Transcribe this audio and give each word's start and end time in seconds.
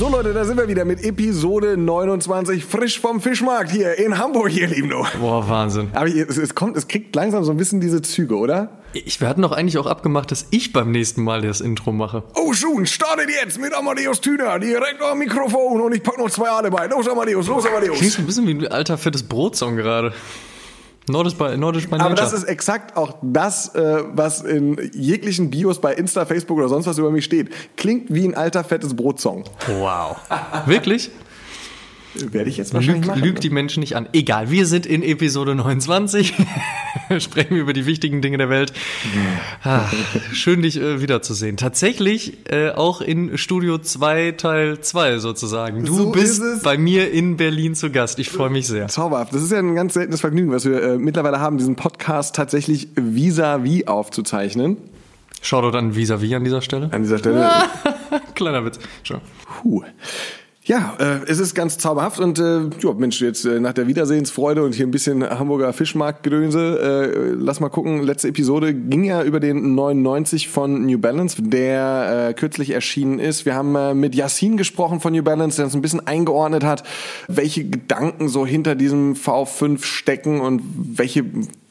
So 0.00 0.08
Leute, 0.08 0.32
da 0.32 0.46
sind 0.46 0.56
wir 0.56 0.66
wieder 0.66 0.86
mit 0.86 1.04
Episode 1.04 1.76
29 1.76 2.64
frisch 2.64 2.98
vom 2.98 3.20
Fischmarkt 3.20 3.70
hier 3.70 3.98
in 3.98 4.16
Hamburg, 4.16 4.50
ihr 4.56 4.66
Lieben. 4.66 4.88
Boah, 5.20 5.46
Wahnsinn. 5.46 5.90
Aber 5.92 6.06
es, 6.06 6.38
es 6.38 6.54
kommt, 6.54 6.78
es 6.78 6.88
kriegt 6.88 7.14
langsam 7.14 7.44
so 7.44 7.50
ein 7.50 7.58
bisschen 7.58 7.82
diese 7.82 8.00
Züge, 8.00 8.34
oder? 8.38 8.70
Ich, 8.94 9.20
wir 9.20 9.28
hatten 9.28 9.42
doch 9.42 9.52
eigentlich 9.52 9.76
auch 9.76 9.84
abgemacht, 9.84 10.30
dass 10.30 10.46
ich 10.52 10.72
beim 10.72 10.90
nächsten 10.90 11.22
Mal 11.22 11.42
das 11.42 11.60
Intro 11.60 11.92
mache. 11.92 12.22
Oh 12.34 12.54
Schuhen, 12.54 12.86
startet 12.86 13.28
jetzt 13.28 13.60
mit 13.60 13.74
Amadeus 13.74 14.22
Thüner, 14.22 14.58
direkt 14.58 15.02
am 15.02 15.18
Mikrofon 15.18 15.82
und 15.82 15.94
ich 15.94 16.02
pack 16.02 16.16
noch 16.16 16.30
zwei 16.30 16.48
Aale 16.48 16.70
bei. 16.70 16.86
Los 16.86 17.06
Amadeus, 17.06 17.46
los 17.46 17.66
Amadeus. 17.66 17.98
Klingt 17.98 18.20
ein 18.20 18.24
bisschen 18.24 18.46
wie 18.46 18.52
ein 18.52 18.72
alter 18.72 18.96
fettes 18.96 19.22
Brotsong 19.22 19.76
gerade. 19.76 20.14
Nordisch 21.10 21.34
bei, 21.34 21.56
Nordisch 21.56 21.88
bei 21.88 21.98
Aber 22.00 22.14
das 22.14 22.32
ist 22.32 22.44
exakt 22.44 22.96
auch 22.96 23.16
das, 23.22 23.74
äh, 23.74 24.02
was 24.12 24.42
in 24.42 24.90
jeglichen 24.94 25.50
Bios 25.50 25.80
bei 25.80 25.94
Insta, 25.94 26.24
Facebook 26.24 26.58
oder 26.58 26.68
sonst 26.68 26.86
was 26.86 26.98
über 26.98 27.10
mich 27.10 27.24
steht. 27.24 27.50
Klingt 27.76 28.12
wie 28.12 28.26
ein 28.26 28.34
alter 28.34 28.64
fettes 28.64 28.94
Brotsong. 28.94 29.44
Wow. 29.80 30.16
Wirklich? 30.66 31.10
Werde 32.14 32.50
ich 32.50 32.56
jetzt 32.56 32.74
wahrscheinlich 32.74 33.02
Lüg, 33.02 33.08
machen. 33.16 33.22
lügt 33.22 33.44
die 33.44 33.50
Menschen 33.50 33.80
nicht 33.80 33.94
an. 33.96 34.08
Egal, 34.12 34.50
wir 34.50 34.66
sind 34.66 34.84
in 34.84 35.02
Episode 35.02 35.54
29. 35.54 36.34
Sprechen 37.18 37.54
wir 37.54 37.62
über 37.62 37.72
die 37.72 37.86
wichtigen 37.86 38.20
Dinge 38.20 38.38
der 38.38 38.50
Welt. 38.50 38.72
Ah, 39.62 39.84
schön, 40.32 40.62
dich 40.62 40.76
äh, 40.80 41.00
wiederzusehen. 41.00 41.56
Tatsächlich 41.56 42.50
äh, 42.50 42.70
auch 42.70 43.00
in 43.00 43.38
Studio 43.38 43.78
2 43.78 44.32
Teil 44.32 44.80
2 44.80 45.18
sozusagen. 45.18 45.84
Du 45.84 45.94
So 45.96 46.10
bist 46.10 46.42
bei 46.64 46.76
mir 46.78 47.10
in 47.12 47.36
Berlin 47.36 47.74
zu 47.74 47.90
Gast. 47.90 48.18
Ich 48.18 48.30
freue 48.30 48.50
mich 48.50 48.66
sehr. 48.66 48.88
Zauberhaft. 48.88 49.32
Das 49.32 49.42
ist 49.42 49.52
ja 49.52 49.58
ein 49.58 49.74
ganz 49.76 49.94
seltenes 49.94 50.20
Vergnügen, 50.20 50.50
was 50.50 50.64
wir 50.64 50.82
äh, 50.82 50.98
mittlerweile 50.98 51.38
haben, 51.40 51.58
diesen 51.58 51.76
Podcast 51.76 52.34
tatsächlich 52.34 52.88
vis-à-vis 52.96 53.86
aufzuzeichnen. 53.86 54.76
Shoutout 55.42 55.76
an 55.78 55.94
Visavi 55.96 56.34
an 56.34 56.44
dieser 56.44 56.60
Stelle. 56.60 56.88
An 56.92 57.02
dieser 57.02 57.18
Stelle. 57.18 57.48
Kleiner 58.34 58.64
Witz. 58.64 58.78
Schon. 59.04 59.20
Puh. 59.62 59.82
Ja, 60.62 60.94
äh, 61.00 61.20
es 61.26 61.38
ist 61.38 61.54
ganz 61.54 61.78
zauberhaft 61.78 62.20
und 62.20 62.38
äh, 62.38 62.60
ja, 62.82 62.92
Mensch, 62.92 63.22
jetzt 63.22 63.46
äh, 63.46 63.60
nach 63.60 63.72
der 63.72 63.86
Wiedersehensfreude 63.86 64.62
und 64.62 64.74
hier 64.74 64.86
ein 64.86 64.90
bisschen 64.90 65.26
Hamburger 65.26 65.72
Fischmarktgedönse, 65.72 67.32
äh, 67.32 67.34
lass 67.38 67.60
mal 67.60 67.70
gucken, 67.70 68.02
letzte 68.02 68.28
Episode 68.28 68.74
ging 68.74 69.04
ja 69.04 69.22
über 69.22 69.40
den 69.40 69.74
99 69.74 70.48
von 70.48 70.84
New 70.84 70.98
Balance, 70.98 71.40
der 71.40 72.28
äh, 72.28 72.34
kürzlich 72.34 72.70
erschienen 72.70 73.18
ist. 73.18 73.46
Wir 73.46 73.54
haben 73.54 73.74
äh, 73.74 73.94
mit 73.94 74.14
Yassin 74.14 74.58
gesprochen 74.58 75.00
von 75.00 75.14
New 75.14 75.22
Balance, 75.22 75.56
der 75.56 75.64
uns 75.64 75.74
ein 75.74 75.80
bisschen 75.80 76.06
eingeordnet 76.06 76.62
hat, 76.62 76.82
welche 77.26 77.64
Gedanken 77.64 78.28
so 78.28 78.44
hinter 78.44 78.74
diesem 78.74 79.14
V5 79.14 79.82
stecken 79.82 80.42
und 80.42 80.60
welche 80.76 81.24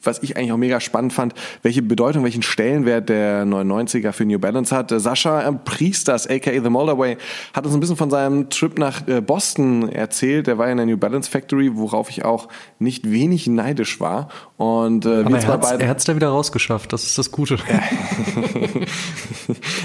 was 0.03 0.21
ich 0.23 0.37
eigentlich 0.37 0.51
auch 0.51 0.57
mega 0.57 0.79
spannend 0.79 1.13
fand, 1.13 1.33
welche 1.61 1.81
Bedeutung, 1.81 2.23
welchen 2.23 2.41
Stellenwert 2.41 3.09
der 3.09 3.45
99er 3.45 4.11
für 4.11 4.25
New 4.25 4.39
Balance 4.39 4.75
hat. 4.75 4.91
Sascha 4.95 5.47
äh, 5.47 5.53
Priesters, 5.53 6.27
aka 6.27 6.51
The 6.51 6.69
Moldaway, 6.69 7.17
hat 7.53 7.65
uns 7.65 7.73
ein 7.73 7.79
bisschen 7.79 7.97
von 7.97 8.09
seinem 8.09 8.49
Trip 8.49 8.77
nach 8.77 9.07
äh, 9.07 9.21
Boston 9.21 9.89
erzählt. 9.89 10.47
Der 10.47 10.57
war 10.57 10.69
in 10.69 10.77
der 10.77 10.85
New 10.85 10.97
Balance 10.97 11.29
Factory, 11.29 11.71
worauf 11.75 12.09
ich 12.09 12.25
auch 12.25 12.47
nicht 12.79 13.09
wenig 13.09 13.47
neidisch 13.47 13.99
war. 13.99 14.29
Und 14.57 15.05
äh, 15.05 15.23
Aber 15.23 15.31
wir 15.31 15.39
er 15.39 15.79
er 15.81 15.89
hat's 15.89 16.05
da 16.05 16.15
wieder 16.15 16.29
rausgeschafft. 16.29 16.91
Das 16.93 17.03
ist 17.03 17.17
das 17.17 17.31
Gute. 17.31 17.57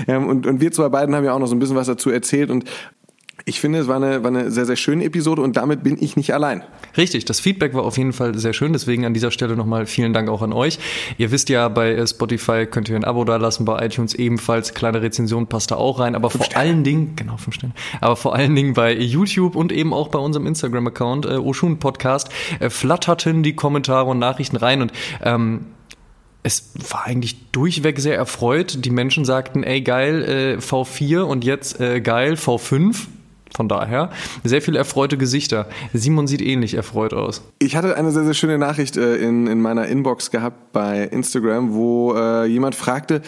Und, 0.06 0.46
und 0.46 0.60
wir 0.60 0.72
zwei 0.72 0.88
beiden 0.88 1.14
haben 1.14 1.24
ja 1.24 1.32
auch 1.32 1.38
noch 1.38 1.46
so 1.46 1.54
ein 1.54 1.58
bisschen 1.58 1.76
was 1.76 1.86
dazu 1.86 2.10
erzählt 2.10 2.50
und 2.50 2.64
ich 3.46 3.60
finde, 3.60 3.78
es 3.78 3.88
war 3.88 3.96
eine, 3.96 4.22
war 4.22 4.30
eine 4.30 4.50
sehr, 4.50 4.64
sehr 4.64 4.76
schöne 4.76 5.04
Episode 5.04 5.42
und 5.42 5.58
damit 5.58 5.82
bin 5.82 6.02
ich 6.02 6.16
nicht 6.16 6.32
allein. 6.32 6.62
Richtig, 6.96 7.26
das 7.26 7.40
Feedback 7.40 7.74
war 7.74 7.82
auf 7.82 7.98
jeden 7.98 8.14
Fall 8.14 8.38
sehr 8.38 8.54
schön, 8.54 8.72
deswegen 8.72 9.04
an 9.04 9.12
dieser 9.12 9.30
Stelle 9.30 9.54
nochmal 9.54 9.84
vielen 9.84 10.14
Dank 10.14 10.30
auch 10.30 10.40
an 10.40 10.54
euch. 10.54 10.78
Ihr 11.18 11.30
wisst 11.30 11.50
ja, 11.50 11.68
bei 11.68 11.92
äh, 11.92 12.06
Spotify 12.06 12.64
könnt 12.64 12.88
ihr 12.88 12.96
ein 12.96 13.04
Abo 13.04 13.24
dalassen, 13.24 13.66
bei 13.66 13.84
iTunes 13.84 14.14
ebenfalls, 14.14 14.72
kleine 14.72 15.02
Rezension 15.02 15.46
passt 15.46 15.70
da 15.70 15.74
auch 15.74 16.00
rein, 16.00 16.14
aber 16.14 16.30
vor 16.30 16.46
allen 16.54 16.84
Dingen, 16.84 17.16
genau, 17.16 17.36
fünf 17.36 17.56
Sterne, 17.56 17.74
aber 18.00 18.16
vor 18.16 18.34
allen 18.34 18.54
Dingen 18.54 18.72
bei 18.72 18.96
YouTube 18.96 19.56
und 19.56 19.72
eben 19.72 19.92
auch 19.92 20.08
bei 20.08 20.18
unserem 20.18 20.46
Instagram-Account, 20.46 21.26
äh, 21.26 21.36
Oshun 21.36 21.78
Podcast, 21.78 22.30
äh, 22.60 22.70
flatterten 22.70 23.42
die 23.42 23.54
Kommentare 23.54 24.08
und 24.08 24.18
Nachrichten 24.18 24.56
rein 24.56 24.80
und 24.80 24.92
ähm, 25.22 25.66
es 26.42 26.72
war 26.90 27.06
eigentlich 27.06 27.50
durchweg 27.52 27.98
sehr 27.98 28.16
erfreut. 28.16 28.84
Die 28.84 28.90
Menschen 28.90 29.24
sagten, 29.24 29.62
ey 29.62 29.80
geil, 29.80 30.58
äh, 30.58 30.62
V4 30.62 31.22
und 31.22 31.44
jetzt 31.44 31.80
äh, 31.80 32.00
geil, 32.00 32.34
V5. 32.34 33.06
Von 33.54 33.68
daher 33.68 34.10
sehr 34.42 34.60
viele 34.62 34.78
erfreute 34.78 35.16
Gesichter. 35.16 35.68
Simon 35.92 36.26
sieht 36.26 36.42
ähnlich 36.42 36.74
erfreut 36.74 37.14
aus. 37.14 37.42
Ich 37.60 37.76
hatte 37.76 37.96
eine 37.96 38.10
sehr, 38.10 38.24
sehr 38.24 38.34
schöne 38.34 38.58
Nachricht 38.58 38.96
äh, 38.96 39.16
in, 39.16 39.46
in 39.46 39.60
meiner 39.60 39.86
Inbox 39.86 40.32
gehabt 40.32 40.72
bei 40.72 41.04
Instagram, 41.04 41.72
wo 41.72 42.14
äh, 42.14 42.46
jemand 42.46 42.74
fragte, 42.74 43.22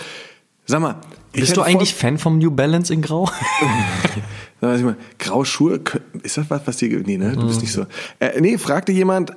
sag 0.65 0.81
mal, 0.81 0.97
Bist 1.33 1.57
du 1.57 1.63
eigentlich 1.63 1.95
Fan 1.95 2.19
vom 2.19 2.39
New 2.39 2.51
Balance 2.51 2.93
in 2.93 3.03
Grau? 3.03 3.29
Dann 4.61 4.71
weiß 4.71 4.79
ich 4.81 4.85
mal, 4.85 4.97
graue 5.19 5.47
Schuhe, 5.47 5.81
ist 6.23 6.39
das 6.39 6.51
was, 6.51 6.67
was 6.67 6.77
dir, 6.79 6.89
nee, 7.07 7.19
ne, 7.19 7.33
du 7.33 7.47
bist 7.47 7.61
nicht 7.61 7.73
so. 7.73 7.87
Äh, 8.19 8.41
nee, 8.41 8.59
fragte 8.59 8.91
jemand, 8.91 9.33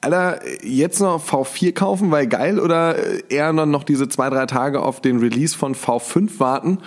Alter, 0.00 0.40
jetzt 0.64 1.00
noch 1.00 1.24
V4 1.24 1.72
kaufen, 1.72 2.10
weil 2.10 2.26
geil, 2.26 2.58
oder 2.58 2.96
äh, 2.98 3.22
eher 3.28 3.52
noch 3.52 3.84
diese 3.84 4.08
zwei, 4.08 4.28
drei 4.30 4.46
Tage 4.46 4.80
auf 4.82 5.00
den 5.00 5.18
Release 5.18 5.56
von 5.56 5.76
V5 5.76 6.40
warten? 6.40 6.78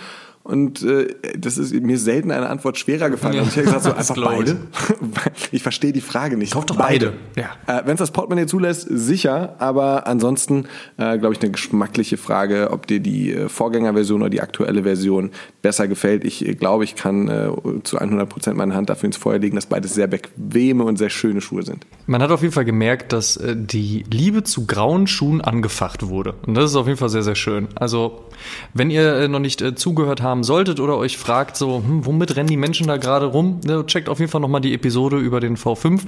Und 0.46 0.84
äh, 0.84 1.08
das 1.36 1.58
ist 1.58 1.74
mir 1.74 1.98
selten 1.98 2.30
eine 2.30 2.48
Antwort 2.48 2.78
schwerer 2.78 3.10
gefallen. 3.10 3.34
Ja, 3.34 3.42
und 3.42 3.48
ich 3.48 3.56
habe 3.56 3.64
gesagt, 3.64 3.82
so 3.82 3.92
einfach 4.14 4.14
beide. 4.14 4.56
ich 5.50 5.60
verstehe 5.60 5.92
die 5.92 6.00
Frage 6.00 6.36
nicht. 6.36 6.52
Kauf 6.52 6.66
doch 6.66 6.76
beide. 6.76 7.14
Ja. 7.34 7.50
Äh, 7.66 7.82
Wenn 7.84 7.94
es 7.94 7.98
das 7.98 8.12
Portemonnaie 8.12 8.46
zulässt, 8.46 8.86
sicher. 8.88 9.56
Aber 9.58 10.06
ansonsten, 10.06 10.66
äh, 10.98 11.18
glaube 11.18 11.34
ich, 11.34 11.42
eine 11.42 11.50
geschmackliche 11.50 12.16
Frage, 12.16 12.70
ob 12.70 12.86
dir 12.86 13.00
die 13.00 13.32
äh, 13.32 13.48
Vorgängerversion 13.48 14.20
oder 14.20 14.30
die 14.30 14.40
aktuelle 14.40 14.84
Version 14.84 15.32
besser 15.62 15.88
gefällt. 15.88 16.24
Ich 16.24 16.46
äh, 16.46 16.54
glaube, 16.54 16.84
ich 16.84 16.94
kann 16.94 17.26
äh, 17.26 17.50
zu 17.82 17.98
100 17.98 18.28
Prozent 18.28 18.56
meine 18.56 18.76
Hand 18.76 18.88
dafür 18.88 19.08
ins 19.08 19.16
Feuer 19.16 19.40
legen, 19.40 19.56
dass 19.56 19.66
beides 19.66 19.94
sehr 19.94 20.06
bequeme 20.06 20.84
und 20.84 20.96
sehr 20.96 21.10
schöne 21.10 21.40
Schuhe 21.40 21.64
sind. 21.64 21.88
Man 22.06 22.22
hat 22.22 22.30
auf 22.30 22.42
jeden 22.42 22.54
Fall 22.54 22.64
gemerkt, 22.64 23.12
dass 23.12 23.36
äh, 23.36 23.56
die 23.56 24.04
Liebe 24.12 24.44
zu 24.44 24.64
grauen 24.64 25.08
Schuhen 25.08 25.40
angefacht 25.40 26.06
wurde. 26.06 26.34
Und 26.46 26.54
das 26.54 26.70
ist 26.70 26.76
auf 26.76 26.86
jeden 26.86 26.98
Fall 26.98 27.08
sehr, 27.08 27.24
sehr 27.24 27.34
schön. 27.34 27.66
Also, 27.74 28.26
wenn 28.74 28.90
ihr 28.90 29.14
äh, 29.14 29.28
noch 29.28 29.38
nicht 29.38 29.62
äh, 29.62 29.74
zugehört 29.74 30.22
haben 30.22 30.44
solltet 30.44 30.80
oder 30.80 30.96
euch 30.96 31.18
fragt, 31.18 31.56
so, 31.56 31.78
hm, 31.78 32.06
womit 32.06 32.36
rennen 32.36 32.48
die 32.48 32.56
Menschen 32.56 32.86
da 32.86 32.96
gerade 32.96 33.26
rum, 33.26 33.60
ne, 33.64 33.84
checkt 33.86 34.08
auf 34.08 34.18
jeden 34.18 34.30
Fall 34.30 34.40
nochmal 34.40 34.60
die 34.60 34.74
Episode 34.74 35.16
über 35.16 35.40
den 35.40 35.56
V5. 35.56 36.02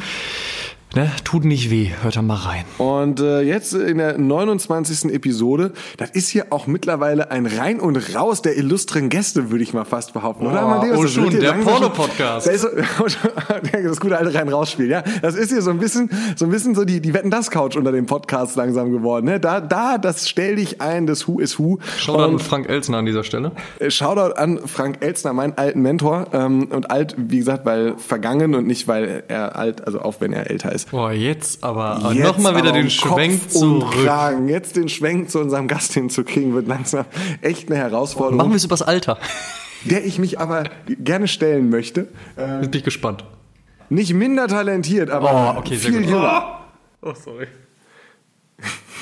Ne, 0.94 1.12
tut 1.22 1.44
nicht 1.44 1.70
weh, 1.70 1.90
hört 2.02 2.16
da 2.16 2.22
mal 2.22 2.34
rein. 2.36 2.64
Und 2.78 3.20
äh, 3.20 3.42
jetzt 3.42 3.74
in 3.74 3.98
der 3.98 4.16
29. 4.16 5.12
Episode, 5.12 5.72
das 5.98 6.10
ist 6.10 6.28
hier 6.30 6.46
auch 6.48 6.66
mittlerweile 6.66 7.30
ein 7.30 7.44
Rein 7.44 7.78
und 7.78 8.14
Raus 8.16 8.40
der 8.40 8.56
illustren 8.56 9.10
Gäste, 9.10 9.50
würde 9.50 9.62
ich 9.62 9.74
mal 9.74 9.84
fast 9.84 10.14
behaupten, 10.14 10.46
oder? 10.46 10.64
Oh, 10.64 10.70
Amadeus? 10.70 10.98
oh, 10.98 11.06
schon, 11.06 11.30
der 11.30 11.52
Porno-Podcast. 11.52 12.46
Das, 12.46 12.62
das 13.82 14.00
gute 14.00 14.16
alte 14.16 14.32
Rein-Raus-Spiel, 14.32 14.88
ja. 14.88 15.04
Das 15.20 15.34
ist 15.34 15.50
hier 15.52 15.60
so 15.60 15.70
ein 15.70 15.78
bisschen, 15.78 16.10
so 16.36 16.46
ein 16.46 16.50
bisschen 16.50 16.74
so 16.74 16.86
die, 16.86 17.00
die 17.02 17.12
Wetten-Das-Couch 17.12 17.76
unter 17.76 17.92
dem 17.92 18.06
Podcast 18.06 18.56
langsam 18.56 18.90
geworden. 18.90 19.26
Ne? 19.26 19.38
Da, 19.40 19.60
da, 19.60 19.98
das 19.98 20.26
stell 20.26 20.56
dich 20.56 20.80
ein, 20.80 21.06
das 21.06 21.28
Who 21.28 21.38
is 21.38 21.58
Who. 21.58 21.80
An 22.08 22.14
Und, 22.14 22.42
Frank 22.42 22.66
Elsner 22.66 22.98
an 22.98 23.04
dieser 23.06 23.24
Stelle. 23.24 23.52
äh, 23.78 23.90
Shoutout 23.90 24.36
an 24.36 24.58
Frank 24.66 24.98
Elstner, 25.04 25.34
meinen 25.34 25.52
alten 25.58 25.82
Mentor. 25.82 26.28
Ähm, 26.32 26.68
und 26.70 26.90
alt, 26.90 27.14
wie 27.18 27.38
gesagt, 27.38 27.66
weil 27.66 27.98
vergangen 27.98 28.54
und 28.54 28.66
nicht, 28.66 28.88
weil 28.88 29.24
er 29.28 29.54
alt, 29.54 29.86
also 29.86 30.00
auch 30.00 30.20
wenn 30.20 30.32
er 30.32 30.50
älter 30.50 30.72
ist. 30.72 30.77
Boah, 30.86 31.12
jetzt 31.12 31.62
aber 31.64 32.12
Jetzt 32.12 32.24
nochmal 32.26 32.56
wieder 32.56 32.70
aber 32.70 32.78
den 32.78 32.90
Schwenk 32.90 33.50
zurück. 33.50 33.90
Kragen. 34.04 34.48
Jetzt 34.48 34.76
den 34.76 34.88
Schwenk 34.88 35.30
zu 35.30 35.38
unserem 35.40 35.66
Gast 35.68 35.92
hinzukriegen, 35.94 36.54
wird 36.54 36.66
langsam 36.68 37.04
echt 37.42 37.70
eine 37.70 37.78
Herausforderung, 37.80 38.36
Machen 38.38 38.50
wir 38.50 38.56
es 38.56 38.64
übers 38.64 38.82
Alter. 38.82 39.18
der 39.84 40.04
ich 40.04 40.18
mich 40.18 40.38
aber 40.40 40.64
gerne 40.86 41.28
stellen 41.28 41.70
möchte. 41.70 42.08
Äh, 42.36 42.60
bin 42.60 42.70
ich 42.72 42.84
gespannt. 42.84 43.24
nicht 43.88 44.12
minder 44.14 44.48
talentiert, 44.48 45.10
aber 45.10 45.54
Oh, 45.56 45.60
okay, 45.60 45.76
sehr 45.76 45.92
viel 45.92 46.02
gut. 46.02 46.10
jünger. 46.10 46.60
Oh, 47.02 47.14
sorry. 47.14 47.46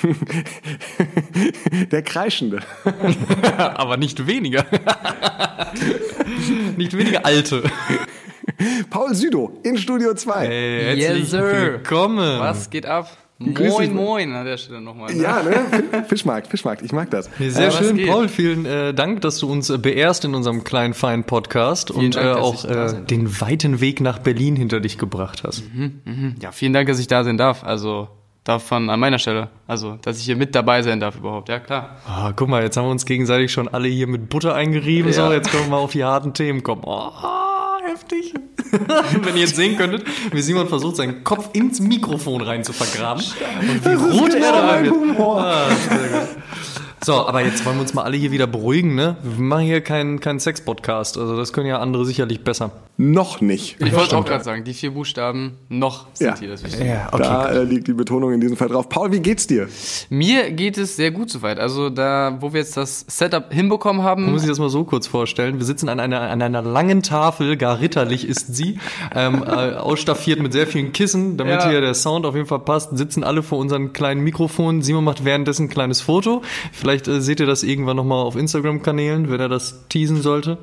Der 1.91 2.03
Kreischende. 2.03 2.61
aber 3.57 3.97
nicht 3.97 4.27
weniger. 4.27 4.67
nicht 6.77 6.97
weniger 6.97 7.25
alte. 7.25 7.63
Paul 8.91 9.15
Südo 9.15 9.53
in 9.63 9.77
Studio 9.77 10.15
2. 10.15 10.47
Hey, 10.47 10.97
Yes, 10.99 11.07
herzlich 11.09 11.29
sir. 11.29 11.43
willkommen. 11.53 12.41
Was 12.41 12.71
geht 12.71 12.87
ab? 12.87 13.09
Grüß 13.39 13.69
Moin, 13.71 13.95
moin 13.95 14.33
an 14.33 14.47
der 14.47 14.57
Stelle 14.57 14.81
nochmal. 14.81 15.13
Ne? 15.15 15.23
Ja, 15.23 15.43
ne? 15.43 16.05
Fischmarkt, 16.09 16.47
Fischmarkt, 16.49 16.81
ich 16.81 16.93
mag 16.93 17.11
das. 17.11 17.29
Sehr 17.39 17.69
Äh, 17.69 17.71
schön? 17.71 18.07
Paul. 18.07 18.29
Vielen 18.29 18.65
äh, 18.65 18.95
Dank, 18.95 19.21
dass 19.21 19.37
du 19.39 19.51
uns 19.53 19.69
äh, 19.69 19.77
beehrst 19.77 20.25
in 20.25 20.35
unserem 20.35 20.65
kleinen, 20.65 20.95
feinen 20.95 21.25
Podcast 21.25 21.91
und 21.91 22.15
Dank, 22.17 22.27
äh, 22.27 22.31
auch 22.41 22.65
äh, 22.65 22.95
den 23.11 23.39
weiten 23.43 23.83
Weg 23.83 24.01
nach 24.01 24.21
Berlin 24.21 24.57
hinter 24.57 24.81
dich 24.81 24.97
gebracht 24.97 25.43
hast. 25.47 25.65
Ja, 26.41 26.51
vielen 26.53 26.73
Dank, 26.73 26.89
dass 26.89 26.99
ich 26.99 27.09
da 27.09 27.25
sein 27.25 27.37
darf. 27.37 27.63
Also 27.63 28.09
davon 28.45 28.89
an 28.89 29.01
meiner 29.01 29.19
Stelle. 29.19 29.51
Also, 29.67 29.99
dass 30.01 30.19
ich 30.19 30.25
hier 30.25 30.37
mit 30.37 30.55
dabei 30.55 30.81
sein 30.81 30.99
darf 31.01 31.17
überhaupt. 31.17 31.51
Ja, 31.51 31.59
klar. 31.59 31.99
Ah, 32.07 32.33
guck 32.35 32.49
mal, 32.49 32.63
jetzt 32.63 32.79
haben 32.79 32.87
wir 32.87 32.91
uns 32.91 33.05
gegenseitig 33.05 33.53
schon 33.53 33.69
alle 33.69 33.89
hier 33.89 34.07
mit 34.07 34.31
Butter 34.31 34.55
eingerieben. 34.55 35.13
So, 35.13 35.21
Ja. 35.23 35.33
jetzt 35.35 35.51
können 35.51 35.65
wir 35.65 35.71
mal 35.73 35.77
auf 35.79 35.93
die 35.93 36.05
harten 36.05 36.33
Themen 36.33 36.63
kommen. 36.63 36.85
Oh, 36.87 37.11
heftig. 37.87 38.33
Wenn 39.23 39.35
ihr 39.35 39.43
jetzt 39.43 39.57
sehen 39.57 39.77
könntet, 39.77 40.05
wie 40.33 40.43
Simon 40.43 40.69
versucht, 40.69 40.97
seinen 40.97 41.25
Kopf 41.25 41.51
ins 41.53 41.81
Mikrofon 41.81 42.41
rein 42.43 42.65
zu 42.65 42.73
vergraben. 42.73 43.23
Und 43.61 43.85
wie 43.85 43.95
rot 44.19 44.35
er 44.35 44.53
da 44.53 44.83
wird. 44.83 44.95
Ah, 45.19 45.69
sehr 45.89 46.09
gut. 46.09 46.26
So, 47.05 47.27
aber 47.27 47.43
jetzt 47.43 47.65
wollen 47.67 47.77
wir 47.77 47.83
uns 47.83 47.95
mal 47.95 48.03
alle 48.03 48.17
hier 48.17 48.33
wieder 48.33 48.47
beruhigen, 48.47 48.95
ne? 48.95 49.17
Wir 49.23 49.39
machen 49.45 49.65
hier 49.65 49.81
keinen 49.83 50.19
keinen 50.19 50.41
Sex-Podcast. 50.41 51.19
Also 51.19 51.37
das 51.37 51.53
können 51.53 51.67
ja 51.67 51.79
andere 51.79 52.05
sicherlich 52.07 52.43
besser. 52.43 52.71
Noch 52.99 53.43
nicht. 53.43 53.77
Ich 53.81 53.95
wollte 53.95 54.17
auch 54.17 54.25
gerade 54.25 54.43
sagen, 54.43 54.65
die 54.65 54.73
vier 54.73 54.93
Buchstaben 54.93 55.59
noch 55.69 56.07
sind 56.15 56.29
Ja. 56.29 56.39
hier 56.39 56.49
das 56.49 56.65
Wichtige. 56.65 56.87
Ja, 56.87 57.11
Da 57.11 57.51
äh, 57.51 57.63
liegt 57.65 57.87
die 57.89 57.93
Betonung 57.93 58.33
in 58.33 58.41
diesem 58.41 58.57
Fall 58.57 58.69
drauf. 58.69 58.89
Paul, 58.89 59.13
wie 59.13 59.21
geht's 59.21 59.47
dir? 59.47 59.69
Mir 60.09 60.51
geht 60.51 60.79
es 60.79 60.97
sehr 60.97 61.11
gut 61.11 61.29
soweit. 61.29 61.61
Also 61.61 61.91
da, 61.91 62.39
wo 62.41 62.55
wir 62.55 62.61
jetzt 62.61 62.79
das 62.79 63.05
Setup 63.07 63.53
hinbekommen 63.53 64.03
haben, 64.03 64.23
Man 64.23 64.33
muss 64.33 64.41
sich 64.41 64.49
das 64.51 64.59
mal 64.59 64.71
so 64.71 64.85
kurz 64.85 65.07
vorstellen. 65.07 65.59
Wir 65.59 65.67
sitzen 65.67 65.91
an 65.91 66.01
einer, 66.01 66.23
an 66.23 66.41
einer 66.41 66.63
langen 66.63 67.03
Tafel, 67.03 67.59
gar 67.59 67.79
ritterlich 67.81 68.27
ist 68.27 68.57
sie, 68.57 68.79
ähm, 69.15 69.45
äh, 69.47 69.75
ausstaffiert 69.75 70.41
mit 70.41 70.55
sehr 70.55 70.67
vielen 70.67 70.93
Kissen, 70.93 71.37
damit 71.37 71.61
Ja. 71.61 71.69
hier 71.69 71.81
der 71.83 71.93
Sound 71.93 72.25
auf 72.25 72.35
jeden 72.35 72.47
Fall 72.47 72.61
passt, 72.61 72.97
sitzen 72.97 73.23
alle 73.23 73.43
vor 73.43 73.59
unseren 73.59 73.93
kleinen 73.93 74.23
Mikrofonen. 74.23 74.81
Simon 74.81 75.05
macht 75.05 75.27
währenddessen 75.27 75.65
ein 75.65 75.69
kleines 75.69 76.01
Foto. 76.01 76.41
Vielleicht 76.73 76.86
äh, 76.87 77.21
seht 77.21 77.41
ihr 77.41 77.47
das 77.47 77.63
irgendwann 77.63 77.97
nochmal 77.97 78.25
auf 78.25 78.37
Instagram-Kanälen, 78.37 79.31
wenn 79.31 79.41
er 79.41 79.49
das 79.49 79.87
teasen 79.89 80.23
sollte. 80.23 80.59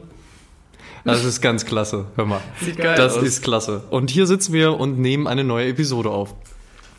Das 1.05 1.25
ist 1.25 1.41
ganz 1.41 1.65
klasse, 1.65 2.05
hör 2.15 2.25
mal. 2.25 2.39
Sieht 2.61 2.77
geil 2.77 2.95
das 2.95 3.17
aus. 3.17 3.23
ist 3.23 3.43
klasse. 3.43 3.83
Und 3.89 4.09
hier 4.09 4.25
sitzen 4.25 4.53
wir 4.53 4.79
und 4.79 4.99
nehmen 4.99 5.27
eine 5.27 5.43
neue 5.43 5.67
Episode 5.67 6.09
auf. 6.09 6.33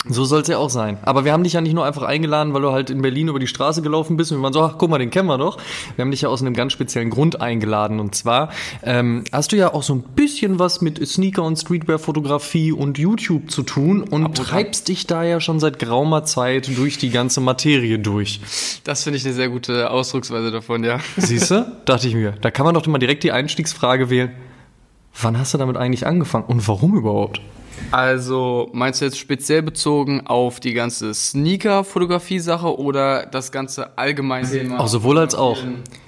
So 0.07 0.25
soll 0.25 0.43
es 0.43 0.49
ja 0.49 0.59
auch 0.59 0.69
sein. 0.69 0.99
Aber 1.03 1.25
wir 1.25 1.33
haben 1.33 1.45
dich 1.45 1.55
ja 1.55 1.63
nicht 1.63 1.73
nur 1.73 1.87
einfach 1.87 2.03
eingeladen, 2.03 2.53
weil 2.53 2.61
du 2.61 2.73
halt 2.73 2.91
in 2.91 3.01
Berlin 3.01 3.29
über 3.29 3.39
die 3.39 3.47
Straße 3.47 3.81
gelaufen 3.81 4.19
bist 4.19 4.33
und 4.33 4.39
wir 4.39 4.43
waren 4.43 4.53
so, 4.53 4.61
ach 4.61 4.75
guck 4.77 4.91
mal, 4.91 4.99
den 4.99 5.11
kennen 5.11 5.29
wir 5.29 5.39
doch. 5.39 5.57
Wir 5.97 6.03
haben 6.03 6.11
dich 6.11 6.21
ja 6.21 6.29
aus 6.29 6.43
einem 6.43 6.53
ganz 6.53 6.73
speziellen 6.73 7.09
Grund 7.09 7.41
eingeladen. 7.41 8.01
Und 8.01 8.15
zwar 8.15 8.51
ähm, 8.83 9.25
hast 9.33 9.53
du 9.53 9.57
ja 9.57 9.73
auch 9.73 9.83
so 9.83 9.95
ein 9.95 10.03
bisschen 10.03 10.59
was 10.59 10.83
mit 10.83 11.07
Sneaker- 11.07 11.43
und 11.43 11.57
Streetwear-Fotografie 11.57 12.73
und 12.73 12.99
YouTube 12.99 13.51
zu 13.51 13.63
tun 13.63 14.03
und 14.03 14.37
treibst 14.37 14.89
dich 14.89 15.07
da 15.07 15.23
ja 15.25 15.41
schon 15.41 15.59
seit 15.59 15.79
geraumer 15.79 16.25
Zeit 16.25 16.77
durch 16.77 16.99
die 16.99 17.11
ganze 17.11 17.41
Materie 17.41 17.99
durch. 17.99 18.41
das 18.85 19.05
finde 19.05 19.17
ich 19.17 19.25
eine 19.25 19.35
sehr 19.35 19.49
gute 19.49 19.91
Ausdrucksweise 19.91 20.51
davon, 20.51 20.85
ja. 20.85 20.99
Siehst 21.17 21.51
du? 21.51 21.73
Dachte 21.87 22.09
ich 22.09 22.15
mir. 22.15 22.33
Da 22.43 22.51
kann 22.51 22.67
man 22.67 22.75
doch 22.75 22.87
mal 22.87 22.99
direkt 22.99 23.25
die 23.25 23.33
Einstiegsfrage 23.33 24.11
wählen. 24.11 24.33
Wann 25.23 25.39
hast 25.39 25.55
du 25.55 25.59
damit 25.59 25.77
eigentlich 25.77 26.07
angefangen 26.07 26.45
und 26.47 26.67
warum 26.69 26.97
überhaupt? 26.97 27.41
Also 27.91 28.71
meinst 28.73 29.01
du 29.01 29.05
jetzt 29.05 29.19
speziell 29.19 29.63
bezogen 29.63 30.27
auf 30.27 30.61
die 30.61 30.75
ganze 30.75 31.15
Sneaker-Fotografie-Sache 31.15 32.79
oder 32.79 33.27
das 33.27 33.53
ganze 33.53 33.97
allgemeine 33.99 34.49
Thema? 34.49 34.81
Auch 34.81 34.89
sowohl 34.89 35.19
als 35.19 35.35
auch. 35.35 35.59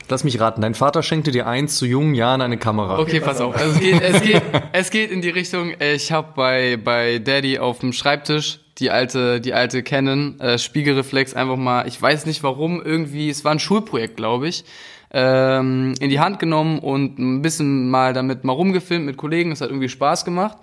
Lass 0.09 0.23
mich 0.23 0.39
raten, 0.39 0.61
dein 0.61 0.75
Vater 0.75 1.03
schenkte 1.03 1.33
dir 1.33 1.47
eins 1.47 1.77
zu 1.77 1.87
jungen 1.87 2.15
Jahren 2.15 2.41
eine 2.41 2.59
Kamera. 2.59 2.99
Okay, 2.99 3.21
pass 3.21 3.41
auf. 3.41 3.57
Also 3.57 3.73
es, 3.73 3.81
geht, 3.81 4.01
es, 4.01 4.23
geht, 4.23 4.43
es 4.73 4.91
geht 4.91 5.11
in 5.11 5.21
die 5.21 5.31
Richtung, 5.31 5.73
ich 5.81 6.13
habe 6.13 6.29
bei, 6.37 6.77
bei 6.77 7.19
Daddy 7.19 7.59
auf 7.59 7.81
dem 7.81 7.93
Schreibtisch 7.93 8.61
die 8.79 8.91
alte, 8.91 9.41
die 9.41 9.55
alte 9.55 9.83
Canon 9.83 10.39
äh, 10.39 10.59
Spiegelreflex 10.59 11.35
einfach 11.35 11.57
mal, 11.57 11.89
ich 11.89 12.01
weiß 12.01 12.27
nicht 12.27 12.43
warum, 12.43 12.83
irgendwie, 12.83 13.31
es 13.31 13.45
war 13.45 13.53
ein 13.53 13.59
Schulprojekt, 13.59 14.17
glaube 14.17 14.49
ich, 14.49 14.65
ähm, 15.13 15.95
in 15.99 16.11
die 16.11 16.21
Hand 16.21 16.39
genommen 16.39 16.79
und 16.79 17.19
ein 17.19 17.43
bisschen 17.43 17.89
mal 17.91 18.13
damit 18.13 18.45
mal 18.45 18.53
rumgefilmt 18.53 19.07
mit 19.07 19.17
Kollegen. 19.17 19.53
Es 19.53 19.61
hat 19.61 19.71
irgendwie 19.71 19.89
Spaß 19.89 20.25
gemacht. 20.25 20.59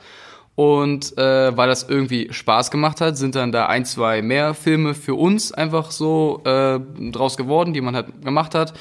Und 0.56 1.18
äh, 1.18 1.58
weil 1.58 1.68
das 1.68 1.84
irgendwie 1.90 2.32
Spaß 2.32 2.70
gemacht 2.70 3.02
hat, 3.02 3.18
sind 3.18 3.36
dann 3.36 3.52
da 3.52 3.66
ein, 3.66 3.86
zwei 3.86 4.22
mehr 4.22 4.54
Filme 4.54 4.94
für 4.94 5.16
uns 5.16 5.52
einfach 5.52 5.90
so 5.90 6.42
äh, 6.46 6.80
draus 7.12 7.38
geworden, 7.38 7.74
die 7.74 7.82
man 7.82 7.96
halt 7.96 8.22
gemacht 8.24 8.54
hat. 8.54 8.74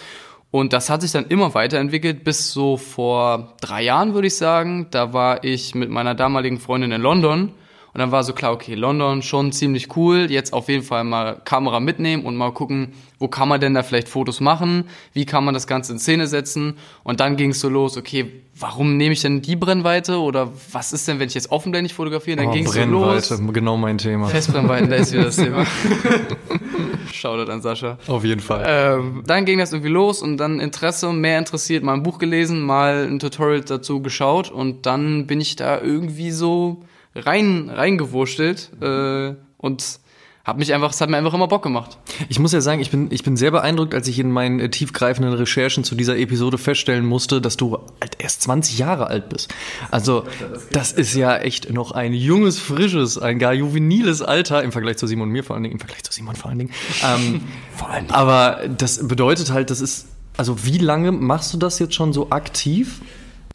Und 0.50 0.74
das 0.74 0.90
hat 0.90 1.00
sich 1.00 1.12
dann 1.12 1.26
immer 1.28 1.54
weiterentwickelt 1.54 2.24
bis 2.24 2.52
so 2.52 2.76
vor 2.76 3.54
drei 3.62 3.82
Jahren, 3.84 4.12
würde 4.12 4.26
ich 4.26 4.36
sagen. 4.36 4.88
Da 4.90 5.14
war 5.14 5.44
ich 5.44 5.74
mit 5.74 5.88
meiner 5.88 6.14
damaligen 6.14 6.60
Freundin 6.60 6.92
in 6.92 7.00
London. 7.00 7.52
Und 7.94 7.98
dann 7.98 8.10
war 8.10 8.24
so 8.24 8.32
klar, 8.32 8.52
okay, 8.52 8.74
London 8.74 9.20
schon 9.22 9.52
ziemlich 9.52 9.94
cool. 9.96 10.30
Jetzt 10.30 10.54
auf 10.54 10.68
jeden 10.70 10.82
Fall 10.82 11.04
mal 11.04 11.40
Kamera 11.44 11.78
mitnehmen 11.78 12.24
und 12.24 12.36
mal 12.36 12.50
gucken, 12.52 12.92
wo 13.18 13.28
kann 13.28 13.48
man 13.48 13.60
denn 13.60 13.74
da 13.74 13.82
vielleicht 13.82 14.08
Fotos 14.08 14.40
machen? 14.40 14.84
Wie 15.12 15.26
kann 15.26 15.44
man 15.44 15.52
das 15.52 15.66
Ganze 15.66 15.92
in 15.92 15.98
Szene 15.98 16.26
setzen? 16.26 16.78
Und 17.04 17.20
dann 17.20 17.36
ging 17.36 17.50
es 17.50 17.60
so 17.60 17.68
los, 17.68 17.98
okay, 17.98 18.32
warum 18.58 18.96
nehme 18.96 19.12
ich 19.12 19.20
denn 19.20 19.42
die 19.42 19.56
Brennweite? 19.56 20.18
Oder 20.20 20.48
was 20.72 20.94
ist 20.94 21.06
denn, 21.06 21.18
wenn 21.18 21.28
ich 21.28 21.34
jetzt 21.34 21.50
offenblendig 21.50 21.92
fotografiere? 21.92 22.38
Dann 22.38 22.46
Oh, 22.48 22.52
ging 22.52 22.64
es 22.64 22.72
so 22.72 22.82
los. 22.84 23.32
Genau 23.52 23.76
mein 23.76 23.98
Thema. 23.98 24.26
Festbrennweiten, 24.28 24.88
da 24.88 24.96
ist 24.96 25.12
wieder 25.12 25.24
das 25.24 25.36
Thema. 25.36 25.66
Shoutout 27.12 27.50
an 27.52 27.60
Sascha. 27.60 27.98
Auf 28.08 28.24
jeden 28.24 28.40
Fall. 28.40 28.64
Ähm, 28.66 29.22
dann 29.26 29.44
ging 29.44 29.58
das 29.58 29.72
irgendwie 29.72 29.90
los 29.92 30.22
und 30.22 30.38
dann 30.38 30.60
Interesse, 30.60 31.12
mehr 31.12 31.38
interessiert, 31.38 31.84
mal 31.84 31.92
ein 31.94 32.02
Buch 32.02 32.18
gelesen, 32.18 32.62
mal 32.62 33.06
ein 33.06 33.18
Tutorial 33.18 33.60
dazu 33.60 34.00
geschaut 34.00 34.50
und 34.50 34.86
dann 34.86 35.26
bin 35.26 35.40
ich 35.40 35.56
da 35.56 35.80
irgendwie 35.80 36.30
so 36.30 36.82
rein 37.14 37.70
reingewurschtelt 37.70 38.70
äh, 38.80 39.34
und 39.58 40.00
hab 40.44 40.58
mich 40.58 40.74
einfach, 40.74 40.90
es 40.90 41.00
hat 41.00 41.08
mir 41.08 41.18
einfach 41.18 41.34
immer 41.34 41.46
Bock 41.46 41.62
gemacht. 41.62 41.98
Ich 42.28 42.40
muss 42.40 42.52
ja 42.52 42.60
sagen, 42.60 42.80
ich 42.80 42.90
bin, 42.90 43.12
ich 43.12 43.22
bin 43.22 43.36
sehr 43.36 43.52
beeindruckt, 43.52 43.94
als 43.94 44.08
ich 44.08 44.18
in 44.18 44.32
meinen 44.32 44.58
äh, 44.58 44.70
tiefgreifenden 44.70 45.32
Recherchen 45.34 45.84
zu 45.84 45.94
dieser 45.94 46.18
Episode 46.18 46.58
feststellen 46.58 47.06
musste, 47.06 47.40
dass 47.40 47.56
du 47.56 47.78
halt 48.00 48.16
erst 48.18 48.42
20 48.42 48.76
Jahre 48.76 49.06
alt 49.06 49.28
bist. 49.28 49.54
Also, 49.92 50.24
das 50.72 50.90
ist 50.90 51.14
ja 51.14 51.36
echt 51.36 51.72
noch 51.72 51.92
ein 51.92 52.12
junges, 52.12 52.58
frisches, 52.58 53.18
ein 53.18 53.38
gar 53.38 53.52
juveniles 53.52 54.20
Alter 54.20 54.64
im 54.64 54.72
Vergleich 54.72 54.96
zu 54.96 55.06
Simon 55.06 55.28
und 55.28 55.32
mir 55.32 55.44
vor 55.44 55.54
allen 55.54 55.62
Dingen, 55.62 55.74
im 55.74 55.78
Vergleich 55.78 56.02
zu 56.02 56.12
Simon 56.12 56.34
vor 56.34 56.50
allen 56.50 56.58
Dingen. 56.58 56.72
Ähm, 57.04 57.42
vor 57.76 57.88
allen 57.88 58.06
Dingen. 58.06 58.14
Aber 58.14 58.60
das 58.68 59.06
bedeutet 59.06 59.50
halt, 59.50 59.70
das 59.70 59.80
ist, 59.80 60.06
also 60.36 60.64
wie 60.64 60.78
lange 60.78 61.10
machst 61.10 61.52
du 61.52 61.58
das 61.58 61.78
jetzt 61.78 61.94
schon 61.94 62.12
so 62.12 62.30
aktiv? 62.30 63.00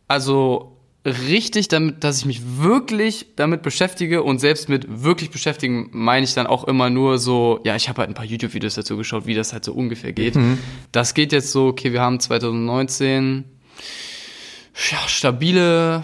Also 0.08 0.77
richtig 1.08 1.70
damit, 1.70 2.04
dass 2.04 2.20
ich 2.20 2.26
mich 2.26 2.42
wirklich 2.58 3.28
damit 3.36 3.62
beschäftige 3.62 4.24
und 4.24 4.40
selbst 4.40 4.70
mit 4.70 4.86
wirklich 5.04 5.32
beschäftigen 5.32 5.90
meine 5.92 6.26
ich 6.26 6.34
dann 6.34 6.48
auch 6.48 6.66
immer 6.66 6.90
nur 6.90 7.18
so, 7.18 7.60
ja, 7.64 7.76
ich 7.76 7.90
habe 7.90 8.00
halt 8.00 8.10
ein 8.10 8.14
paar 8.14 8.26
YouTube-Videos 8.26 8.76
dazu 8.76 8.98
geschaut, 8.98 9.26
wie 9.26 9.34
das 9.34 9.54
halt 9.54 9.64
so 9.64 9.74
ungefähr 9.74 10.14
geht. 10.14 10.36
Das 10.92 11.14
geht 11.14 11.32
jetzt 11.32 11.52
so, 11.52 11.68
okay, 11.68 11.94
wir 11.94 12.02
haben 12.02 12.20
2019, 12.20 13.46
ja, 14.92 15.08
stabile 15.08 16.04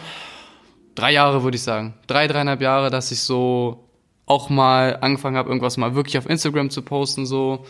drei 0.96 1.12
Jahre, 1.12 1.44
würde 1.44 1.56
ich 1.56 1.64
sagen. 1.64 1.94
Drei, 2.08 2.28
dreieinhalb 2.28 2.62
Jahre, 2.62 2.90
dass 2.90 3.12
ich 3.12 3.20
so 3.20 3.90
auch 4.26 4.50
mal 4.50 4.98
angefangen 5.02 5.38
habe, 5.38 5.50
irgendwas 5.50 5.78
mal 5.78 5.96
wirklich 5.96 6.18
auf 6.18 6.30
Instagram 6.30 6.70
zu 6.70 6.82
posten, 6.82 7.26
so. 7.26 7.66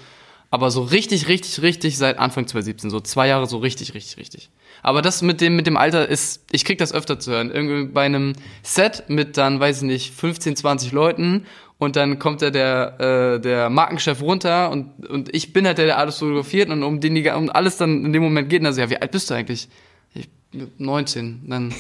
Aber 0.52 0.70
so 0.70 0.84
richtig, 0.84 1.28
richtig, 1.28 1.64
richtig 1.64 1.98
seit 1.98 2.20
Anfang 2.20 2.46
2017, 2.46 2.92
so 2.92 3.00
zwei 3.00 3.28
Jahre 3.28 3.48
so 3.48 3.58
richtig, 3.58 3.96
richtig, 3.96 4.18
richtig. 4.18 4.50
Aber 4.84 5.02
das 5.02 5.22
mit 5.22 5.42
dem, 5.42 5.56
mit 5.56 5.66
dem 5.66 5.78
Alter 5.78 6.08
ist, 6.08 6.44
ich 6.52 6.66
krieg 6.66 6.78
das 6.78 6.94
öfter 6.94 7.18
zu 7.18 7.32
hören. 7.32 7.50
Irgendwie 7.50 7.86
bei 7.86 8.04
einem 8.04 8.34
Set 8.62 9.06
mit 9.08 9.38
dann, 9.38 9.60
weiß 9.60 9.78
ich 9.78 9.84
nicht, 9.84 10.14
15, 10.14 10.58
20 10.58 10.92
Leuten 10.92 11.46
und 11.80 11.96
dann 11.96 12.20
kommt 12.20 12.42
da 12.42 12.52
der, 12.52 13.00
äh, 13.00 13.40
der 13.40 13.70
Markenchef 13.70 14.22
runter 14.22 14.70
und, 14.72 15.08
und 15.08 15.34
ich 15.34 15.54
bin 15.54 15.66
halt 15.66 15.78
der, 15.78 15.86
der 15.86 15.98
alles 15.98 16.20
fotografiert 16.20 16.70
und 16.70 16.84
um 16.84 17.00
den 17.00 17.26
um 17.30 17.50
alles 17.50 17.78
dann 17.78 18.06
in 18.06 18.14
dem 18.14 18.22
Moment 18.22 18.50
geht 18.50 18.60
und 18.60 18.66
dann 18.66 18.74
so, 18.74 18.82
ja, 18.82 18.90
wie 18.90 19.02
alt 19.02 19.12
bist 19.12 19.30
du 19.30 19.34
eigentlich? 19.34 19.70
Ich, 20.14 20.30
19, 20.78 21.44
dann 21.48 21.74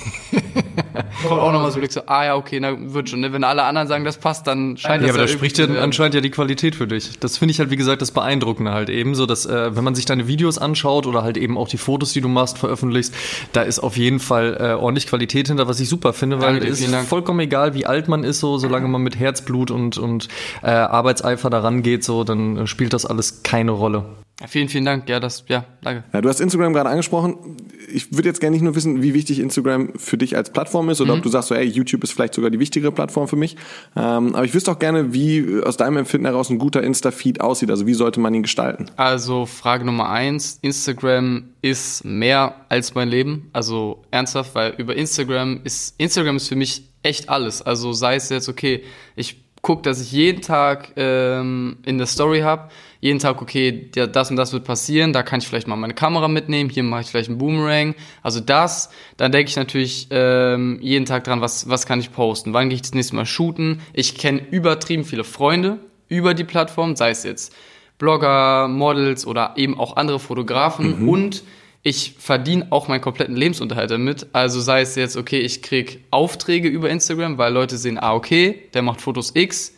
kommt 1.27 1.41
auch 1.41 1.51
nochmal 1.51 1.71
so 1.71 1.79
Blick 1.79 1.91
so, 1.91 2.01
ah 2.05 2.25
ja, 2.25 2.35
okay, 2.35 2.59
na 2.59 2.75
wird 2.77 3.09
schon, 3.09 3.19
ne? 3.19 3.33
Wenn 3.33 3.43
alle 3.43 3.63
anderen 3.63 3.87
sagen, 3.87 4.05
das 4.05 4.17
passt, 4.17 4.47
dann 4.47 4.77
scheint 4.77 5.01
Ja, 5.01 5.07
das 5.07 5.15
aber 5.15 5.25
da 5.25 5.27
spricht 5.27 5.57
ja 5.57 5.65
anscheinend 5.65 6.15
ja 6.15 6.21
die 6.21 6.29
Qualität 6.29 6.75
für 6.75 6.87
dich. 6.87 7.19
Das 7.19 7.37
finde 7.37 7.51
ich 7.51 7.59
halt, 7.59 7.71
wie 7.71 7.75
gesagt, 7.75 8.01
das 8.01 8.11
Beeindruckende 8.11 8.71
halt 8.71 8.89
eben 8.89 9.15
so, 9.15 9.25
dass 9.25 9.45
äh, 9.45 9.75
wenn 9.75 9.83
man 9.83 9.95
sich 9.95 10.05
deine 10.05 10.27
Videos 10.27 10.57
anschaut 10.57 11.05
oder 11.05 11.23
halt 11.23 11.37
eben 11.37 11.57
auch 11.57 11.67
die 11.67 11.77
Fotos, 11.77 12.13
die 12.13 12.21
du 12.21 12.27
machst, 12.27 12.57
veröffentlichst, 12.57 13.13
da 13.53 13.61
ist 13.61 13.79
auf 13.79 13.97
jeden 13.97 14.19
Fall 14.19 14.57
äh, 14.59 14.73
ordentlich 14.73 15.07
Qualität 15.07 15.47
hinter, 15.47 15.67
was 15.67 15.79
ich 15.79 15.89
super 15.89 16.13
finde, 16.13 16.41
weil 16.41 16.59
Danke 16.59 16.67
es 16.67 16.81
ist 16.81 16.95
vollkommen 17.07 17.39
egal, 17.39 17.73
wie 17.73 17.85
alt 17.85 18.07
man 18.07 18.23
ist, 18.23 18.39
so 18.39 18.57
solange 18.57 18.87
man 18.87 19.01
mit 19.01 19.19
Herzblut 19.19 19.71
und 19.71 19.97
und 19.97 20.27
äh, 20.61 20.71
Arbeitseifer 20.71 21.49
daran 21.49 21.81
geht, 21.81 22.03
so 22.03 22.23
dann 22.23 22.57
äh, 22.57 22.67
spielt 22.67 22.93
das 22.93 23.05
alles 23.05 23.43
keine 23.43 23.71
Rolle. 23.71 24.05
Vielen, 24.47 24.67
vielen 24.67 24.85
Dank. 24.85 25.07
Ja, 25.07 25.19
das, 25.19 25.45
ja, 25.47 25.65
danke. 25.81 26.03
Ja, 26.11 26.21
du 26.21 26.27
hast 26.27 26.41
Instagram 26.41 26.73
gerade 26.73 26.89
angesprochen. 26.89 27.57
Ich 27.93 28.13
würde 28.13 28.27
jetzt 28.27 28.41
gerne 28.41 28.55
nicht 28.55 28.63
nur 28.63 28.75
wissen, 28.75 29.01
wie 29.01 29.13
wichtig 29.13 29.39
Instagram 29.39 29.93
für 29.95 30.17
dich 30.17 30.35
als 30.35 30.51
Plattform 30.51 30.89
ist 30.89 30.99
oder 30.99 31.13
ob 31.13 31.21
du 31.21 31.29
sagst, 31.29 31.49
so, 31.49 31.55
ey, 31.55 31.65
YouTube 31.65 32.03
ist 32.03 32.11
vielleicht 32.11 32.33
sogar 32.33 32.49
die 32.49 32.59
wichtigere 32.59 32.91
Plattform 32.91 33.27
für 33.27 33.35
mich. 33.35 33.55
Ähm, 33.95 34.35
aber 34.35 34.43
ich 34.43 34.53
wüsste 34.53 34.71
auch 34.71 34.79
gerne, 34.79 35.13
wie 35.13 35.61
aus 35.63 35.77
deinem 35.77 35.97
Empfinden 35.97 36.25
heraus 36.25 36.49
ein 36.49 36.57
guter 36.57 36.83
Insta-Feed 36.83 37.41
aussieht. 37.41 37.69
Also 37.69 37.87
wie 37.87 37.93
sollte 37.93 38.19
man 38.19 38.33
ihn 38.33 38.43
gestalten? 38.43 38.87
Also 38.97 39.45
Frage 39.45 39.85
Nummer 39.85 40.09
eins, 40.09 40.59
Instagram 40.61 41.49
ist 41.61 42.03
mehr 42.03 42.55
als 42.69 42.95
mein 42.95 43.07
Leben. 43.07 43.49
Also 43.53 44.03
ernsthaft, 44.11 44.55
weil 44.55 44.73
über 44.77 44.95
Instagram 44.95 45.61
ist, 45.63 45.95
Instagram 45.97 46.35
ist 46.35 46.49
für 46.49 46.55
mich 46.55 46.89
echt 47.03 47.29
alles. 47.29 47.61
Also 47.61 47.93
sei 47.93 48.15
es 48.15 48.29
jetzt, 48.29 48.49
okay, 48.49 48.83
ich 49.15 49.42
gucke, 49.63 49.81
dass 49.81 50.01
ich 50.01 50.11
jeden 50.11 50.41
Tag 50.41 50.91
ähm, 50.97 51.77
in 51.85 51.97
der 51.97 52.05
Story 52.05 52.41
habe, 52.41 52.67
jeden 52.99 53.19
Tag, 53.19 53.41
okay, 53.41 53.71
der, 53.95 54.07
das 54.07 54.29
und 54.29 54.35
das 54.35 54.51
wird 54.51 54.65
passieren, 54.65 55.13
da 55.13 55.23
kann 55.23 55.39
ich 55.39 55.47
vielleicht 55.47 55.69
mal 55.69 55.77
meine 55.77 55.93
Kamera 55.93 56.27
mitnehmen, 56.27 56.69
hier 56.69 56.83
mache 56.83 57.01
ich 57.01 57.07
vielleicht 57.07 57.29
einen 57.29 57.37
Boomerang, 57.37 57.95
also 58.21 58.41
das, 58.41 58.89
dann 59.15 59.31
denke 59.31 59.49
ich 59.49 59.55
natürlich 59.55 60.07
ähm, 60.11 60.79
jeden 60.81 61.05
Tag 61.05 61.23
dran, 61.23 61.39
was, 61.39 61.69
was 61.69 61.85
kann 61.85 62.01
ich 62.01 62.11
posten, 62.11 62.53
wann 62.53 62.67
gehe 62.67 62.75
ich 62.75 62.81
das 62.81 62.93
nächste 62.93 63.15
Mal 63.15 63.25
shooten. 63.25 63.79
Ich 63.93 64.15
kenne 64.15 64.41
übertrieben 64.51 65.05
viele 65.05 65.23
Freunde 65.23 65.79
über 66.09 66.33
die 66.33 66.43
Plattform, 66.43 66.97
sei 66.97 67.11
es 67.11 67.23
jetzt 67.23 67.55
Blogger, 67.97 68.67
Models 68.67 69.25
oder 69.25 69.53
eben 69.55 69.79
auch 69.79 69.95
andere 69.95 70.19
Fotografen 70.19 71.07
und 71.07 71.41
ich 71.83 72.15
verdiene 72.17 72.67
auch 72.71 72.87
meinen 72.87 73.01
kompletten 73.01 73.35
Lebensunterhalt 73.35 73.91
damit. 73.91 74.27
Also 74.31 74.61
sei 74.61 74.81
es 74.81 74.95
jetzt, 74.95 75.17
okay, 75.17 75.39
ich 75.39 75.61
krieg 75.61 75.99
Aufträge 76.11 76.69
über 76.69 76.89
Instagram, 76.89 77.37
weil 77.37 77.51
Leute 77.51 77.77
sehen, 77.77 77.97
ah, 77.99 78.13
okay, 78.13 78.63
der 78.73 78.81
macht 78.81 79.01
Fotos 79.01 79.35
X, 79.35 79.73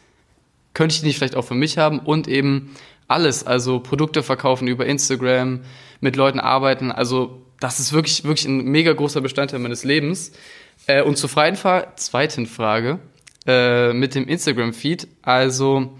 könnte 0.76 0.94
ich 0.94 1.02
die 1.02 1.08
nicht 1.08 1.18
vielleicht 1.18 1.36
auch 1.36 1.46
für 1.46 1.56
mich 1.56 1.80
haben 1.80 2.00
und 2.00 2.28
eben 2.28 2.76
alles, 3.08 3.46
also 3.46 3.80
Produkte 3.80 4.22
verkaufen 4.24 4.68
über 4.68 4.86
Instagram, 4.86 5.62
mit 6.00 6.16
Leuten 6.16 6.40
arbeiten, 6.40 6.92
also 6.92 7.42
das 7.60 7.80
ist 7.80 7.94
wirklich, 7.94 8.24
wirklich 8.24 8.46
ein 8.46 8.66
mega 8.66 8.94
großer 8.94 9.22
Bestandteil 9.22 9.60
meines 9.60 9.84
Lebens. 9.84 10.34
Äh, 10.88 11.02
und 11.02 11.18
zur 11.18 11.30
freien 11.30 11.56
Fra 11.56 11.96
zweiten 11.96 12.46
Frage 12.46 13.00
äh, 13.48 13.94
mit 13.94 14.14
dem 14.14 14.28
Instagram-Feed, 14.28 15.08
also 15.22 15.98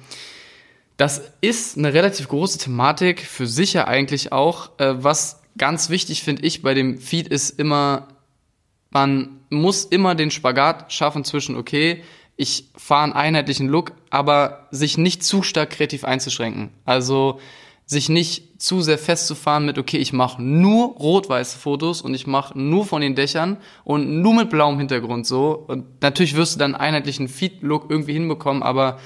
das 0.98 1.32
ist 1.42 1.78
eine 1.78 1.94
relativ 1.94 2.28
große 2.28 2.60
Thematik 2.60 3.22
für 3.22 3.48
sich 3.48 3.74
ja 3.74 3.88
eigentlich 3.88 4.32
auch. 4.32 4.78
Äh, 4.80 5.04
was 5.04 5.42
ganz 5.58 5.90
wichtig 5.90 6.24
finde 6.24 6.44
ich 6.44 6.62
bei 6.62 6.74
dem 6.74 6.98
Feed 6.98 7.28
ist 7.28 7.60
immer, 7.60 8.08
man 8.90 9.40
muss 9.50 9.86
immer 9.86 10.16
den 10.16 10.32
Spagat 10.32 10.92
schaffen 10.92 11.24
zwischen, 11.24 11.56
okay, 11.56 12.04
ich 12.38 12.70
fahre 12.76 13.04
einen 13.04 13.14
einheitlichen 13.14 13.68
Look, 13.68 13.94
aber 14.10 14.68
sich 14.72 14.98
nicht 14.98 15.24
zu 15.24 15.42
stark 15.42 15.70
kreativ 15.72 16.04
einzuschränken. 16.04 16.72
Also 16.84 17.40
sich 17.86 18.10
nicht 18.10 18.62
zu 18.62 18.82
sehr 18.82 18.98
festzufahren 18.98 19.66
mit, 19.66 19.78
okay, 19.78 19.98
ich 19.98 20.12
mache 20.12 20.42
nur 20.42 20.96
rot-weiße 20.98 21.58
Fotos 21.58 22.02
und 22.02 22.14
ich 22.14 22.26
mache 22.26 22.58
nur 22.60 22.86
von 22.86 23.02
den 23.02 23.16
Dächern 23.16 23.58
und 23.84 24.22
nur 24.22 24.34
mit 24.34 24.50
blauem 24.50 24.80
Hintergrund 24.80 25.28
so. 25.28 25.52
Und 25.68 26.02
natürlich 26.02 26.36
wirst 26.36 26.56
du 26.56 26.60
dann 26.60 26.74
einen 26.74 26.96
einheitlichen 26.96 27.28
Feed-Look 27.28 27.90
irgendwie 27.90 28.14
hinbekommen, 28.14 28.64
aber 28.64 29.00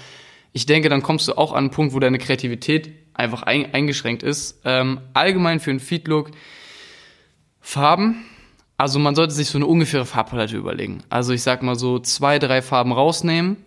ich 0.53 0.65
denke, 0.65 0.89
dann 0.89 1.03
kommst 1.03 1.27
du 1.27 1.37
auch 1.37 1.51
an 1.51 1.65
einen 1.65 1.71
Punkt, 1.71 1.93
wo 1.93 1.99
deine 1.99 2.17
Kreativität 2.17 2.98
einfach 3.19 3.43
ein, 3.43 3.73
eingeschränkt 3.73 4.23
ist. 4.23 4.61
Ähm, 4.65 5.01
allgemein 5.13 5.59
für 5.59 5.69
einen 5.69 5.79
Feed-Look 5.79 6.31
Farben. 7.61 8.25
Also 8.77 8.97
man 8.97 9.13
sollte 9.13 9.33
sich 9.33 9.49
so 9.49 9.57
eine 9.57 9.67
ungefähre 9.67 10.05
Farbpalette 10.05 10.57
überlegen. 10.57 11.03
Also 11.09 11.33
ich 11.33 11.43
sag 11.43 11.61
mal 11.61 11.75
so 11.75 11.99
zwei, 11.99 12.39
drei 12.39 12.61
Farben 12.61 12.93
rausnehmen, 12.93 13.57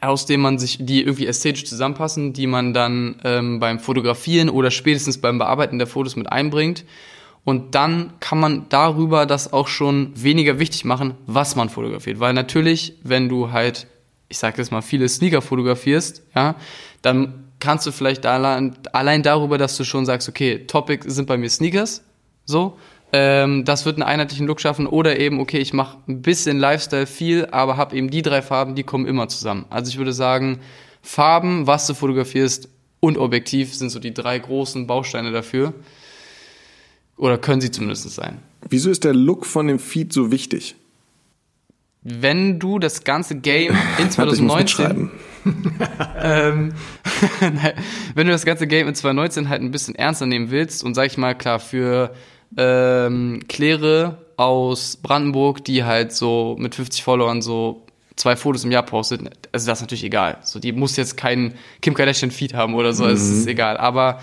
aus 0.00 0.26
denen 0.26 0.42
man 0.42 0.58
sich, 0.58 0.78
die 0.80 1.02
irgendwie 1.02 1.26
ästhetisch 1.26 1.64
zusammenpassen, 1.64 2.32
die 2.32 2.46
man 2.46 2.72
dann 2.72 3.20
ähm, 3.24 3.58
beim 3.58 3.80
Fotografieren 3.80 4.48
oder 4.48 4.70
spätestens 4.70 5.20
beim 5.20 5.38
Bearbeiten 5.38 5.78
der 5.78 5.88
Fotos 5.88 6.16
mit 6.16 6.30
einbringt. 6.30 6.84
Und 7.44 7.74
dann 7.74 8.12
kann 8.20 8.38
man 8.38 8.66
darüber 8.68 9.26
das 9.26 9.52
auch 9.52 9.66
schon 9.66 10.12
weniger 10.14 10.60
wichtig 10.60 10.84
machen, 10.84 11.14
was 11.26 11.56
man 11.56 11.68
fotografiert. 11.68 12.20
Weil 12.20 12.32
natürlich, 12.32 12.94
wenn 13.02 13.28
du 13.28 13.50
halt, 13.50 13.88
ich 14.28 14.38
sag 14.38 14.56
jetzt 14.56 14.70
mal, 14.70 14.82
viele 14.82 15.08
Sneaker 15.08 15.42
fotografierst, 15.42 16.22
ja, 16.36 16.54
dann 17.02 17.41
kannst 17.62 17.86
du 17.86 17.92
vielleicht 17.92 18.26
allein, 18.26 18.74
allein 18.92 19.22
darüber, 19.22 19.56
dass 19.56 19.76
du 19.76 19.84
schon 19.84 20.04
sagst, 20.04 20.28
okay, 20.28 20.66
Topic 20.66 21.08
sind 21.08 21.26
bei 21.26 21.38
mir 21.38 21.48
Sneakers, 21.48 22.02
so, 22.44 22.76
ähm, 23.12 23.64
das 23.64 23.86
wird 23.86 23.96
einen 23.96 24.02
einheitlichen 24.02 24.48
Look 24.48 24.60
schaffen 24.60 24.88
oder 24.88 25.20
eben, 25.20 25.38
okay, 25.38 25.58
ich 25.58 25.72
mache 25.72 25.98
ein 26.08 26.22
bisschen 26.22 26.58
Lifestyle 26.58 27.06
viel, 27.06 27.46
aber 27.46 27.76
habe 27.76 27.94
eben 27.94 28.10
die 28.10 28.22
drei 28.22 28.42
Farben, 28.42 28.74
die 28.74 28.82
kommen 28.82 29.06
immer 29.06 29.28
zusammen. 29.28 29.64
Also 29.70 29.90
ich 29.90 29.98
würde 29.98 30.12
sagen, 30.12 30.58
Farben, 31.02 31.68
was 31.68 31.86
du 31.86 31.94
fotografierst 31.94 32.68
und 33.00 33.16
Objektiv 33.16 33.74
sind 33.74 33.90
so 33.90 34.00
die 34.00 34.12
drei 34.12 34.38
großen 34.38 34.86
Bausteine 34.86 35.30
dafür. 35.30 35.72
Oder 37.16 37.38
können 37.38 37.60
sie 37.60 37.70
zumindest 37.70 38.10
sein. 38.10 38.38
Wieso 38.68 38.90
ist 38.90 39.04
der 39.04 39.14
Look 39.14 39.46
von 39.46 39.68
dem 39.68 39.78
Feed 39.78 40.12
so 40.12 40.32
wichtig? 40.32 40.74
Wenn 42.02 42.58
du 42.58 42.80
das 42.80 43.04
ganze 43.04 43.36
Game 43.36 43.72
in 43.98 44.04
Warte, 44.16 44.34
ich 44.34 44.40
muss 44.40 44.56
2019 44.56 44.56
mitschreiben. 44.58 45.10
ähm, 46.20 46.72
wenn 48.14 48.26
du 48.26 48.32
das 48.32 48.44
ganze 48.44 48.66
Game 48.66 48.88
in 48.88 48.94
2019 48.94 49.48
halt 49.48 49.62
ein 49.62 49.70
bisschen 49.70 49.94
ernster 49.94 50.26
nehmen 50.26 50.50
willst 50.50 50.84
und 50.84 50.94
sag 50.94 51.06
ich 51.06 51.18
mal, 51.18 51.34
klar, 51.34 51.58
für 51.58 52.14
ähm, 52.56 53.40
Claire 53.48 54.18
aus 54.36 54.96
Brandenburg, 54.96 55.64
die 55.64 55.84
halt 55.84 56.12
so 56.12 56.56
mit 56.58 56.74
50 56.74 57.02
Followern 57.02 57.42
so 57.42 57.86
zwei 58.16 58.36
Fotos 58.36 58.64
im 58.64 58.70
Jahr 58.70 58.84
postet, 58.84 59.20
also 59.52 59.66
das 59.66 59.78
ist 59.78 59.82
natürlich 59.82 60.04
egal. 60.04 60.38
So, 60.42 60.58
die 60.58 60.72
muss 60.72 60.96
jetzt 60.96 61.16
keinen 61.16 61.54
Kim 61.80 61.94
Kardashian 61.94 62.30
Feed 62.30 62.54
haben 62.54 62.74
oder 62.74 62.92
so, 62.92 63.06
es 63.06 63.28
ist 63.28 63.46
egal. 63.46 63.76
Aber 63.76 64.20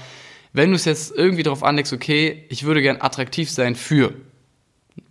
wenn 0.53 0.69
du 0.69 0.75
es 0.75 0.85
jetzt 0.85 1.15
irgendwie 1.15 1.43
darauf 1.43 1.63
anlegst, 1.63 1.93
okay, 1.93 2.45
ich 2.49 2.63
würde 2.63 2.81
gern 2.81 2.97
attraktiv 2.99 3.49
sein 3.49 3.75
für 3.75 4.13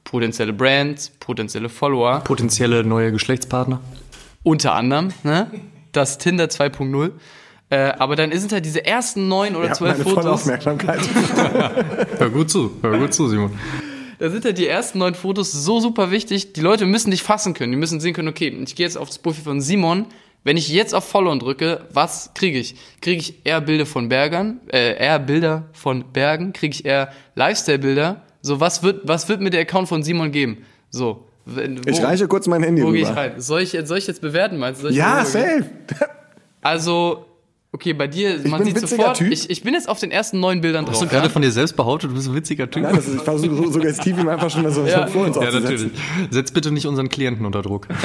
potenzielle 0.05 0.53
Brands, 0.53 1.11
potenzielle 1.21 1.69
Follower, 1.69 2.21
Potenzielle 2.21 2.85
neue 2.85 3.13
Geschlechtspartner. 3.13 3.81
unter 4.43 4.75
anderem, 4.75 5.13
ne? 5.23 5.51
Das 5.99 6.19
Tinder 6.19 6.45
2.0. 6.45 7.11
Äh, 7.71 7.93
aber 7.99 8.15
dann 8.15 8.31
sind 8.33 8.53
halt 8.53 8.65
diese 8.65 8.87
ersten 8.87 9.27
neun 9.27 9.57
oder 9.57 9.73
zwölf 9.73 9.97
volle 9.99 10.15
Fotos. 10.15 10.43
Aufmerksamkeit. 10.43 11.01
Hör 12.19 12.31
gut 12.31 12.49
zu, 12.51 12.71
hör 12.81 12.97
gut 12.99 13.13
zu, 13.13 13.29
Simon. 13.29 13.51
Da 14.19 14.31
sind 14.31 14.45
halt 14.45 14.59
die 14.59 14.67
ersten 14.67 14.99
neun 14.99 15.15
Fotos 15.15 15.53
so 15.53 15.81
super 15.81 16.11
wichtig. 16.11 16.53
Die 16.53 16.61
Leute 16.61 16.87
müssen 16.87 17.11
dich 17.11 17.23
fassen 17.23 17.53
können. 17.53 17.73
Die 17.73 17.79
müssen 17.79 18.01
sehen 18.01 18.15
können, 18.15 18.29
okay, 18.29 18.49
ich 18.49 18.75
gehe 18.75 18.87
jetzt 18.87 18.97
auf 18.97 19.09
das 19.09 19.19
Profil 19.19 19.45
von 19.45 19.61
Simon. 19.61 20.07
Wenn 20.45 20.57
ich 20.57 20.69
jetzt 20.69 20.95
auf 20.95 21.05
Follow 21.05 21.35
drücke, 21.35 21.87
was 21.93 22.33
kriege 22.35 22.59
ich? 22.59 22.77
Kriege 23.01 23.21
ich 23.21 23.45
eher 23.45 23.61
Bilder 23.61 23.87
von 23.87 24.09
Bergern, 24.09 24.61
äh, 24.73 24.97
eher 24.97 25.19
Bilder 25.19 25.67
von 25.73 26.05
Bergen? 26.13 26.53
Kriege 26.53 26.75
ich 26.75 26.85
eher 26.85 27.13
Lifestyle-Bilder? 27.35 28.23
So, 28.41 28.61
was 28.61 28.85
wird, 28.85 29.07
was 29.07 29.29
wird 29.29 29.41
mir 29.41 29.51
der 29.51 29.63
Account 29.63 29.89
von 29.89 30.03
Simon 30.05 30.31
geben? 30.31 30.65
So. 30.91 31.28
Wenn- 31.57 31.81
Ich 31.87 31.99
wo- 32.01 32.05
reiche 32.05 32.27
kurz 32.29 32.47
mein 32.47 32.63
Handy 32.63 32.83
Wo 32.83 32.91
gehe 32.91 33.03
ich 33.03 33.09
rüber. 33.09 33.21
rein? 33.21 33.33
Soll 33.41 33.63
ich, 33.63 33.77
soll 33.85 33.99
ich 33.99 34.07
jetzt 34.07 34.21
bewerten, 34.21 34.59
meinst 34.59 34.81
du? 34.81 34.83
Soll 34.85 34.91
ich 34.93 34.97
Ja, 34.99 35.25
safe. 35.25 35.65
Also, 36.63 37.25
okay, 37.73 37.93
bei 37.93 38.07
dir, 38.07 38.39
man 38.45 38.63
bin 38.65 38.75
sieht 38.75 38.89
sofort, 38.89 39.17
Typ. 39.19 39.31
ich, 39.33 39.49
ich 39.49 39.63
bin 39.63 39.75
jetzt 39.75 39.89
auf 39.89 40.01
den 40.01 40.11
ersten 40.11 40.41
neun 40.41 40.61
Bildern 40.61 40.87
Hast 40.87 40.97
du 41.01 41.05
drauf. 41.05 41.13
gerade 41.13 41.27
Ja? 41.29 41.33
von 41.33 41.43
dir 41.43 41.51
selbst 41.53 41.77
behauptet, 41.77 42.11
du 42.11 42.15
bist 42.15 42.29
ein 42.29 42.35
witziger 42.35 42.69
Typ? 42.71 42.83
Nein, 42.83 42.97
das 42.97 43.07
ist, 43.07 43.17
ich 43.17 43.23
versuche 43.23 43.57
so 43.57 43.71
suggestiv 43.71 44.19
ihm 44.19 44.29
einfach 44.29 44.51
schon 44.51 44.63
mal 44.63 44.73
so, 44.73 44.85
Ja. 44.85 45.07
vor 45.07 45.27
uns 45.27 45.37
ja, 45.37 45.51
natürlich. 45.51 45.91
Setz 46.31 46.51
bitte 46.51 46.71
nicht 46.71 46.87
unseren 46.87 47.09
Klienten 47.09 47.47
unter 47.47 47.63
Druck. 47.63 47.87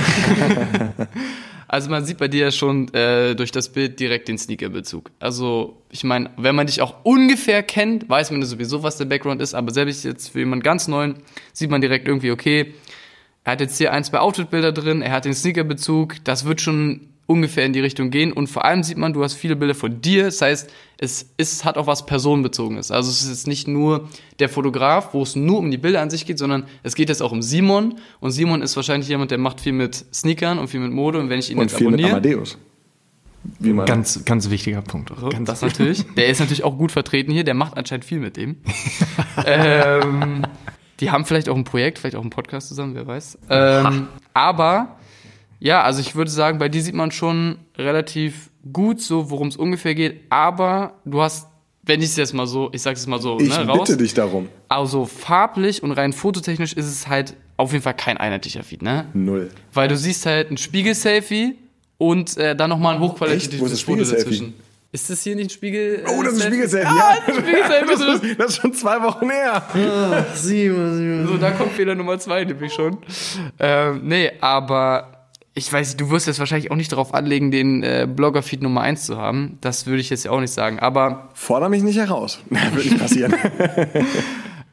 Also 1.68 1.90
man 1.90 2.06
sieht 2.06 2.20
bei 2.20 2.28
dir 2.28 2.42
ja 2.46 2.52
schon 2.52 2.94
äh, 2.94 3.34
durch 3.34 3.52
das 3.52 3.70
Bild 3.70 4.00
direkt 4.00 4.28
den 4.28 4.38
Sneaker-Bezug. 4.38 5.10
Also 5.20 5.78
ich 5.90 6.04
meine, 6.04 6.30
wenn 6.38 6.54
man 6.54 6.68
dich 6.68 6.84
auch 6.84 6.98
ungefähr 7.04 7.64
kennt, 7.64 8.08
weiß 8.08 8.30
man 8.30 8.42
ja 8.42 8.46
sowieso, 8.48 8.84
was 8.84 8.98
der 8.98 9.06
Background 9.06 9.42
ist, 9.42 9.56
aber 9.56 9.72
selbst 9.74 10.04
jetzt 10.06 10.30
für 10.34 10.40
jemanden 10.40 10.62
ganz 10.62 10.88
neuen 10.88 11.16
sieht 11.52 11.72
man 11.72 11.82
direkt 11.82 12.08
irgendwie, 12.08 12.30
okay, 12.30 12.76
er 13.44 13.54
hat 13.54 13.62
jetzt 13.62 13.78
hier 13.78 13.92
ein, 13.92 14.04
zwei 14.04 14.20
Outfit-Bilder 14.20 14.72
drin, 14.72 15.02
er 15.02 15.12
hat 15.12 15.26
den 15.26 15.34
Sneaker-Bezug, 15.34 16.24
das 16.24 16.46
wird 16.46 16.62
schon 16.62 17.02
ungefähr 17.26 17.66
in 17.66 17.74
die 17.74 17.80
Richtung 17.80 18.10
gehen 18.10 18.34
und 18.34 18.48
vor 18.48 18.66
allem 18.66 18.84
sieht 18.84 18.98
man, 18.98 19.14
du 19.14 19.24
hast 19.24 19.34
viele 19.34 19.56
Bilder 19.56 19.76
von 19.76 20.02
dir, 20.02 20.26
das 20.26 20.42
heißt, 20.42 20.70
es 20.98 21.30
ist, 21.38 21.64
hat 21.66 21.78
auch 21.78 21.88
was 21.88 22.06
personenbezogenes. 22.06 22.92
Also 22.92 23.10
es 23.10 23.24
ist 23.24 23.30
jetzt 23.30 23.48
nicht 23.48 23.68
nur 23.68 24.10
der 24.40 24.50
Fotograf, 24.50 25.14
wo 25.14 25.24
es 25.24 25.36
nur 25.36 25.60
um 25.60 25.72
die 25.72 25.78
Bilder 25.78 26.02
an 26.02 26.10
sich 26.10 26.26
geht, 26.26 26.38
sondern 26.38 26.66
es 26.84 26.96
geht 26.96 27.10
jetzt 27.10 27.22
auch 27.22 27.32
um 27.32 27.42
Simon 27.42 27.96
und 28.20 28.32
Simon 28.32 28.62
ist 28.62 28.76
wahrscheinlich 28.76 29.10
jemand, 29.10 29.32
der 29.32 29.38
macht 29.38 29.62
viel 29.62 29.74
mit 29.74 30.06
Sneakern 30.14 30.60
und 30.60 30.68
viel 30.68 30.82
mit 30.82 30.92
Mode 30.92 31.20
und 31.20 31.30
wenn 31.30 31.40
ich 31.40 31.50
ihn 31.50 31.58
Und 31.58 31.64
jetzt 31.64 31.78
viel 31.78 31.88
mit 31.90 32.00
abonniere, 32.00 32.18
Amadeus. 32.18 32.58
Wie 33.60 33.74
man. 33.74 33.86
Ganz, 33.86 34.24
ganz 34.26 34.50
wichtiger 34.50 34.82
Punkt. 34.82 35.12
so, 35.20 35.30
Ganz 35.30 35.48
das 35.48 35.62
natürlich. 35.62 36.06
Der 36.16 36.28
ist 36.28 36.40
natürlich 36.40 36.64
auch 36.64 36.78
gut 36.78 36.92
vertreten 36.92 37.32
hier, 37.32 37.44
der 37.44 37.54
macht 37.54 37.78
anscheinend 37.78 38.06
viel 38.06 38.20
mit 38.20 38.38
dem. 38.38 38.58
ähm, 39.46 40.46
die 41.04 41.12
haben 41.12 41.26
vielleicht 41.26 41.50
auch 41.50 41.56
ein 41.58 41.66
Projekt, 41.66 42.00
vielleicht 42.00 42.16
auch 42.16 42.22
einen 42.22 42.30
Podcast 42.30 42.70
zusammen, 42.70 42.96
wer 42.96 43.06
weiß. 43.06 43.38
Ähm, 43.50 44.08
aber 44.34 44.96
ja, 45.60 45.84
also 45.84 46.00
ich 46.00 46.16
würde 46.16 46.32
sagen, 46.32 46.60
bei 46.60 46.70
dir 46.70 46.82
sieht 46.82 46.96
man 46.96 47.12
schon 47.12 47.58
relativ 47.78 48.50
gut 48.72 49.02
so, 49.02 49.30
worum 49.30 49.50
es 49.50 49.58
ungefähr 49.58 49.96
geht. 49.96 50.22
Aber 50.30 50.94
du 51.04 51.22
hast, 51.22 51.48
wenn 51.84 52.00
ich 52.00 52.08
es 52.08 52.16
jetzt 52.16 52.34
mal 52.34 52.48
so, 52.48 52.70
ich 52.72 52.82
sag's 52.82 53.02
jetzt 53.02 53.08
mal 53.08 53.22
so, 53.22 53.38
ich 53.38 53.50
ne, 53.50 53.68
raus. 53.68 53.80
bitte 53.80 53.98
dich 53.98 54.14
darum. 54.14 54.48
Also 54.70 55.06
farblich 55.06 55.84
und 55.84 55.92
rein 55.92 56.14
fototechnisch 56.14 56.72
ist 56.72 56.88
es 56.88 57.08
halt 57.10 57.36
auf 57.58 57.74
jeden 57.74 57.84
Fall 57.84 57.96
kein 57.96 58.18
einheitlicher 58.18 58.64
Feed, 58.64 58.82
ne? 58.82 59.06
Null. 59.14 59.52
Weil 59.74 59.90
du 59.90 59.98
siehst 59.98 60.26
halt 60.26 60.52
ein 60.52 60.58
Spiegel-Selfie 60.58 61.56
und 61.98 62.38
äh, 62.38 62.56
dann 62.56 62.70
nochmal 62.70 62.96
ein 62.96 63.02
hochqualitatives 63.02 63.82
Foto 63.82 64.06
dazwischen. 64.06 64.54
Ist 64.94 65.10
das 65.10 65.24
hier 65.24 65.36
nicht 65.36 65.48
ein 65.48 65.50
Spiegel? 65.50 66.06
Oh, 66.08 66.22
das 66.24 66.34
ist 66.34 66.46
ein 66.46 66.52
Selfie? 66.54 66.68
Spiegelselfie. 66.70 66.88
Ah, 66.88 66.96
Ja, 66.96 67.18
das 67.26 67.36
ist 67.36 67.42
ein 67.44 67.48
Spiegelselfie. 67.50 67.88
das, 67.90 68.00
ist, 68.24 68.24
das 68.40 68.48
ist 68.52 68.62
schon 68.62 68.74
zwei 68.74 69.02
Wochen 69.02 69.30
her. 69.30 69.64
So, 70.36 71.38
da 71.38 71.52
kommt 71.52 71.72
Fehler 71.74 71.96
Nummer 71.96 72.20
zwei 72.20 72.44
nämlich 72.46 72.72
schon. 72.74 72.98
Ähm, 73.60 74.02
nee, 74.04 74.32
aber 74.40 75.26
ich 75.56 75.72
weiß, 75.72 75.88
nicht, 75.90 76.02
du 76.02 76.10
wirst 76.12 76.28
jetzt 76.28 76.40
wahrscheinlich 76.40 76.72
auch 76.72 76.76
nicht 76.76 76.92
darauf 76.92 77.14
anlegen, 77.14 77.50
den 77.52 77.84
äh, 77.84 78.08
Blogger-Feed 78.08 78.62
Nummer 78.62 78.82
eins 78.82 79.06
zu 79.06 79.18
haben. 79.18 79.58
Das 79.62 79.86
würde 79.88 80.00
ich 80.02 80.10
jetzt 80.10 80.26
ja 80.26 80.32
auch 80.32 80.40
nicht 80.40 80.54
sagen. 80.54 80.80
Aber 80.80 81.30
Forder 81.34 81.70
mich 81.70 81.84
nicht 81.84 81.98
heraus. 81.98 82.40
Würde 82.50 82.88
nicht 82.90 83.00
passieren. 83.00 83.34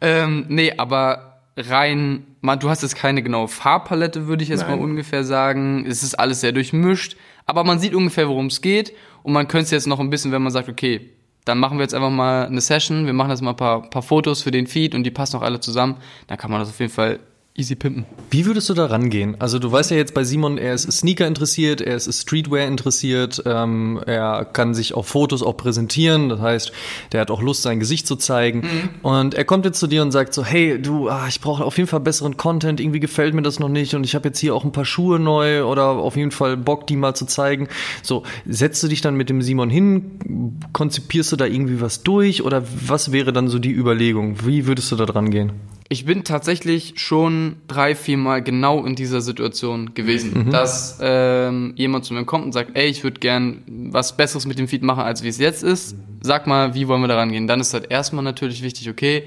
Ähm, 0.03 0.47
nee, 0.49 0.73
aber 0.79 1.29
rein, 1.57 2.26
man, 2.40 2.59
du 2.59 2.69
hast 2.69 2.83
jetzt 2.83 2.97
keine 2.97 3.23
genaue 3.23 3.49
Farbpalette, 3.49 4.26
würde 4.26 4.42
ich 4.42 4.49
jetzt 4.49 4.66
Nein. 4.66 4.78
mal 4.78 4.85
ungefähr 4.85 5.25
sagen. 5.25 5.85
Es 5.87 6.02
ist 6.02 6.14
alles 6.14 6.40
sehr 6.40 6.52
durchmischt, 6.52 7.16
aber 7.47 7.64
man 7.64 7.78
sieht 7.78 7.95
ungefähr, 7.95 8.28
worum 8.28 8.47
es 8.47 8.61
geht 8.61 8.92
und 9.23 9.33
man 9.33 9.49
könnte 9.49 9.64
es 9.64 9.71
jetzt 9.71 9.87
noch 9.87 10.00
ein 10.00 10.11
bisschen, 10.11 10.33
wenn 10.33 10.42
man 10.42 10.52
sagt, 10.52 10.69
okay, 10.69 11.11
dann 11.45 11.59
machen 11.59 11.78
wir 11.78 11.83
jetzt 11.83 11.95
einfach 11.95 12.11
mal 12.11 12.47
eine 12.47 12.61
Session, 12.61 13.07
wir 13.07 13.12
machen 13.12 13.30
jetzt 13.30 13.40
mal 13.40 13.50
ein 13.50 13.57
paar, 13.57 13.83
paar 13.88 14.02
Fotos 14.02 14.42
für 14.42 14.50
den 14.50 14.66
Feed 14.66 14.95
und 14.95 15.04
die 15.04 15.11
passen 15.11 15.37
auch 15.37 15.42
alle 15.42 15.61
zusammen, 15.61 15.97
dann 16.26 16.38
kann 16.38 16.50
man 16.50 16.61
das 16.61 16.69
auf 16.69 16.78
jeden 16.78 16.92
Fall 16.92 17.19
easy 17.57 17.75
pimpen. 17.75 18.07
Wie 18.30 18.47
würdest 18.47 18.69
du 18.71 18.75
da 18.75 18.87
rangehen? 18.87 19.37
Also 19.40 19.59
du 19.59 19.71
weißt 19.71 19.90
ja 19.90 19.97
jetzt 19.97 20.14
bei 20.14 20.25
Simon, 20.25 20.57
er 20.57 20.75
ist 20.75 20.90
Sneaker 20.90 21.26
interessiert, 21.26 21.80
er 21.80 21.97
ist 21.97 22.12
Streetwear 22.12 22.66
interessiert, 22.66 23.42
ähm, 23.45 24.00
er 24.07 24.45
kann 24.45 24.73
sich 24.73 24.95
auf 24.95 25.09
Fotos 25.09 25.42
auch 25.42 25.57
präsentieren, 25.57 26.28
das 26.28 26.40
heißt, 26.40 26.73
der 27.12 27.21
hat 27.21 27.30
auch 27.30 27.42
Lust, 27.42 27.62
sein 27.62 27.80
Gesicht 27.80 28.07
zu 28.07 28.16
zeigen. 28.16 28.90
Und 29.02 29.35
er 29.35 29.45
kommt 29.45 29.64
jetzt 29.64 29.80
zu 29.80 29.88
dir 29.88 30.02
und 30.02 30.12
sagt 30.12 30.33
so, 30.33 30.45
hey, 30.45 30.80
du, 30.80 31.09
ah, 31.09 31.26
ich 31.28 31.40
brauche 31.40 31.64
auf 31.64 31.76
jeden 31.76 31.88
Fall 31.88 32.00
besseren 32.00 32.37
Content, 32.37 32.80
irgendwie 32.80 33.00
gefällt 33.00 33.35
mir 33.35 33.42
das 33.42 33.59
noch 33.59 33.69
nicht 33.69 33.95
und 33.95 34.04
ich 34.04 34.14
habe 34.14 34.28
jetzt 34.28 34.38
hier 34.38 34.54
auch 34.54 34.64
ein 34.64 34.73
paar 34.73 34.85
Schuhe 34.85 35.19
neu 35.19 35.64
oder 35.64 35.88
auf 35.88 36.16
jeden 36.16 36.30
Fall 36.30 36.57
Bock, 36.57 36.87
die 36.87 36.97
mal 36.97 37.14
zu 37.14 37.26
zeigen. 37.26 37.69
So, 38.02 38.23
setzt 38.47 38.83
du 38.83 38.88
dich 38.88 39.00
dann 39.00 39.16
mit 39.16 39.28
dem 39.28 39.42
Simon 39.42 39.71
hin, 39.71 40.57
konzipierst 40.73 41.33
du 41.33 41.37
da 41.37 41.47
irgendwie 41.47 41.80
was 41.80 42.02
durch 42.02 42.42
oder 42.42 42.62
was 42.87 43.12
wäre 43.12 43.33
dann 43.33 43.49
so 43.49 43.59
die 43.59 43.73
Überlegung? 43.73 44.47
Wie 44.47 44.66
würdest 44.66 44.92
du 44.92 44.97
da 44.97 45.04
dran 45.04 45.30
gehen? 45.30 45.52
Ich 45.92 46.04
bin 46.04 46.23
tatsächlich 46.23 46.92
schon 46.94 47.56
drei, 47.66 47.97
vier 47.97 48.16
Mal 48.16 48.44
genau 48.44 48.87
in 48.87 48.94
dieser 48.94 49.20
Situation 49.20 49.92
gewesen, 49.92 50.49
dass 50.52 50.99
ähm, 51.02 51.73
jemand 51.75 52.04
zu 52.04 52.14
mir 52.14 52.25
kommt 52.25 52.44
und 52.44 52.52
sagt, 52.52 52.76
ey, 52.76 52.87
ich 52.87 53.02
würde 53.02 53.18
gern 53.18 53.64
was 53.66 54.16
Besseres 54.16 54.47
mit 54.47 54.61
dem 54.61 54.68
Feed 54.68 54.85
machen, 54.85 55.02
als 55.02 55.25
wie 55.25 55.28
es 55.28 55.38
jetzt 55.38 55.64
ist. 55.64 55.97
Sag 56.20 56.47
mal, 56.47 56.76
wie 56.76 56.87
wollen 56.87 57.00
wir 57.00 57.09
daran 57.09 57.32
gehen? 57.32 57.49
Dann 57.49 57.59
ist 57.59 57.75
halt 57.75 57.90
erstmal 57.90 58.23
natürlich 58.23 58.62
wichtig, 58.62 58.88
okay, 58.88 59.25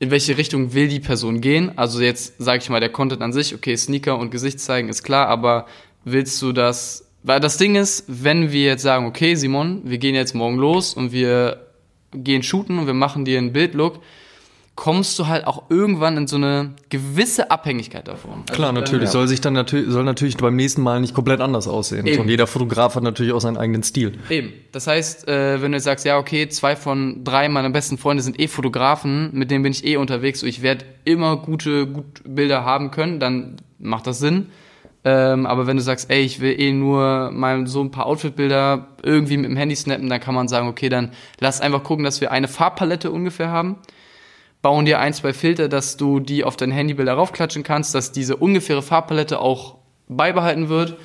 in 0.00 0.10
welche 0.10 0.36
Richtung 0.36 0.74
will 0.74 0.88
die 0.88 0.98
Person 0.98 1.40
gehen? 1.40 1.78
Also 1.78 2.00
jetzt 2.00 2.34
sage 2.38 2.58
ich 2.62 2.68
mal, 2.68 2.80
der 2.80 2.88
Content 2.88 3.22
an 3.22 3.32
sich, 3.32 3.54
okay, 3.54 3.76
Sneaker 3.76 4.18
und 4.18 4.32
Gesicht 4.32 4.58
zeigen 4.58 4.88
ist 4.88 5.04
klar, 5.04 5.28
aber 5.28 5.66
willst 6.04 6.42
du 6.42 6.50
das? 6.50 7.06
Weil 7.22 7.38
das 7.38 7.58
Ding 7.58 7.76
ist, 7.76 8.06
wenn 8.08 8.50
wir 8.50 8.64
jetzt 8.64 8.82
sagen, 8.82 9.06
okay, 9.06 9.36
Simon, 9.36 9.82
wir 9.84 9.98
gehen 9.98 10.16
jetzt 10.16 10.34
morgen 10.34 10.56
los 10.56 10.94
und 10.94 11.12
wir 11.12 11.64
gehen 12.12 12.42
shooten 12.42 12.76
und 12.80 12.86
wir 12.88 12.94
machen 12.94 13.24
dir 13.24 13.38
einen 13.38 13.52
Bildlook, 13.52 14.00
kommst 14.80 15.18
du 15.18 15.26
halt 15.26 15.46
auch 15.46 15.64
irgendwann 15.68 16.16
in 16.16 16.26
so 16.26 16.36
eine 16.36 16.70
gewisse 16.88 17.50
Abhängigkeit 17.50 18.08
davon. 18.08 18.44
Also 18.48 18.54
Klar, 18.54 18.68
dann- 18.72 18.76
natürlich. 18.76 19.10
Soll 19.10 19.28
sich 19.28 19.42
dann 19.42 19.52
natürlich, 19.52 19.90
soll 19.90 20.04
natürlich 20.04 20.38
beim 20.38 20.56
nächsten 20.56 20.80
Mal 20.80 21.02
nicht 21.02 21.12
komplett 21.12 21.42
anders 21.42 21.68
aussehen. 21.68 22.06
Eben. 22.06 22.22
Und 22.22 22.30
jeder 22.30 22.46
Fotograf 22.46 22.94
hat 22.94 23.02
natürlich 23.02 23.34
auch 23.34 23.42
seinen 23.42 23.58
eigenen 23.58 23.82
Stil. 23.82 24.14
Eben. 24.30 24.54
Das 24.72 24.86
heißt, 24.86 25.28
äh, 25.28 25.60
wenn 25.60 25.72
du 25.72 25.76
jetzt 25.76 25.84
sagst, 25.84 26.06
ja, 26.06 26.16
okay, 26.16 26.48
zwei 26.48 26.76
von 26.76 27.22
drei 27.24 27.50
meiner 27.50 27.68
besten 27.68 27.98
Freunde 27.98 28.22
sind 28.22 28.40
eh 28.40 28.48
Fotografen, 28.48 29.28
mit 29.34 29.50
denen 29.50 29.62
bin 29.64 29.72
ich 29.72 29.84
eh 29.84 29.98
unterwegs, 29.98 30.40
so 30.40 30.46
ich 30.46 30.62
werde 30.62 30.86
immer 31.04 31.36
gute, 31.36 31.86
gut 31.86 32.22
Bilder 32.24 32.64
haben 32.64 32.90
können, 32.90 33.20
dann 33.20 33.56
macht 33.78 34.06
das 34.06 34.18
Sinn. 34.18 34.46
Ähm, 35.04 35.44
aber 35.44 35.66
wenn 35.66 35.76
du 35.76 35.82
sagst, 35.82 36.08
ey, 36.10 36.22
ich 36.22 36.40
will 36.40 36.58
eh 36.58 36.72
nur 36.72 37.30
mal 37.32 37.66
so 37.66 37.82
ein 37.82 37.90
paar 37.90 38.06
Outfit-Bilder 38.06 38.86
irgendwie 39.02 39.36
mit 39.36 39.50
dem 39.50 39.58
Handy 39.58 39.76
snappen, 39.76 40.08
dann 40.08 40.20
kann 40.20 40.34
man 40.34 40.48
sagen, 40.48 40.68
okay, 40.68 40.88
dann 40.88 41.10
lass 41.38 41.60
einfach 41.60 41.82
gucken, 41.82 42.02
dass 42.02 42.22
wir 42.22 42.32
eine 42.32 42.48
Farbpalette 42.48 43.10
ungefähr 43.10 43.50
haben. 43.50 43.76
Bauen 44.62 44.84
dir 44.84 44.98
ein, 45.00 45.14
zwei 45.14 45.32
Filter, 45.32 45.68
dass 45.68 45.96
du 45.96 46.20
die 46.20 46.44
auf 46.44 46.56
dein 46.56 46.70
Handybilder 46.70 47.14
raufklatschen 47.14 47.62
kannst, 47.62 47.94
dass 47.94 48.12
diese 48.12 48.36
ungefähre 48.36 48.82
Farbpalette 48.82 49.40
auch 49.40 49.76
beibehalten 50.08 50.68
wird. 50.68 50.96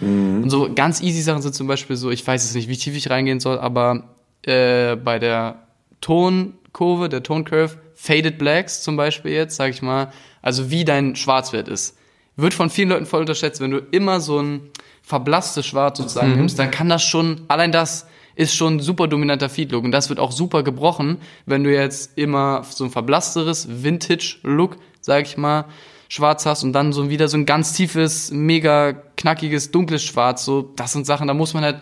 Und 0.44 0.50
so 0.50 0.74
ganz 0.74 1.02
easy 1.02 1.22
Sachen 1.22 1.42
sind 1.42 1.56
zum 1.56 1.68
Beispiel 1.68 1.96
so, 1.96 2.12
ich 2.12 2.26
weiß 2.26 2.44
jetzt 2.44 2.56
nicht, 2.56 2.68
wie 2.68 2.78
tief 2.78 2.96
ich 2.98 3.10
reingehen 3.10 3.40
soll, 3.40 3.60
aber 3.60 4.16
äh, 4.42 4.96
bei 4.96 5.20
der 5.20 5.68
Tonkurve, 6.02 7.08
der 7.08 7.24
Toncurve, 7.24 7.78
Faded 7.96 8.38
Blacks 8.38 8.84
zum 8.84 8.98
Beispiel 8.98 9.32
jetzt, 9.32 9.56
sag 9.56 9.70
ich 9.70 9.82
mal, 9.82 10.12
also 10.42 10.70
wie 10.70 10.84
dein 10.84 11.16
Schwarzwert 11.16 11.68
ist, 11.68 11.98
wird 12.36 12.54
von 12.54 12.70
vielen 12.70 12.90
Leuten 12.90 13.06
voll 13.06 13.22
unterschätzt. 13.22 13.62
Wenn 13.62 13.72
du 13.72 13.80
immer 13.92 14.20
so 14.20 14.40
ein 14.40 14.70
verblasstes 15.02 15.66
Schwarz 15.66 16.00
sozusagen 16.00 16.36
nimmst, 16.36 16.60
dann 16.60 16.72
kann 16.72 16.90
das 16.90 17.04
schon, 17.04 17.42
allein 17.48 17.72
das 17.72 18.08
ist 18.36 18.56
schon 18.56 18.80
super 18.80 19.08
dominanter 19.08 19.50
Feed-Look 19.50 19.84
und 19.84 19.92
das 19.92 20.10
wird 20.10 20.20
auch 20.20 20.32
super 20.32 20.64
gebrochen, 20.64 21.18
wenn 21.46 21.64
du 21.64 21.74
jetzt 21.74 22.18
immer 22.18 22.64
so 22.70 22.84
ein 22.84 22.92
verblassteres 22.92 23.84
Vintage-Look, 23.84 24.78
sag 25.02 25.26
ich 25.26 25.38
mal, 25.38 25.66
schwarz 26.10 26.46
hast 26.46 26.64
und 26.64 26.74
dann 26.74 26.94
so 26.94 27.10
wieder 27.10 27.28
so 27.28 27.38
ein 27.38 27.46
ganz 27.46 27.74
tiefes, 27.74 28.32
mega 28.32 28.94
knackiges, 28.94 29.72
dunkles 29.72 30.04
Schwarz, 30.04 30.46
so, 30.46 30.74
das 30.76 30.94
sind 30.94 31.06
Sachen, 31.06 31.28
da 31.28 31.34
muss 31.34 31.54
man 31.54 31.64
halt, 31.64 31.78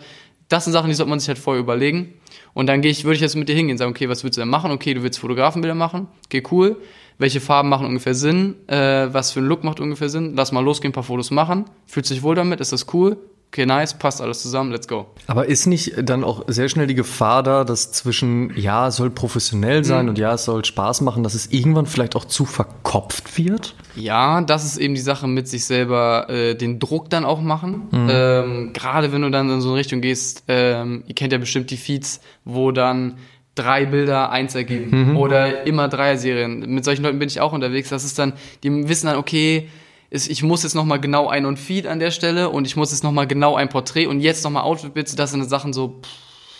das 0.48 0.64
sind 0.64 0.72
Sachen, 0.72 0.88
die 0.88 0.94
sollte 0.94 1.10
man 1.10 1.20
sich 1.20 1.28
halt 1.28 1.38
vorher 1.38 1.60
überlegen. 1.60 2.14
Und 2.52 2.68
dann 2.68 2.80
gehe 2.82 2.90
ich, 2.90 3.04
würde 3.04 3.16
ich 3.16 3.20
jetzt 3.20 3.34
mit 3.34 3.48
dir 3.48 3.56
hingehen 3.56 3.74
und 3.74 3.78
sagen, 3.78 3.90
okay, 3.90 4.08
was 4.08 4.22
willst 4.22 4.36
du 4.36 4.42
denn 4.42 4.48
machen? 4.48 4.70
Okay, 4.70 4.94
du 4.94 5.02
willst 5.02 5.18
Fotografenbilder 5.18 5.74
machen. 5.74 6.06
Okay, 6.26 6.42
cool. 6.52 6.76
Welche 7.18 7.40
Farben 7.40 7.68
machen 7.68 7.86
ungefähr 7.86 8.14
Sinn? 8.14 8.56
Äh, 8.68 9.12
was 9.12 9.32
für 9.32 9.40
ein 9.40 9.46
Look 9.46 9.64
macht 9.64 9.80
ungefähr 9.80 10.08
Sinn? 10.08 10.34
Lass 10.36 10.52
mal 10.52 10.60
losgehen, 10.60 10.90
ein 10.90 10.94
paar 10.94 11.02
Fotos 11.02 11.30
machen. 11.30 11.64
Fühlt 11.86 12.06
sich 12.06 12.22
wohl 12.22 12.36
damit? 12.36 12.60
Ist 12.60 12.72
das 12.72 12.92
cool? 12.94 13.16
Okay, 13.54 13.66
nice, 13.66 13.94
passt 13.94 14.20
alles 14.20 14.42
zusammen, 14.42 14.72
let's 14.72 14.88
go. 14.88 15.06
Aber 15.28 15.46
ist 15.46 15.66
nicht 15.66 15.92
dann 16.02 16.24
auch 16.24 16.42
sehr 16.48 16.68
schnell 16.68 16.88
die 16.88 16.96
Gefahr 16.96 17.44
da, 17.44 17.62
dass 17.62 17.92
zwischen, 17.92 18.52
ja, 18.56 18.88
es 18.88 18.96
soll 18.96 19.10
professionell 19.10 19.84
sein 19.84 20.08
und 20.08 20.18
ja, 20.18 20.34
es 20.34 20.44
soll 20.44 20.64
Spaß 20.64 21.02
machen, 21.02 21.22
dass 21.22 21.34
es 21.34 21.52
irgendwann 21.52 21.86
vielleicht 21.86 22.16
auch 22.16 22.24
zu 22.24 22.46
verkopft 22.46 23.38
wird? 23.38 23.76
Ja, 23.94 24.40
das 24.40 24.64
ist 24.64 24.78
eben 24.78 24.96
die 24.96 25.00
Sache 25.00 25.28
mit 25.28 25.46
sich 25.46 25.66
selber 25.66 26.28
äh, 26.28 26.56
den 26.56 26.80
Druck 26.80 27.10
dann 27.10 27.24
auch 27.24 27.40
machen. 27.40 27.82
Ähm, 27.92 28.72
Gerade 28.72 29.12
wenn 29.12 29.22
du 29.22 29.30
dann 29.30 29.48
in 29.48 29.60
so 29.60 29.68
eine 29.68 29.78
Richtung 29.78 30.00
gehst, 30.00 30.42
ähm, 30.48 31.04
ihr 31.06 31.14
kennt 31.14 31.32
ja 31.32 31.38
bestimmt 31.38 31.70
die 31.70 31.76
Feeds, 31.76 32.22
wo 32.44 32.72
dann 32.72 33.18
drei 33.54 33.86
Bilder 33.86 34.30
eins 34.32 34.56
ergeben 34.56 35.16
oder 35.16 35.64
immer 35.64 35.86
Dreier-Serien. 35.86 36.58
Mit 36.74 36.84
solchen 36.84 37.04
Leuten 37.04 37.20
bin 37.20 37.28
ich 37.28 37.40
auch 37.40 37.52
unterwegs. 37.52 37.88
Das 37.88 38.02
ist 38.02 38.18
dann, 38.18 38.32
die 38.64 38.88
wissen 38.88 39.06
dann, 39.06 39.16
okay, 39.16 39.68
ist, 40.14 40.28
ich 40.30 40.44
muss 40.44 40.62
jetzt 40.62 40.74
nochmal 40.74 41.00
genau 41.00 41.28
ein 41.28 41.44
und 41.44 41.58
Feed 41.58 41.88
an 41.88 41.98
der 41.98 42.12
Stelle 42.12 42.48
und 42.48 42.66
ich 42.66 42.76
muss 42.76 42.92
jetzt 42.92 43.02
nochmal 43.02 43.26
genau 43.26 43.56
ein 43.56 43.68
Porträt 43.68 44.06
und 44.06 44.20
jetzt 44.20 44.44
nochmal 44.44 44.62
Outfit-Bits. 44.62 45.16
Das 45.16 45.32
sind 45.32 45.42
Sachen 45.48 45.72
so, 45.72 46.00
pff, 46.02 46.08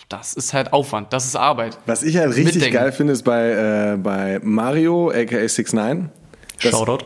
das 0.08 0.34
ist 0.34 0.52
halt 0.52 0.72
Aufwand, 0.72 1.12
das 1.12 1.24
ist 1.24 1.36
Arbeit. 1.36 1.78
Was 1.86 2.02
ich 2.02 2.16
halt 2.16 2.30
richtig 2.30 2.54
Mitdenken. 2.56 2.74
geil 2.74 2.90
finde, 2.90 3.12
ist 3.12 3.22
bei, 3.22 3.92
äh, 3.94 3.96
bei 3.96 4.40
Mario, 4.42 5.10
aka 5.10 5.36
69, 5.36 6.10
das 6.60 6.72
Shoutout. 6.72 7.04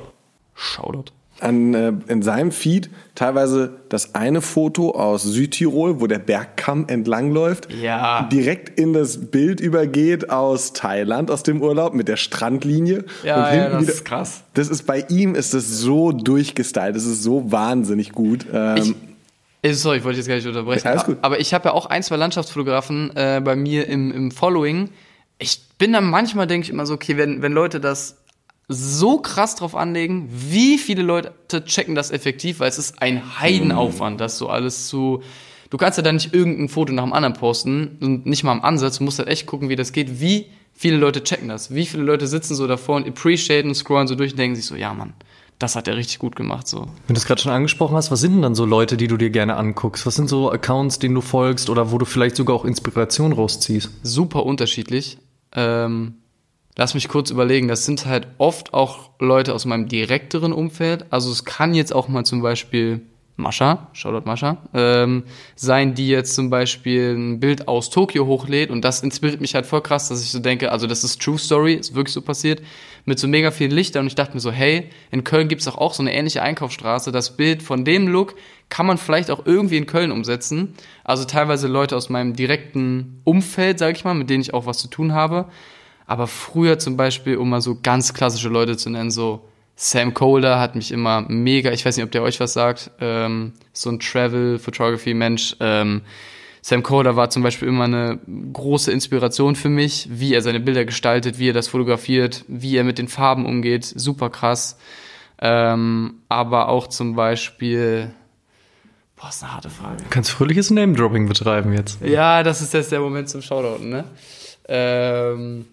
Shoutout. 0.55 1.13
An, 1.43 1.75
äh, 1.75 1.93
in 2.09 2.23
seinem 2.23 2.53
Feed 2.53 2.91
teilweise 3.15 3.75
das 3.89 4.15
eine 4.15 4.41
Foto 4.41 4.91
aus 4.93 5.23
Südtirol, 5.23 6.01
wo 6.01 6.07
der 6.07 6.19
Bergkamm 6.19 6.87
entlangläuft, 6.89 7.73
Ja. 7.73 8.29
direkt 8.33 8.79
in 8.79 8.93
das 8.93 9.31
Bild 9.31 9.61
übergeht 9.61 10.31
aus 10.31 10.73
Thailand, 10.73 11.31
aus 11.31 11.43
dem 11.43 11.63
Urlaub, 11.63 11.95
mit 11.95 12.09
der 12.09 12.17
Strandlinie. 12.17 13.05
Ja, 13.25 13.55
ja, 13.55 13.69
das 13.71 13.89
ist 13.89 14.05
krass. 14.05 14.43
Das 14.55 14.69
ist 14.69 14.85
bei 14.87 15.05
ihm 15.09 15.35
ist 15.35 15.55
das 15.55 15.69
so 15.69 16.13
durchgestylt, 16.13 16.95
das 16.97 17.05
ist 17.07 17.23
so 17.23 17.51
wahnsinnig 17.51 18.13
gut. 18.13 18.47
Ähm, 18.53 18.95
Äh, 19.61 19.73
Sorry, 19.73 19.99
ich 19.99 20.05
wollte 20.05 20.19
jetzt 20.19 20.29
gar 20.29 20.37
nicht 20.37 20.47
unterbrechen. 20.47 20.83
Ja, 20.85 20.93
alles 20.93 21.05
gut. 21.05 21.17
Aber 21.21 21.41
ich 21.41 21.53
habe 21.53 21.69
ja 21.71 21.73
auch 21.75 21.87
ein, 21.87 22.05
zwei 22.05 22.15
Landschaftsfotografen 22.15 23.11
äh, 23.17 23.41
bei 23.45 23.57
mir 23.57 23.89
im, 23.89 24.13
im 24.13 24.31
Following. 24.31 24.91
Ich 25.41 25.61
bin 25.79 25.93
dann 25.93 26.05
manchmal, 26.05 26.47
denke 26.47 26.65
ich 26.67 26.71
immer 26.71 26.87
so, 26.87 26.95
okay, 26.95 27.17
wenn, 27.17 27.43
wenn 27.43 27.51
Leute 27.53 27.81
das 27.81 28.17
so 28.69 29.19
krass 29.19 29.55
drauf 29.55 29.75
anlegen, 29.75 30.29
wie 30.31 30.77
viele 30.79 31.03
Leute 31.03 31.33
checken 31.65 31.95
das 31.95 32.11
effektiv, 32.11 32.61
weil 32.61 32.69
es 32.69 32.79
ist 32.79 33.01
ein 33.01 33.41
Heidenaufwand, 33.41 34.21
das 34.21 34.37
so 34.37 34.49
alles 34.49 34.89
zu. 34.89 35.23
Du 35.71 35.79
kannst 35.79 35.97
ja 35.99 36.03
dann 36.03 36.17
nicht 36.17 36.35
irgendein 36.35 36.69
Foto 36.69 36.93
nach 36.93 37.05
dem 37.05 37.13
anderen 37.13 37.35
posten 37.35 37.99
und 38.01 38.27
nicht 38.27 38.45
mal 38.45 38.53
im 38.53 38.63
Ansatz. 38.63 38.99
Du 38.99 39.05
musst 39.05 39.19
halt 39.19 39.29
echt 39.29 39.47
gucken, 39.47 39.69
wie 39.69 39.77
das 39.77 39.93
geht. 39.93 40.21
Wie 40.21 40.47
viele 40.75 40.97
Leute 40.97 41.25
checken 41.25 41.49
das? 41.49 41.75
Wie 41.75 41.87
viele 41.87 42.03
Leute 42.03 42.27
sitzen 42.27 42.55
so 42.55 42.67
davor 42.67 42.97
und 42.97 43.09
appreciaten 43.09 43.69
und 43.69 43.75
scrollen 43.75 44.07
so 44.07 44.15
durch 44.15 44.33
und 44.33 44.39
denken 44.39 44.57
sich 44.57 44.67
so, 44.67 44.77
ja, 44.77 44.95
Mann, 44.95 45.15
das 45.59 45.75
hat 45.75 45.89
er 45.89 45.97
richtig 45.97 46.19
gut 46.19 46.37
gemacht, 46.37 46.69
so. 46.69 46.83
Wenn 47.07 47.15
du 47.15 47.19
es 47.19 47.27
gerade 47.27 47.41
schon 47.41 47.53
angesprochen 47.53 47.97
hast, 47.97 48.11
was 48.11 48.21
sind 48.21 48.35
denn 48.35 48.43
dann 48.43 48.55
so 48.55 48.65
Leute, 48.65 48.97
die 48.97 49.09
du 49.09 49.17
dir 49.17 49.31
gerne 49.31 49.57
anguckst? 49.57 50.07
Was 50.07 50.15
sind 50.15 50.29
so 50.29 50.53
Accounts, 50.53 50.99
denen 50.99 51.15
du 51.15 51.21
folgst 51.21 51.69
oder 51.69 51.91
wo 51.91 51.99
du 51.99 52.05
vielleicht 52.05 52.37
sogar 52.37 52.55
auch 52.55 52.65
Inspiration 52.65 53.33
rausziehst? 53.33 53.91
super 54.03 54.47
unterschiedlich. 54.47 55.19
Ähm, 55.53 56.15
lass 56.79 56.95
mich 56.95 57.09
kurz 57.09 57.31
überlegen. 57.31 57.69
Das 57.69 57.85
sind 57.85 58.07
halt 58.07 58.29
oft 58.39 58.73
auch 58.73 59.11
Leute 59.19 59.53
aus 59.53 59.67
meinem 59.67 59.89
direkteren 59.89 60.53
Umfeld. 60.53 61.05
Also 61.11 61.31
es 61.31 61.45
kann 61.45 61.75
jetzt 61.75 61.93
auch 61.93 62.09
mal 62.09 62.25
zum 62.25 62.41
Beispiel 62.41 63.03
Mascha, 63.37 63.89
Shoutout 63.93 64.27
Mascha, 64.27 64.59
ähm, 64.75 65.25
sein, 65.55 65.95
die 65.95 66.09
jetzt 66.09 66.35
zum 66.35 66.51
Beispiel 66.51 67.15
ein 67.17 67.41
Bild 67.41 67.69
aus 67.69 67.91
Tokio 67.91 68.27
hochlädt 68.27 68.71
und 68.71 68.85
das 68.85 69.01
inspiriert 69.01 69.41
mich 69.41 69.55
halt 69.55 69.65
voll 69.65 69.81
krass, 69.81 70.09
dass 70.09 70.23
ich 70.23 70.31
so 70.31 70.41
denke, 70.41 70.73
also 70.73 70.89
das 70.89 71.05
ist 71.05 71.23
True 71.23 71.39
Story, 71.39 71.75
ist 71.75 71.95
wirklich 71.95 72.13
so 72.13 72.21
passiert, 72.21 72.63
mit 73.05 73.21
so 73.21 73.29
mega 73.29 73.53
vielen 73.53 73.71
Lichtern 73.71 74.03
und 74.03 74.07
ich 74.09 74.17
dachte 74.17 74.35
mir 74.35 74.41
so, 74.41 74.51
hey, 74.51 74.91
in 75.13 75.23
Köln 75.23 75.47
gibt's 75.47 75.67
doch 75.67 75.79
auch 75.79 75.95
so 75.95 76.03
eine 76.03 76.15
ähnliche 76.15 76.43
Einkaufsstraße, 76.43 77.13
das 77.13 77.37
Bild 77.37 77.63
von 77.63 77.85
dem 77.85 78.09
Look 78.09 78.35
kann 78.71 78.87
man 78.87 78.99
vielleicht 78.99 79.31
auch 79.31 79.47
irgendwie 79.47 79.77
in 79.77 79.87
Köln 79.87 80.11
umsetzen. 80.11 80.75
Also 81.05 81.25
teilweise 81.25 81.69
Leute 81.69 81.97
aus 81.97 82.11
meinem 82.11 82.35
direkten 82.35 83.21
Umfeld, 83.23 83.79
sage 83.79 83.97
ich 83.97 84.05
mal, 84.05 84.15
mit 84.15 84.31
denen 84.31 84.43
ich 84.43 84.53
auch 84.53 84.67
was 84.67 84.79
zu 84.79 84.89
tun 84.89 85.13
habe. 85.13 85.47
Aber 86.09 86.27
früher 86.27 86.79
zum 86.79 86.97
Beispiel, 86.97 87.37
um 87.37 87.51
mal 87.51 87.61
so 87.61 87.79
ganz 87.81 88.15
klassische 88.15 88.49
Leute 88.49 88.77
zu 88.77 88.91
nennen, 88.91 89.11
so 89.11 89.45
Sam 89.77 90.15
Colder 90.15 90.59
hat 90.59 90.75
mich 90.75 90.91
immer 90.91 91.21
mega, 91.29 91.71
ich 91.71 91.85
weiß 91.85 91.97
nicht, 91.97 92.05
ob 92.05 92.11
der 92.11 92.23
euch 92.23 92.41
was 92.41 92.55
sagt, 92.55 92.91
ähm, 93.01 93.53
so 93.73 93.91
ein 93.91 94.01
Travel-Photography-Mensch, 94.01 95.57
ähm, 95.61 96.03
Sam 96.63 96.83
Coder 96.83 97.15
war 97.15 97.31
zum 97.31 97.43
Beispiel 97.43 97.69
immer 97.69 97.85
eine 97.85 98.19
große 98.53 98.91
Inspiration 98.91 99.55
für 99.55 99.69
mich, 99.69 100.09
wie 100.11 100.35
er 100.35 100.43
seine 100.43 100.61
Bilder 100.61 100.85
gestaltet, 100.85 101.39
wie 101.39 101.51
er 101.51 101.53
das 101.53 101.69
fotografiert, 101.69 102.45
wie 102.49 102.77
er 102.77 102.85
mit 102.85 102.99
den 102.99 103.09
Farben 103.09 103.47
umgeht, 103.47 103.85
super 103.85 104.31
krass. 104.31 104.77
Ähm, 105.41 106.15
aber 106.29 106.69
auch 106.69 106.89
zum 106.89 107.15
Beispiel, 107.15 108.11
boah, 109.17 109.29
ist 109.29 109.43
eine 109.45 109.55
harte 109.55 109.71
Frage. 109.71 110.03
Kannst 110.11 110.31
fröhliches 110.31 110.71
Name-Dropping 110.71 111.29
betreiben 111.29 111.73
jetzt. 111.73 112.01
Ja, 112.03 112.43
das 112.43 112.61
ist 112.61 112.75
jetzt 112.75 112.91
der 112.91 113.01
Moment 113.01 113.29
zum 113.29 113.41
Shoutouten, 113.41 113.89
ne? 113.89 114.05
Ähm, 114.67 115.67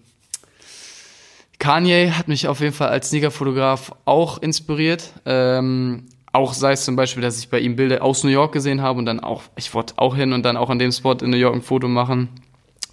Kanye 1.58 2.12
hat 2.12 2.28
mich 2.28 2.48
auf 2.48 2.60
jeden 2.60 2.72
Fall 2.74 2.88
als 2.88 3.08
Sneaker-Fotograf 3.08 3.92
auch 4.04 4.38
inspiriert. 4.38 5.12
Ähm, 5.24 6.04
auch 6.32 6.52
sei 6.52 6.72
es 6.72 6.84
zum 6.84 6.96
Beispiel, 6.96 7.22
dass 7.22 7.38
ich 7.38 7.48
bei 7.48 7.60
ihm 7.60 7.76
Bilder 7.76 8.02
aus 8.02 8.22
New 8.22 8.30
York 8.30 8.52
gesehen 8.52 8.82
habe 8.82 8.98
und 8.98 9.06
dann 9.06 9.20
auch, 9.20 9.42
ich 9.56 9.72
wollte 9.72 9.94
auch 9.96 10.14
hin 10.14 10.32
und 10.32 10.44
dann 10.44 10.56
auch 10.56 10.68
an 10.68 10.78
dem 10.78 10.92
Spot 10.92 11.14
in 11.14 11.30
New 11.30 11.38
York 11.38 11.54
ein 11.54 11.62
Foto 11.62 11.88
machen. 11.88 12.28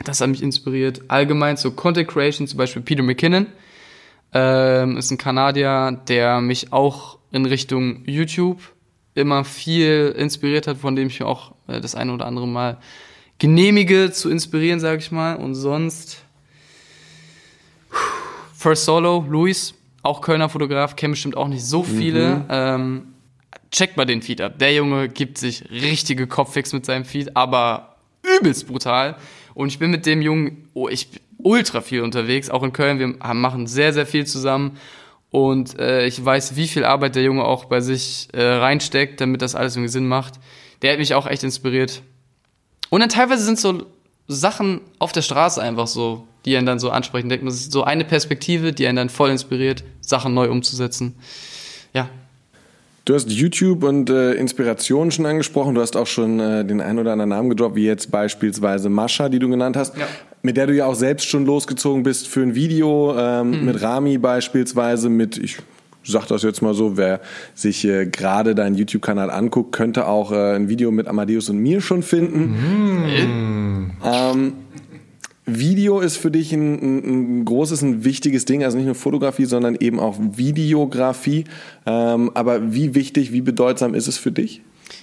Das 0.05 0.21
hat 0.21 0.29
mich 0.29 0.41
inspiriert. 0.41 1.01
Allgemein 1.09 1.57
so 1.57 1.71
Content 1.71 2.07
Creation, 2.07 2.47
zum 2.47 2.57
Beispiel 2.57 2.81
Peter 2.81 3.03
McKinnon, 3.03 3.47
ähm, 4.33 4.97
ist 4.97 5.11
ein 5.11 5.17
Kanadier, 5.17 5.99
der 6.07 6.41
mich 6.41 6.71
auch 6.71 7.17
in 7.31 7.45
Richtung 7.45 8.03
YouTube 8.05 8.59
immer 9.13 9.43
viel 9.43 10.13
inspiriert 10.17 10.67
hat, 10.67 10.77
von 10.77 10.95
dem 10.95 11.07
ich 11.07 11.19
mir 11.19 11.27
auch 11.27 11.53
äh, 11.67 11.81
das 11.81 11.95
eine 11.95 12.13
oder 12.13 12.25
andere 12.25 12.47
Mal 12.47 12.77
genehmige 13.39 14.11
zu 14.11 14.29
inspirieren, 14.29 14.79
sage 14.79 14.99
ich 14.99 15.11
mal. 15.11 15.35
Und 15.35 15.53
sonst 15.55 16.22
First 18.63 18.85
Solo, 18.85 19.25
Luis, 19.27 19.73
auch 20.03 20.21
Kölner 20.21 20.47
Fotograf, 20.47 20.95
kennen 20.95 21.11
bestimmt 21.11 21.35
auch 21.35 21.49
nicht 21.49 21.65
so 21.65 21.83
viele. 21.83 22.35
Mhm. 22.35 22.45
Ähm, 22.49 23.07
checkt 23.71 23.97
mal 23.97 24.05
den 24.05 24.21
Feed 24.21 24.39
ab. 24.39 24.57
Der 24.57 24.73
Junge 24.73 25.09
gibt 25.09 25.37
sich 25.37 25.69
richtige 25.69 26.27
Kopffix 26.27 26.71
mit 26.71 26.85
seinem 26.85 27.03
Feed, 27.03 27.35
aber 27.35 27.97
übelst 28.39 28.65
brutal. 28.65 29.17
Und 29.53 29.67
ich 29.67 29.79
bin 29.79 29.91
mit 29.91 30.05
dem 30.05 30.21
Jungen, 30.21 30.69
oh, 30.73 30.87
ich 30.87 31.09
bin 31.09 31.21
ultra 31.39 31.81
viel 31.81 32.03
unterwegs, 32.03 32.49
auch 32.49 32.63
in 32.63 32.71
Köln. 32.71 32.99
Wir 32.99 33.15
haben, 33.19 33.41
machen 33.41 33.67
sehr, 33.67 33.91
sehr 33.91 34.05
viel 34.05 34.25
zusammen. 34.25 34.77
Und 35.29 35.77
äh, 35.77 36.05
ich 36.05 36.23
weiß, 36.23 36.55
wie 36.55 36.69
viel 36.69 36.85
Arbeit 36.85 37.15
der 37.15 37.23
Junge 37.23 37.43
auch 37.43 37.65
bei 37.65 37.81
sich 37.81 38.29
äh, 38.31 38.41
reinsteckt, 38.41 39.19
damit 39.19 39.41
das 39.41 39.55
alles 39.55 39.75
irgendwie 39.75 39.91
Sinn 39.91 40.07
macht. 40.07 40.35
Der 40.81 40.93
hat 40.93 40.99
mich 40.99 41.15
auch 41.15 41.27
echt 41.27 41.43
inspiriert. 41.43 42.01
Und 42.89 43.01
dann 43.01 43.09
teilweise 43.09 43.43
sind 43.43 43.59
so 43.59 43.87
Sachen 44.27 44.81
auf 44.99 45.11
der 45.11 45.21
Straße 45.21 45.61
einfach 45.61 45.87
so, 45.87 46.27
die 46.45 46.55
einen 46.57 46.65
dann 46.65 46.79
so 46.79 46.89
ansprechen. 46.89 47.29
Denkt 47.29 47.43
man, 47.43 47.53
das 47.53 47.61
ist 47.61 47.71
so 47.71 47.83
eine 47.83 48.05
Perspektive, 48.05 48.73
die 48.73 48.87
einen 48.87 48.95
dann 48.97 49.09
voll 49.09 49.29
inspiriert, 49.29 49.83
Sachen 50.01 50.33
neu 50.33 50.49
umzusetzen. 50.49 51.15
Ja, 51.93 52.09
Du 53.05 53.13
hast 53.13 53.29
YouTube 53.29 53.83
und 53.83 54.09
äh, 54.09 54.31
Inspiration 54.35 55.11
schon 55.11 55.25
angesprochen. 55.25 55.75
Du 55.75 55.81
hast 55.81 55.97
auch 55.97 56.07
schon 56.07 56.39
äh, 56.39 56.63
den 56.63 56.79
einen 56.79 56.99
oder 56.99 57.11
anderen 57.11 57.31
Namen 57.31 57.49
gedroppt, 57.49 57.75
wie 57.75 57.85
jetzt 57.85 58.09
beispielsweise 58.11 58.87
Mascha, 58.87 59.27
die 59.27 59.39
du 59.39 59.49
genannt 59.49 59.75
hast, 59.75 59.97
ja. 59.97 60.07
mit 60.41 60.55
der 60.55 60.67
du 60.67 60.73
ja 60.73 60.85
auch 60.85 60.95
selbst 60.95 61.27
schon 61.27 61.45
losgezogen 61.45 62.03
bist 62.03 62.29
für 62.29 62.41
ein 62.41 62.55
Video, 62.55 63.13
ähm, 63.17 63.59
mhm. 63.59 63.65
mit 63.65 63.81
Rami 63.81 64.17
beispielsweise, 64.17 65.09
mit, 65.09 65.37
ich 65.37 65.57
sag 66.03 66.27
das 66.27 66.43
jetzt 66.43 66.61
mal 66.61 66.73
so, 66.73 66.97
wer 66.97 67.21
sich 67.53 67.85
äh, 67.85 68.05
gerade 68.05 68.55
deinen 68.55 68.75
YouTube-Kanal 68.75 69.29
anguckt, 69.29 69.71
könnte 69.73 70.07
auch 70.07 70.31
äh, 70.31 70.55
ein 70.55 70.69
Video 70.69 70.91
mit 70.91 71.07
Amadeus 71.07 71.49
und 71.49 71.57
mir 71.57 71.81
schon 71.81 72.03
finden. 72.03 72.51
Mhm. 72.51 73.91
Ähm, 74.03 74.53
Video 75.45 75.99
ist 75.99 76.17
für 76.17 76.31
dich 76.31 76.53
ein, 76.53 76.73
ein, 76.73 77.39
ein, 77.39 77.45
großes, 77.45 77.81
ein 77.81 78.03
wichtiges 78.05 78.45
Ding, 78.45 78.63
also 78.63 78.77
nicht 78.77 78.85
nur 78.85 78.95
Fotografie, 78.95 79.45
sondern 79.45 79.75
eben 79.75 79.99
auch 79.99 80.15
Videografie. 80.19 81.45
Ähm, 81.85 82.31
aber 82.33 82.73
wie 82.73 82.95
wichtig, 82.95 83.33
wie 83.33 83.41
bedeutsam 83.41 83.93
ist 83.93 84.07
es 84.07 84.17
für 84.17 84.31
dich? 84.31 84.61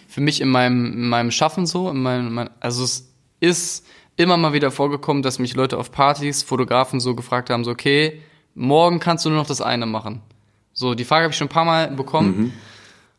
Für 0.09 0.21
mich 0.21 0.41
in 0.41 0.49
meinem, 0.49 0.87
in 0.87 1.09
meinem 1.09 1.31
Schaffen 1.31 1.67
so, 1.67 1.91
in 1.91 2.03
meinem, 2.03 2.33
mein, 2.33 2.51
also 2.61 2.85
es 2.85 3.11
ist 3.41 3.87
immer 4.17 4.37
mal 4.37 4.53
wieder 4.53 4.71
vorgekommen, 4.71 5.23
dass 5.23 5.39
mich 5.39 5.55
Leute 5.55 5.79
auf 5.79 5.93
Partys, 5.93 6.43
Fotografen 6.43 7.01
so 7.01 7.15
gefragt 7.15 7.51
haben, 7.51 7.65
so 7.65 7.71
okay, 7.71 8.21
morgen 8.55 8.99
kannst 8.99 9.25
du 9.25 9.29
nur 9.31 9.39
noch 9.39 9.47
das 9.47 9.61
eine 9.61 9.87
machen. 9.87 10.23
So, 10.81 10.95
die 10.95 11.05
Frage 11.05 11.25
habe 11.25 11.33
ich 11.33 11.37
schon 11.37 11.49
ein 11.49 11.51
paar 11.51 11.67
Mal 11.67 11.91
bekommen. 11.91 12.37
Mhm. 12.37 12.53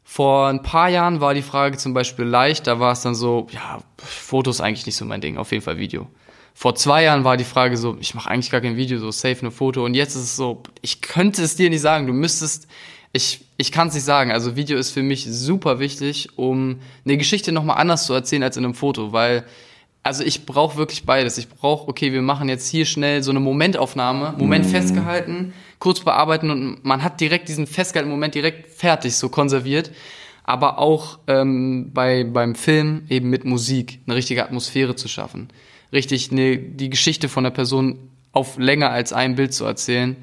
Vor 0.04 0.48
ein 0.48 0.64
paar 0.64 0.90
Jahren 0.90 1.22
war 1.22 1.36
die 1.36 1.44
Frage 1.44 1.78
zum 1.78 1.94
Beispiel 1.94 2.26
leicht, 2.26 2.66
da 2.66 2.80
war 2.80 2.92
es 2.92 3.02
dann 3.02 3.14
so, 3.14 3.48
ja, 3.52 3.78
Fotos 3.98 4.60
eigentlich 4.60 4.88
nicht 4.88 4.96
so 4.96 5.06
mein 5.06 5.22
Ding, 5.22 5.38
auf 5.38 5.52
jeden 5.52 5.64
Fall 5.64 5.78
Video 5.78 6.08
vor 6.54 6.76
zwei 6.76 7.04
Jahren 7.04 7.24
war 7.24 7.38
die 7.38 7.44
Frage 7.44 7.78
so, 7.78 7.98
ich 8.00 8.14
mache 8.14 8.30
eigentlich 8.30 8.52
gar 8.52 8.62
kein 8.62 8.76
Video, 8.76 9.00
so 9.00 9.12
safe 9.12 9.40
eine 9.42 9.52
Foto. 9.52 9.86
Und 9.86 9.94
jetzt 9.94 10.16
ist 10.16 10.24
es 10.24 10.36
so, 10.36 10.62
ich 10.82 11.02
könnte 11.02 11.42
es 11.42 11.56
dir 11.56 11.70
nicht 11.70 11.82
sagen. 11.82 12.08
Du 12.08 12.14
müsstest, 12.14 12.68
ich, 13.14 13.46
ich 13.58 13.72
kann 13.72 13.88
es 13.88 13.94
nicht 13.94 14.04
sagen. 14.04 14.32
Also 14.32 14.56
Video 14.56 14.78
ist 14.78 14.92
für 14.92 15.02
mich 15.02 15.26
super 15.26 15.80
wichtig, 15.80 16.30
um 16.38 16.80
eine 17.06 17.18
Geschichte 17.18 17.52
nochmal 17.52 17.78
anders 17.78 18.06
zu 18.06 18.14
erzählen 18.14 18.44
als 18.44 18.58
in 18.58 18.66
einem 18.66 18.74
Foto, 18.76 19.12
weil 19.12 19.46
also 20.04 20.24
ich 20.24 20.46
brauche 20.46 20.78
wirklich 20.78 21.06
beides. 21.06 21.38
Ich 21.38 21.48
brauche, 21.48 21.88
okay, 21.88 22.12
wir 22.12 22.22
machen 22.22 22.50
jetzt 22.50 22.68
hier 22.68 22.86
schnell 22.86 23.24
so 23.24 23.32
eine 23.32 23.40
Momentaufnahme, 23.40 24.36
Moment 24.38 24.66
mhm. 24.66 24.70
festgehalten, 24.70 25.54
kurz 25.82 26.00
bearbeiten 26.00 26.50
und 26.50 26.86
man 26.86 27.04
hat 27.04 27.20
direkt 27.20 27.50
diesen 27.50 27.68
festgehaltenen 27.68 28.16
Moment 28.16 28.36
direkt 28.36 28.72
fertig, 28.72 29.18
so 29.18 29.28
konserviert. 29.28 29.92
Aber 30.46 30.80
auch 30.80 31.20
ähm, 31.28 31.92
bei, 31.94 32.24
beim 32.24 32.56
Film 32.56 33.04
eben 33.10 33.30
mit 33.30 33.44
Musik 33.44 34.00
eine 34.08 34.16
richtige 34.16 34.44
Atmosphäre 34.44 34.96
zu 34.96 35.10
schaffen 35.10 35.50
richtig 35.94 36.32
eine, 36.32 36.58
die 36.58 36.90
Geschichte 36.90 37.30
von 37.30 37.44
der 37.44 37.52
Person 37.52 38.10
auf 38.32 38.58
länger 38.58 38.92
als 38.92 39.14
ein 39.14 39.36
Bild 39.36 39.54
zu 39.54 39.66
erzählen, 39.66 40.16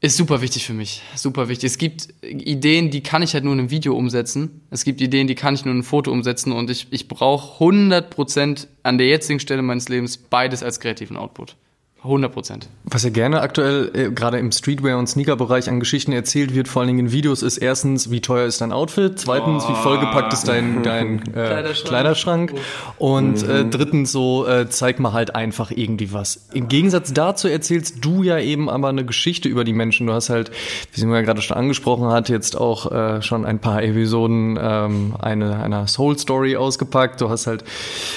ist 0.00 0.16
super 0.16 0.40
wichtig 0.40 0.66
für 0.66 0.72
mich. 0.72 1.02
Super 1.14 1.48
wichtig. 1.48 1.70
Es 1.70 1.78
gibt 1.78 2.08
Ideen, 2.22 2.90
die 2.90 3.02
kann 3.02 3.22
ich 3.22 3.34
halt 3.34 3.44
nur 3.44 3.52
in 3.52 3.60
einem 3.60 3.70
Video 3.70 3.96
umsetzen. 3.96 4.62
Es 4.70 4.84
gibt 4.84 5.00
Ideen, 5.00 5.28
die 5.28 5.36
kann 5.36 5.54
ich 5.54 5.64
nur 5.64 5.72
in 5.72 5.78
einem 5.78 5.84
Foto 5.84 6.10
umsetzen 6.10 6.52
und 6.52 6.70
ich, 6.70 6.88
ich 6.90 7.06
brauche 7.06 7.62
100% 7.64 8.66
an 8.82 8.98
der 8.98 9.06
jetzigen 9.06 9.38
Stelle 9.38 9.62
meines 9.62 9.88
Lebens 9.88 10.16
beides 10.16 10.62
als 10.62 10.80
kreativen 10.80 11.16
Output. 11.16 11.56
100 12.04 12.32
Prozent. 12.32 12.68
Was 12.84 13.04
ja 13.04 13.10
gerne 13.10 13.42
aktuell 13.42 13.90
äh, 13.94 14.10
gerade 14.10 14.38
im 14.38 14.50
Streetwear- 14.50 14.98
und 14.98 15.06
Sneaker-Bereich 15.06 15.68
an 15.68 15.78
Geschichten 15.78 16.10
erzählt 16.10 16.52
wird, 16.52 16.66
vor 16.66 16.80
allen 16.80 16.88
Dingen 16.88 16.98
in 17.06 17.12
Videos, 17.12 17.42
ist 17.42 17.58
erstens, 17.58 18.10
wie 18.10 18.20
teuer 18.20 18.46
ist 18.46 18.60
dein 18.60 18.72
Outfit, 18.72 19.20
zweitens, 19.20 19.64
oh. 19.64 19.70
wie 19.70 19.74
vollgepackt 19.76 20.32
ist 20.32 20.48
dein, 20.48 20.82
dein 20.82 21.20
äh, 21.20 21.30
Kleiderschrank, 21.30 21.88
Kleiderschrank. 21.88 22.54
und 22.98 23.42
äh, 23.44 23.46
mhm. 23.46 23.68
äh, 23.68 23.70
drittens 23.70 24.10
so, 24.10 24.44
äh, 24.48 24.68
zeig 24.68 24.98
mal 24.98 25.12
halt 25.12 25.36
einfach 25.36 25.70
irgendwie 25.70 26.12
was. 26.12 26.48
Im 26.52 26.66
Gegensatz 26.66 27.12
dazu 27.12 27.46
erzählst 27.46 28.04
du 28.04 28.24
ja 28.24 28.38
eben 28.40 28.68
aber 28.68 28.88
eine 28.88 29.04
Geschichte 29.04 29.48
über 29.48 29.62
die 29.62 29.72
Menschen. 29.72 30.08
Du 30.08 30.12
hast 30.12 30.28
halt, 30.28 30.50
wie 30.92 30.98
sie 30.98 31.06
mir 31.06 31.14
ja 31.14 31.22
gerade 31.22 31.40
schon 31.40 31.56
angesprochen 31.56 32.08
hat, 32.08 32.28
jetzt 32.28 32.56
auch 32.56 32.90
äh, 32.90 33.22
schon 33.22 33.44
ein 33.44 33.60
paar 33.60 33.80
Episoden 33.80 34.58
ähm, 34.60 35.14
eine, 35.20 35.62
einer 35.62 35.86
Soul-Story 35.86 36.56
ausgepackt. 36.56 37.20
Du 37.20 37.30
hast 37.30 37.46
halt 37.46 37.62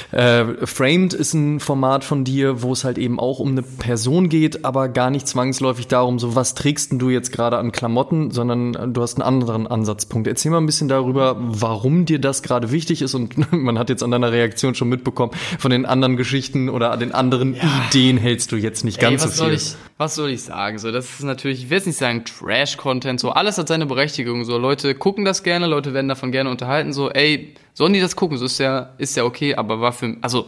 äh, 0.09 0.45
Framed 0.65 1.13
ist 1.13 1.35
ein 1.35 1.59
Format 1.59 2.03
von 2.03 2.23
dir, 2.23 2.63
wo 2.63 2.73
es 2.73 2.83
halt 2.83 2.97
eben 2.97 3.19
auch 3.19 3.37
um 3.37 3.51
eine 3.51 3.74
Person 3.75 4.29
geht, 4.29 4.65
aber 4.65 4.89
gar 4.89 5.09
nicht 5.09 5.27
zwangsläufig 5.27 5.87
darum, 5.87 6.19
so 6.19 6.35
was 6.35 6.55
trägst 6.55 6.91
du 6.93 7.09
jetzt 7.09 7.31
gerade 7.31 7.57
an 7.57 7.71
Klamotten, 7.71 8.31
sondern 8.31 8.93
du 8.93 9.01
hast 9.01 9.15
einen 9.15 9.23
anderen 9.23 9.67
Ansatzpunkt. 9.67 10.27
Erzähl 10.27 10.51
mal 10.51 10.57
ein 10.57 10.65
bisschen 10.65 10.87
darüber, 10.87 11.35
warum 11.37 12.05
dir 12.05 12.19
das 12.19 12.43
gerade 12.43 12.71
wichtig 12.71 13.01
ist 13.01 13.13
und 13.13 13.51
man 13.51 13.77
hat 13.77 13.89
jetzt 13.89 14.03
an 14.03 14.11
deiner 14.11 14.31
Reaktion 14.31 14.75
schon 14.75 14.89
mitbekommen, 14.89 15.31
von 15.59 15.71
den 15.71 15.85
anderen 15.85 16.17
Geschichten 16.17 16.69
oder 16.69 16.95
den 16.97 17.13
anderen 17.13 17.55
ja. 17.55 17.61
Ideen 17.87 18.17
hältst 18.17 18.51
du 18.51 18.55
jetzt 18.55 18.83
nicht 18.83 18.99
ganz 18.99 19.23
Ey, 19.23 19.29
so 19.29 19.33
viel. 19.33 19.37
Soll 19.37 19.53
ich, 19.53 19.75
was 19.97 20.15
soll 20.15 20.29
ich 20.29 20.43
sagen? 20.43 20.77
So, 20.77 20.91
das 20.91 21.05
ist 21.05 21.23
natürlich, 21.23 21.63
ich 21.63 21.69
will 21.69 21.77
jetzt 21.77 21.87
nicht 21.87 21.97
sagen 21.97 22.23
Trash-Content, 22.25 23.19
so 23.19 23.31
alles 23.31 23.57
hat 23.57 23.67
seine 23.67 23.85
Berechtigung. 23.85 24.45
So, 24.45 24.57
Leute 24.57 24.95
gucken 24.95 25.25
das 25.25 25.43
gerne, 25.43 25.67
Leute 25.67 25.93
werden 25.93 26.09
davon 26.09 26.31
gerne 26.31 26.49
unterhalten. 26.49 26.93
So, 26.93 27.09
ey, 27.09 27.53
sollen 27.73 27.93
die 27.93 27.99
das 27.99 28.15
gucken? 28.15 28.37
So 28.37 28.45
ist 28.45 28.57
ja, 28.59 28.93
ist 28.97 29.15
ja 29.15 29.23
okay, 29.23 29.55
aber 29.55 29.81
war 29.81 29.91
für, 29.91 30.15
also 30.21 30.47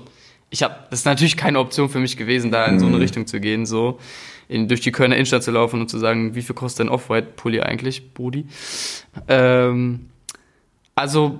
ich 0.50 0.64
habe, 0.64 0.76
das 0.90 1.00
ist 1.00 1.06
natürlich 1.06 1.38
keine 1.38 1.60
Option 1.60 1.90
für 1.90 2.00
mich 2.00 2.18
gewesen, 2.18 2.52
da 2.52 2.66
in 2.66 2.80
so 2.80 2.86
eine 2.86 2.96
mhm. 2.96 3.02
Richtung 3.02 3.28
zu 3.28 3.40
gehen, 3.40 3.66
so 3.66 4.00
in, 4.48 4.68
durch 4.68 4.82
die 4.82 4.92
Kölner 4.92 5.16
Innenstadt 5.16 5.44
zu 5.44 5.52
laufen 5.52 5.82
und 5.82 5.90
zu 5.90 6.00
sagen, 6.00 6.36
wie 6.36 6.42
viel 6.42 6.56
kostet 6.56 6.88
ein 6.88 6.90
Off-White-Pulli 6.90 7.62
eigentlich, 7.62 8.14
Brudi? 8.14 8.46
Ähm, 9.28 10.10
also 10.96 11.40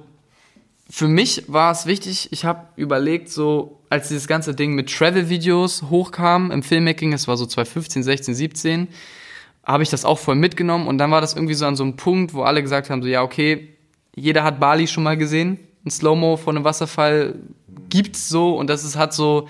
für 0.90 1.08
mich 1.08 1.44
war 1.48 1.72
es 1.72 1.86
wichtig, 1.86 2.30
ich 2.32 2.46
habe 2.46 2.68
überlegt, 2.76 3.30
so 3.30 3.80
als 3.90 4.10
dieses 4.10 4.28
ganze 4.28 4.54
Ding 4.54 4.74
mit 4.74 4.94
Travel-Videos 4.94 5.84
hochkam 5.84 6.52
im 6.52 6.64
Filmmaking, 6.64 7.14
es 7.14 7.28
war 7.28 7.38
so 7.38 7.46
2015, 7.46 8.04
16, 8.04 8.36
17, 8.36 8.88
habe 9.64 9.84
ich 9.84 9.90
das 9.90 10.06
auch 10.06 10.20
voll 10.20 10.36
mitgenommen 10.36 10.88
und 10.88 10.98
dann 10.98 11.12
war 11.12 11.22
das 11.22 11.34
irgendwie 11.34 11.54
so 11.54 11.66
an 11.66 11.76
so 11.76 11.84
einem 11.84 11.96
Punkt, 11.96 12.34
wo 12.34 12.44
alle 12.44 12.62
gesagt 12.62 12.90
haben, 12.90 13.02
so 13.02 13.08
ja, 13.08 13.22
okay, 13.22 13.70
jeder 14.16 14.44
hat 14.44 14.60
Bali 14.60 14.88
schon 14.88 15.04
mal 15.04 15.18
gesehen, 15.18 15.60
ein 15.86 15.92
Slow-Mo 15.92 16.38
von 16.38 16.56
einem 16.56 16.66
Wasserfall 16.66 17.36
gibt's 17.90 18.30
so 18.30 18.56
und 18.58 18.70
das 18.70 18.84
ist 18.84 18.96
hat 18.96 19.14
so, 19.14 19.48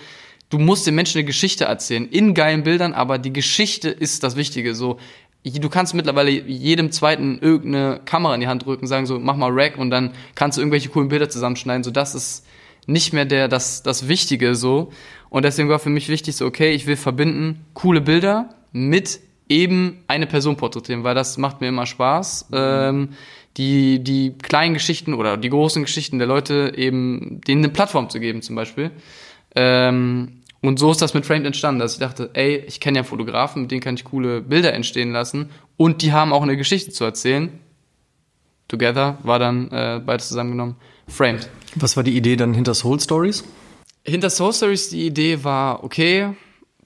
du 0.50 0.58
musst 0.58 0.88
den 0.88 0.96
Menschen 0.96 1.20
eine 1.20 1.26
Geschichte 1.26 1.66
erzählen, 1.66 2.08
in 2.08 2.34
geilen 2.34 2.64
Bildern, 2.64 2.94
aber 2.94 3.18
die 3.18 3.34
Geschichte 3.34 3.90
ist 3.90 4.24
das 4.24 4.36
Wichtige. 4.36 4.76
So, 4.76 4.98
du 5.44 5.70
kannst 5.70 5.94
mittlerweile 5.94 6.32
jedem 6.32 6.92
zweiten 6.92 7.40
irgendeine 7.40 8.02
Kamera 8.06 8.36
in 8.36 8.42
die 8.42 8.48
Hand 8.48 8.66
drücken, 8.66 8.88
sagen 8.88 9.06
so, 9.06 9.20
mach 9.20 9.36
mal 9.36 9.52
Rack 9.52 9.78
und 9.78 9.90
dann 9.90 10.12
kannst 10.36 10.58
du 10.58 10.62
irgendwelche 10.62 10.90
coolen 10.90 11.10
Bilder 11.10 11.30
zusammenschneiden. 11.30 11.84
So, 11.84 11.92
das 11.92 12.16
ist 12.16 12.46
nicht 12.86 13.14
mehr 13.14 13.26
der, 13.26 13.48
das, 13.48 13.84
das 13.84 14.08
Wichtige 14.08 14.56
so. 14.56 14.92
Und 15.30 15.44
deswegen 15.44 15.70
war 15.70 15.80
für 15.80 15.90
mich 15.90 16.10
wichtig 16.10 16.36
so, 16.36 16.46
okay, 16.46 16.72
ich 16.72 16.88
will 16.88 16.96
verbinden 16.96 17.66
coole 17.74 18.02
Bilder 18.02 18.56
mit 18.72 19.20
eben 19.50 20.04
eine 20.08 20.28
Person 20.28 20.58
porträtieren, 20.58 21.04
weil 21.04 21.16
das 21.16 21.38
macht 21.38 21.62
mir 21.62 21.68
immer 21.68 21.86
Spaß. 21.86 22.50
Ähm, 22.54 23.10
die, 23.58 24.04
die 24.04 24.34
kleinen 24.38 24.74
Geschichten 24.74 25.14
oder 25.14 25.38
die 25.38 25.50
großen 25.50 25.84
Geschichten 25.84 26.20
der 26.20 26.28
Leute 26.28 26.74
eben, 26.76 27.42
denen 27.48 27.64
eine 27.64 27.74
Plattform 27.74 28.10
zu 28.10 28.20
geben 28.20 28.42
zum 28.42 28.56
Beispiel. 28.56 28.92
Ähm, 29.56 30.42
und 30.62 30.80
so 30.80 30.92
ist 30.92 31.02
das 31.02 31.14
mit 31.14 31.26
Framed 31.26 31.46
entstanden, 31.46 31.80
dass 31.80 31.94
ich 31.94 32.00
dachte, 32.00 32.30
ey, 32.34 32.58
ich 32.68 32.80
kenne 32.80 33.00
ja 33.00 33.04
Fotografen, 33.04 33.64
mit 33.64 33.72
denen 33.72 33.82
kann 33.82 33.96
ich 33.96 34.04
coole 34.04 34.42
Bilder 34.42 34.74
entstehen 34.74 35.12
lassen 35.12 35.50
und 35.76 36.02
die 36.02 36.12
haben 36.14 36.34
auch 36.34 36.42
eine 36.42 36.58
Geschichte 36.58 36.92
zu 36.92 37.04
erzählen. 37.04 37.60
Together 38.68 39.18
war 39.24 39.40
dann 39.40 39.72
äh, 39.72 40.02
beides 40.06 40.28
zusammengenommen. 40.28 40.76
Framed. 41.08 41.50
Was 41.76 41.96
war 41.96 42.04
die 42.04 42.18
Idee 42.18 42.36
dann 42.36 42.54
hinter 42.54 42.74
Soul 42.74 43.00
Stories? 43.00 43.44
Hinter 44.04 44.30
Soul 44.30 44.54
Stories 44.54 44.90
die 44.90 45.06
Idee 45.06 45.44
war, 45.44 45.84
okay, 45.84 46.36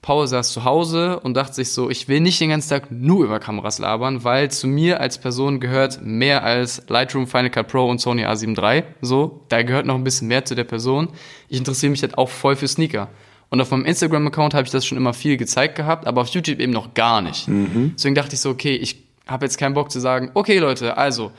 Paul 0.02 0.26
saß 0.26 0.52
zu 0.52 0.64
Hause 0.64 1.20
und 1.20 1.34
dachte 1.34 1.54
sich 1.54 1.72
so, 1.72 1.88
ich 1.88 2.08
will 2.08 2.20
nicht 2.20 2.40
den 2.40 2.50
ganzen 2.50 2.70
Tag 2.70 2.90
nur 2.90 3.24
über 3.24 3.38
Kameras 3.38 3.78
labern, 3.78 4.24
weil 4.24 4.50
zu 4.50 4.66
mir 4.66 5.00
als 5.00 5.18
Person 5.18 5.60
gehört 5.60 6.00
mehr 6.02 6.42
als 6.42 6.82
Lightroom, 6.88 7.28
Final 7.28 7.50
Cut 7.50 7.68
Pro 7.68 7.88
und 7.88 8.00
Sony 8.00 8.26
A7 8.26 8.60
III. 8.60 8.82
So, 9.00 9.44
da 9.48 9.62
gehört 9.62 9.86
noch 9.86 9.94
ein 9.94 10.02
bisschen 10.02 10.26
mehr 10.26 10.44
zu 10.44 10.56
der 10.56 10.64
Person. 10.64 11.08
Ich 11.48 11.56
interessiere 11.56 11.90
mich 11.90 12.02
halt 12.02 12.18
auch 12.18 12.28
voll 12.28 12.56
für 12.56 12.66
Sneaker. 12.66 13.08
Und 13.48 13.60
auf 13.60 13.70
meinem 13.70 13.84
Instagram-Account 13.84 14.54
habe 14.54 14.64
ich 14.64 14.72
das 14.72 14.84
schon 14.84 14.98
immer 14.98 15.14
viel 15.14 15.36
gezeigt 15.36 15.76
gehabt, 15.76 16.06
aber 16.06 16.22
auf 16.22 16.28
YouTube 16.28 16.58
eben 16.58 16.72
noch 16.72 16.94
gar 16.94 17.20
nicht. 17.20 17.46
Mhm. 17.46 17.92
Deswegen 17.94 18.16
dachte 18.16 18.34
ich 18.34 18.40
so, 18.40 18.50
okay, 18.50 18.74
ich 18.74 19.04
habe 19.28 19.44
jetzt 19.44 19.56
keinen 19.56 19.74
Bock 19.74 19.92
zu 19.92 20.00
sagen, 20.00 20.32
okay 20.34 20.58
Leute, 20.58 20.96
also, 20.96 21.30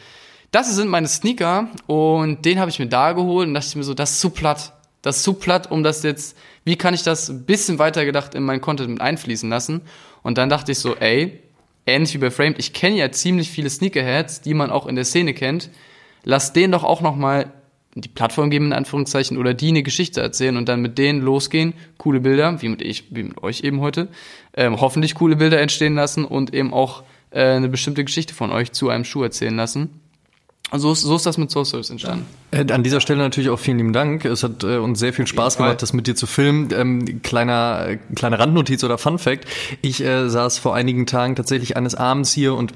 das 0.52 0.74
sind 0.74 0.88
meine 0.88 1.08
Sneaker 1.08 1.68
und 1.88 2.46
den 2.46 2.60
habe 2.60 2.70
ich 2.70 2.80
mir 2.80 2.88
da 2.88 3.12
geholt 3.12 3.48
und 3.50 3.56
dachte 3.56 3.68
ich 3.68 3.76
mir 3.76 3.84
so, 3.84 3.94
das 3.94 4.12
ist 4.12 4.22
zu 4.22 4.30
platt. 4.30 4.74
Das 5.02 5.18
ist 5.18 5.24
zu 5.24 5.34
platt, 5.34 5.70
um 5.70 5.84
das 5.84 6.02
jetzt, 6.04 6.38
wie 6.64 6.76
kann 6.76 6.94
ich 6.94 7.04
das 7.04 7.30
ein 7.30 7.46
bisschen 7.46 7.80
weiter 7.80 8.06
gedacht 8.06 8.36
in 8.36 8.44
meinen 8.44 8.62
Content 8.62 8.90
mit 8.90 9.02
einfließen 9.02 9.50
lassen? 9.50 9.82
Und 10.22 10.38
dann 10.38 10.50
dachte 10.50 10.72
ich 10.72 10.80
so, 10.80 10.96
ey, 10.96 11.40
ähnlich 11.86 12.14
wie 12.14 12.20
bei 12.20 12.32
Framed, 12.32 12.60
ich 12.60 12.74
kenne 12.74 12.98
ja 12.98 13.12
ziemlich 13.12 13.50
viele 13.50 13.70
Sneakerheads, 13.70 14.42
die 14.42 14.54
man 14.54 14.72
auch 14.72 14.88
in 14.88 14.96
der 14.96 15.06
Szene 15.06 15.34
kennt. 15.34 15.70
Lass 16.24 16.54
denen 16.54 16.72
doch 16.72 16.84
auch 16.84 17.02
noch 17.02 17.16
mal 17.16 17.52
die 17.96 18.10
Plattform 18.10 18.50
geben, 18.50 18.68
in 18.68 18.74
Anführungszeichen, 18.74 19.38
oder 19.38 19.54
die 19.54 19.70
eine 19.70 19.84
Geschichte 19.84 20.22
erzählen 20.22 20.58
und 20.58 20.68
dann 20.68 20.82
mit 20.82 20.98
denen 20.98 21.22
losgehen, 21.22 21.74
coole 21.98 22.22
Bilder, 22.22 22.62
wie 22.62 22.70
mit, 22.70 22.82
ich, 22.82 23.16
wie 23.16 23.24
mit 23.24 23.44
euch 23.44 23.62
eben 23.62 23.82
heute, 23.82 24.08
ähm, 24.56 24.82
hoffentlich 24.82 25.16
coole 25.16 25.36
Bilder 25.36 25.62
entstehen 25.62 25.94
lassen 25.94 26.26
und 26.26 26.54
eben 26.54 26.74
auch 26.74 27.04
äh, 27.30 27.44
eine 27.44 27.70
bestimmte 27.70 28.04
Geschichte 28.04 28.34
von 28.34 28.52
euch 28.52 28.72
zu 28.72 28.90
einem 28.90 29.04
Schuh 29.04 29.24
erzählen 29.24 29.56
lassen. 29.56 30.00
Also 30.74 30.88
so 30.88 30.94
ist, 30.94 31.02
so 31.02 31.16
ist 31.18 31.26
das 31.28 31.38
mit 31.38 31.52
Soul 31.52 31.66
Service 31.66 31.92
entstanden. 31.92 32.26
Äh, 32.50 32.66
an 32.74 32.82
dieser 32.82 33.00
Stelle 33.00 33.20
natürlich 33.20 33.52
auch 33.52 33.60
vielen 33.60 33.78
lieben 33.78 33.94
Dank. 33.94 34.26
Es 34.26 34.42
hat 34.42 34.64
äh, 34.64 34.78
uns 34.78 34.98
sehr 34.98 35.14
viel 35.14 35.28
Spaß 35.28 35.58
gemacht, 35.58 35.84
das 35.84 35.94
mit 35.94 36.08
dir 36.08 36.16
zu 36.16 36.26
filmen. 36.26 36.70
Ähm, 36.74 37.22
kleiner, 37.22 37.86
äh, 37.90 38.00
kleine 38.16 38.40
Randnotiz 38.40 38.84
oder 38.84 38.98
Fun 38.98 39.20
Fact. 39.20 39.46
Ich 39.84 40.04
äh, 40.04 40.28
saß 40.30 40.58
vor 40.58 40.74
einigen 40.74 41.06
Tagen 41.06 41.36
tatsächlich 41.36 41.78
eines 41.78 41.94
Abends 41.94 42.34
hier 42.34 42.56
und 42.56 42.74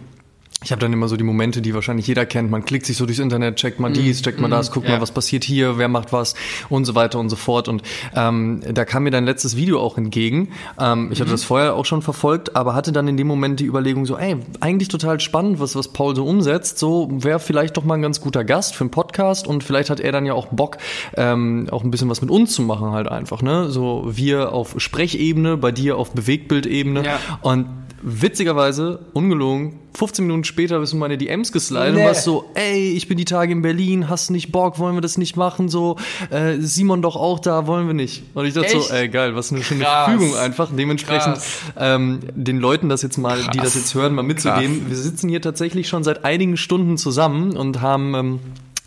ich 0.64 0.72
habe 0.72 0.82
dann 0.82 0.92
immer 0.92 1.08
so 1.08 1.18
die 1.18 1.24
Momente, 1.24 1.62
die 1.62 1.76
wahrscheinlich 1.76 2.08
jeder 2.08 2.26
kennt. 2.26 2.50
Man 2.50 2.66
klickt 2.66 2.88
sich 2.88 2.98
so 2.98 3.06
durchs 3.06 3.20
Internet, 3.20 3.58
checkt 3.58 3.80
mal 3.80 3.94
dies, 3.94 4.24
checkt 4.24 4.42
mal 4.42 4.50
das, 4.50 4.72
guckt 4.72 4.88
ja. 4.88 4.96
mal, 4.96 5.02
was 5.02 5.12
passiert 5.12 5.44
hier, 5.44 5.78
wer 5.78 5.88
macht 5.88 6.12
was 6.12 6.34
und 6.68 6.86
so 6.86 6.96
weiter 6.96 7.20
und 7.20 7.30
so 7.30 7.36
fort. 7.36 7.68
Und 7.68 7.84
ähm, 8.16 8.62
da 8.74 8.84
kam 8.84 9.04
mir 9.04 9.12
dein 9.12 9.24
letztes 9.24 9.56
Video 9.56 9.80
auch 9.80 10.00
entgegen. 10.00 10.50
Ähm, 10.80 11.10
ich 11.12 11.20
hatte 11.20 11.30
mhm. 11.30 11.34
das 11.34 11.44
vorher 11.44 11.76
auch 11.76 11.86
schon 11.86 12.02
verfolgt, 12.02 12.56
aber 12.56 12.74
hatte 12.74 12.92
dann 12.92 13.08
in 13.08 13.18
dem 13.18 13.28
Moment 13.28 13.60
die 13.60 13.66
Überlegung 13.66 14.08
so, 14.08 14.18
ey, 14.18 14.38
eigentlich 14.60 14.88
total 14.88 15.20
spannend, 15.20 15.60
was, 15.60 15.76
was 15.76 15.90
Paul 15.90 16.16
so 16.16 16.26
umsetzt. 16.26 16.80
So 16.80 17.08
wäre 17.12 17.40
vielleicht 17.40 17.78
doch 17.78 17.84
mal 17.84 17.94
ein 17.94 18.02
ganz 18.02 18.20
guter 18.20 18.44
Gast 18.44 18.76
für 18.76 18.84
einen 18.84 18.92
Podcast 18.92 19.46
und 19.46 19.64
vielleicht 19.64 19.92
hat 19.92 20.00
er 20.00 20.12
dann 20.12 20.26
ja 20.26 20.34
auch 20.34 20.48
Bock, 20.48 20.78
ähm, 21.16 21.68
auch 21.70 21.84
ein 21.84 21.92
bisschen 21.92 22.10
was 22.10 22.22
mit 22.22 22.32
uns 22.32 22.54
zu 22.54 22.64
machen 22.64 22.92
halt 22.92 23.08
einfach. 23.08 23.44
Ne? 23.44 23.70
So 23.70 24.06
wir 24.08 24.54
auf 24.54 24.74
Sprechebene, 24.78 25.56
bei 25.56 25.72
dir 25.72 25.98
auf 25.98 26.14
Bewegtbildebene. 26.14 27.06
Ja. 27.06 27.20
Und 27.42 27.68
witzigerweise, 28.02 29.00
ungelogen, 29.14 29.80
15 29.98 30.26
Minuten 30.26 30.37
später 30.44 30.80
bist 30.80 30.94
du 30.94 30.98
meine 30.98 31.18
DMs 31.18 31.52
geslidet 31.52 31.96
nee. 31.96 32.02
und 32.02 32.08
warst 32.08 32.24
so, 32.24 32.50
ey, 32.54 32.92
ich 32.92 33.08
bin 33.08 33.18
die 33.18 33.26
Tage 33.26 33.52
in 33.52 33.62
Berlin, 33.62 34.10
hast 34.10 34.30
nicht 34.30 34.52
Bock, 34.52 34.80
wollen 34.80 34.96
wir 34.96 35.02
das 35.02 35.18
nicht 35.18 35.36
machen, 35.36 35.70
so, 35.70 35.98
äh, 36.30 36.56
Simon 36.60 37.02
doch 37.02 37.16
auch 37.16 37.40
da, 37.40 37.68
wollen 37.68 37.88
wir 37.88 37.94
nicht. 37.94 38.24
Und 38.34 38.46
ich 38.46 38.54
dachte 38.54 38.68
Echt? 38.68 38.82
so, 38.82 38.94
ey, 38.94 39.10
geil, 39.10 39.36
was 39.36 39.52
eine 39.52 39.64
schöne 39.64 39.86
Fügung 40.06 40.36
einfach. 40.36 40.70
Dementsprechend 40.76 41.40
ähm, 41.78 42.20
den 42.36 42.60
Leuten 42.60 42.90
das 42.90 43.02
jetzt 43.02 43.18
mal, 43.18 43.40
Krass. 43.40 43.50
die 43.54 43.60
das 43.60 43.76
jetzt 43.76 43.94
hören, 43.96 44.14
mal 44.14 44.24
mitzugeben. 44.24 44.80
Krass. 44.80 44.90
Wir 44.90 44.98
sitzen 44.98 45.30
hier 45.30 45.42
tatsächlich 45.42 45.88
schon 45.88 46.04
seit 46.04 46.26
einigen 46.26 46.58
Stunden 46.58 46.98
zusammen 46.98 47.56
und 47.56 47.82
haben 47.82 48.16
ähm, 48.16 48.40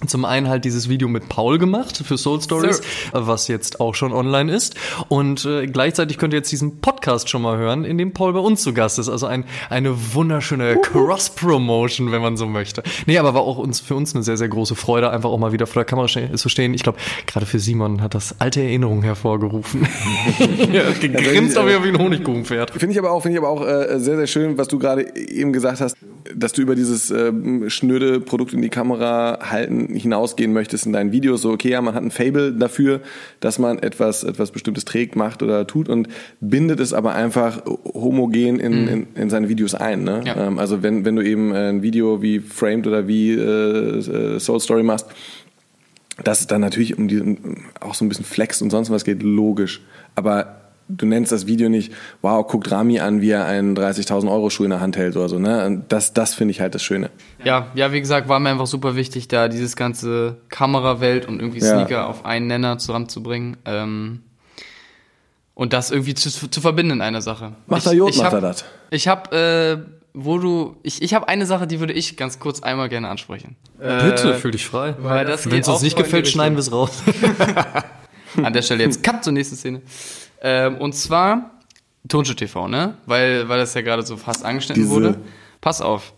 zum 0.07 0.25
einen 0.25 0.49
halt 0.49 0.65
dieses 0.65 0.89
Video 0.89 1.09
mit 1.09 1.29
Paul 1.29 1.59
gemacht 1.59 2.03
für 2.05 2.17
Soul 2.17 2.41
Stories, 2.41 2.79
Sir. 2.79 2.85
was 3.13 3.49
jetzt 3.49 3.81
auch 3.81 3.95
schon 3.95 4.13
online 4.13 4.53
ist. 4.53 4.75
Und 5.09 5.45
äh, 5.45 5.67
gleichzeitig 5.67 6.19
könnt 6.19 6.33
ihr 6.33 6.39
jetzt 6.39 6.53
diesen 6.53 6.81
Podcast 6.81 7.29
schon 7.29 7.43
mal 7.43 7.59
hören, 7.59 7.85
in 7.85 7.99
dem 7.99 8.13
Paul 8.13 8.33
bei 8.33 8.41
uns 8.41 8.63
zu 8.63 8.73
Gast 8.73 8.99
ist. 8.99 9.09
Also 9.09 9.27
ein, 9.27 9.45
eine 9.69 10.15
wunderschöne 10.15 10.81
Cross-Promotion, 10.81 12.13
wenn 12.13 12.23
man 12.23 12.37
so 12.37 12.47
möchte. 12.47 12.83
Nee, 13.07 13.19
aber 13.19 13.35
war 13.35 13.43
auch 13.43 13.59
uns, 13.59 13.81
für 13.81 13.95
uns 13.95 14.15
eine 14.15 14.23
sehr, 14.23 14.37
sehr 14.37 14.49
große 14.49 14.75
Freude, 14.75 15.11
einfach 15.11 15.31
auch 15.31 15.39
mal 15.39 15.53
wieder 15.53 15.67
vor 15.67 15.81
der 15.81 15.85
Kamera 15.85 16.07
zu 16.07 16.49
stehen. 16.49 16.75
Ich 16.75 16.83
glaube, 16.83 16.99
gerade 17.27 17.47
für 17.47 17.59
Simon 17.59 18.01
hat 18.03 18.15
das 18.15 18.37
alte 18.41 18.63
Erinnerungen 18.63 19.03
hervorgerufen. 19.03 19.87
ja, 20.73 20.91
gegrinst 20.93 21.59
aber 21.59 21.71
ja 21.71 21.85
wie 21.85 21.89
ein 21.89 21.99
Honigkuchenpferd. 21.99 22.71
Finde 22.71 22.93
ich 22.93 22.99
aber 22.99 23.11
auch, 23.13 23.23
finde 23.23 23.39
ich 23.39 23.45
aber 23.45 23.51
auch 23.51 23.67
äh, 23.67 23.99
sehr, 23.99 24.17
sehr 24.17 24.27
schön, 24.27 24.59
was 24.59 24.69
du 24.69 24.79
gerade 24.79 25.15
eben 25.17 25.53
gesagt 25.53 25.81
hast, 25.81 25.97
dass 26.37 26.53
du 26.53 26.63
über 26.63 26.75
dieses 26.75 27.11
äh, 27.11 27.33
schnöde 27.69 28.21
Produkt 28.21 28.53
in 28.53 28.63
die 28.63 28.69
Kamera 28.69 29.39
halten 29.51 29.95
hinausgehen 29.95 30.53
möchtest 30.53 30.87
in 30.87 30.93
deinen 30.93 31.13
Videos, 31.13 31.43
so 31.43 31.51
okay, 31.51 31.71
ja, 31.71 31.81
man 31.81 31.95
hat 31.95 32.03
ein 32.03 32.11
Fable 32.11 32.53
dafür, 32.53 33.01
dass 33.41 33.59
man 33.59 33.79
etwas, 33.79 34.25
etwas 34.25 34.51
Bestimmtes 34.51 34.85
trägt, 34.85 35.17
macht 35.17 35.43
oder 35.43 35.67
tut 35.67 35.89
und 35.89 36.09
bindet 36.41 36.81
es 36.81 36.93
aber 36.93 37.15
einfach 37.15 37.63
homogen 37.67 38.61
in, 38.61 38.83
mhm. 38.83 38.89
in, 38.89 39.07
in, 39.15 39.31
seine 39.31 39.49
Videos 39.49 39.75
ein. 39.75 40.05
Ne? 40.05 40.23
Ja. 40.25 40.47
Ähm, 40.47 40.59
also 40.59 40.83
wenn, 40.83 41.05
wenn 41.05 41.17
du 41.17 41.25
eben 41.25 41.53
ein 41.53 41.83
Video 41.83 42.23
wie 42.23 42.41
Framed 42.41 42.87
oder 42.87 43.09
wie 43.09 43.33
äh, 43.33 43.99
äh 43.99 44.41
Soul 44.41 44.61
Story 44.61 44.83
machst, 44.83 45.07
dass 46.25 46.41
es 46.41 46.47
dann 46.47 46.61
natürlich 46.61 46.99
um 46.99 47.09
die, 47.09 47.39
auch 47.81 47.95
so 47.95 48.05
ein 48.05 48.09
bisschen 48.09 48.25
Flex 48.25 48.61
und 48.63 48.71
sonst 48.71 48.91
was 48.91 49.05
geht, 49.05 49.23
logisch. 49.23 49.83
Aber 50.15 50.60
du 50.97 51.07
nennst 51.07 51.33
das 51.33 51.47
Video 51.47 51.69
nicht, 51.69 51.93
wow, 52.23 52.47
guckt 52.47 52.71
Rami 52.71 53.01
an, 53.01 53.21
wie 53.21 53.31
er 53.31 53.47
einen 53.47 53.77
30.000 53.77 54.31
Euro 54.31 54.51
Schuh 54.51 54.65
in 54.65 54.71
der 54.71 54.81
Hand 54.81 54.97
hält 54.97 55.17
oder 55.17 55.29
so, 55.29 55.39
ne? 55.39 55.83
Das, 55.89 56.13
das 56.13 56.35
finde 56.35 56.53
ich 56.53 56.61
halt 56.61 56.75
das 56.75 56.83
Schöne. 56.83 57.11
Ja, 57.45 57.69
ja, 57.75 57.93
wie 57.93 58.01
gesagt, 58.01 58.29
war 58.29 58.41
mir 58.41 58.51
einfach 58.51 58.67
super 58.67 58.97
wichtig, 58.97 59.29
da 59.29 59.49
dieses 59.49 59.77
ganze 59.77 60.39
Kamerawelt 60.49 61.27
und 61.27 61.41
irgendwie 61.41 61.61
Sneaker 61.61 61.91
ja. 61.91 62.07
auf 62.07 62.25
einen 62.25 62.47
Nenner 62.47 62.79
zusammenzubringen. 62.79 63.57
Ähm, 63.65 64.21
und 65.55 65.73
das 65.73 65.91
irgendwie 65.91 66.15
zu, 66.15 66.31
zu 66.49 66.61
verbinden 66.61 66.93
in 66.93 67.01
einer 67.03 67.21
Sache. 67.21 67.53
Macht 67.67 67.85
er 67.85 67.93
Jod, 67.93 68.17
macht 68.17 68.33
er 68.33 68.41
das. 68.41 68.65
Ich 68.91 69.09
habe, 69.09 69.37
äh, 69.37 70.01
wo 70.15 70.39
du, 70.39 70.77
ich, 70.83 71.03
ich 71.03 71.15
habe 71.15 71.29
eine 71.29 71.45
Sache, 71.47 71.67
die 71.67 71.81
würde 71.81 71.93
ich 71.93 72.17
ganz 72.17 72.39
kurz 72.39 72.63
einmal 72.63 72.89
gerne 72.89 73.09
ansprechen. 73.09 73.57
Bitte, 73.79 74.33
äh, 74.33 74.35
fühl 74.35 74.53
dich 74.53 74.67
frei. 74.67 74.95
Wenn 74.99 75.61
es 75.61 75.69
uns 75.69 75.83
nicht 75.83 75.97
gefällt, 75.97 76.29
schneiden 76.29 76.57
wir 76.57 76.61
es 76.61 76.73
raus. 76.73 77.03
An 78.43 78.53
der 78.53 78.63
Stelle 78.63 78.85
jetzt 78.85 79.03
Cut 79.03 79.25
zur 79.25 79.33
nächsten 79.33 79.57
Szene. 79.57 79.83
Ähm, 80.43 80.79
und 80.79 80.95
zwar 80.95 81.51
Tonschuh 82.09 82.35
TV, 82.35 82.69
ne? 82.69 82.95
Weil, 83.07 83.49
weil 83.49 83.59
das 83.59 83.75
ja 83.75 83.83
gerade 83.83 84.03
so 84.03 84.17
fast 84.17 84.45
angeschnitten 84.45 84.83
Diese 84.83 84.95
wurde. 84.95 85.19
Pass 85.61 85.81
auf. 85.81 86.13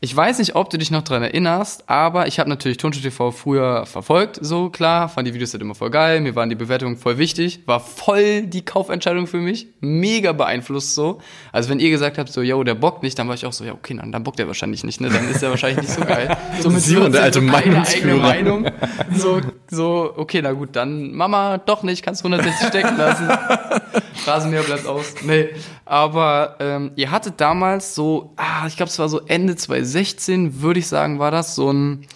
Ich 0.00 0.14
weiß 0.14 0.38
nicht, 0.38 0.54
ob 0.54 0.70
du 0.70 0.78
dich 0.78 0.92
noch 0.92 1.02
dran 1.02 1.24
erinnerst, 1.24 1.90
aber 1.90 2.28
ich 2.28 2.38
habe 2.38 2.48
natürlich 2.48 2.78
Tonschuh 2.78 3.00
TV 3.00 3.32
früher 3.32 3.84
verfolgt, 3.84 4.38
so 4.40 4.70
klar, 4.70 5.08
fand 5.08 5.26
die 5.26 5.34
Videos 5.34 5.52
halt 5.52 5.60
immer 5.60 5.74
voll 5.74 5.90
geil, 5.90 6.20
mir 6.20 6.36
waren 6.36 6.48
die 6.48 6.54
Bewertungen 6.54 6.96
voll 6.96 7.18
wichtig, 7.18 7.62
war 7.66 7.80
voll 7.80 8.42
die 8.42 8.64
Kaufentscheidung 8.64 9.26
für 9.26 9.38
mich, 9.38 9.66
mega 9.80 10.30
beeinflusst 10.30 10.94
so. 10.94 11.18
Also 11.50 11.68
wenn 11.70 11.80
ihr 11.80 11.90
gesagt 11.90 12.16
habt, 12.16 12.30
so, 12.30 12.42
yo, 12.42 12.62
der 12.62 12.76
bockt 12.76 13.02
nicht, 13.02 13.18
dann 13.18 13.26
war 13.26 13.34
ich 13.34 13.44
auch 13.44 13.52
so, 13.52 13.64
ja, 13.64 13.72
okay, 13.72 13.96
dann, 13.96 14.12
dann 14.12 14.22
bockt 14.22 14.38
der 14.38 14.46
wahrscheinlich 14.46 14.84
nicht, 14.84 15.00
ne, 15.00 15.08
dann 15.08 15.28
ist 15.28 15.42
der 15.42 15.50
wahrscheinlich 15.50 15.80
nicht 15.80 15.92
so 15.92 16.04
geil. 16.04 16.36
So 16.60 16.70
mit 16.70 16.80
Simon, 16.80 17.12
der 17.12 17.22
alte 17.22 17.40
eigene 17.40 18.14
Meinung. 18.14 18.70
So, 19.14 19.40
so, 19.68 20.12
okay, 20.16 20.42
na 20.42 20.52
gut, 20.52 20.70
dann 20.76 21.12
Mama, 21.12 21.58
doch 21.58 21.82
nicht, 21.82 22.04
kannst 22.04 22.24
160 22.24 22.68
stecken 22.68 22.96
lassen. 22.96 23.28
Rasenmäher 24.26 24.62
bleibt 24.62 24.86
aus. 24.86 25.14
Nee, 25.22 25.48
aber 25.84 26.56
ähm, 26.60 26.92
ihr 26.96 27.10
hattet 27.10 27.40
damals 27.40 27.94
so, 27.94 28.32
ah, 28.36 28.66
ich 28.66 28.76
glaube, 28.76 28.90
es 28.90 28.98
war 28.98 29.08
so 29.08 29.20
Ende 29.20 29.56
2016, 29.88 30.60
würde 30.60 30.80
ich 30.80 30.86
sagen, 30.86 31.18
war 31.18 31.30
das 31.30 31.54
so 31.54 31.72
ein 31.72 32.06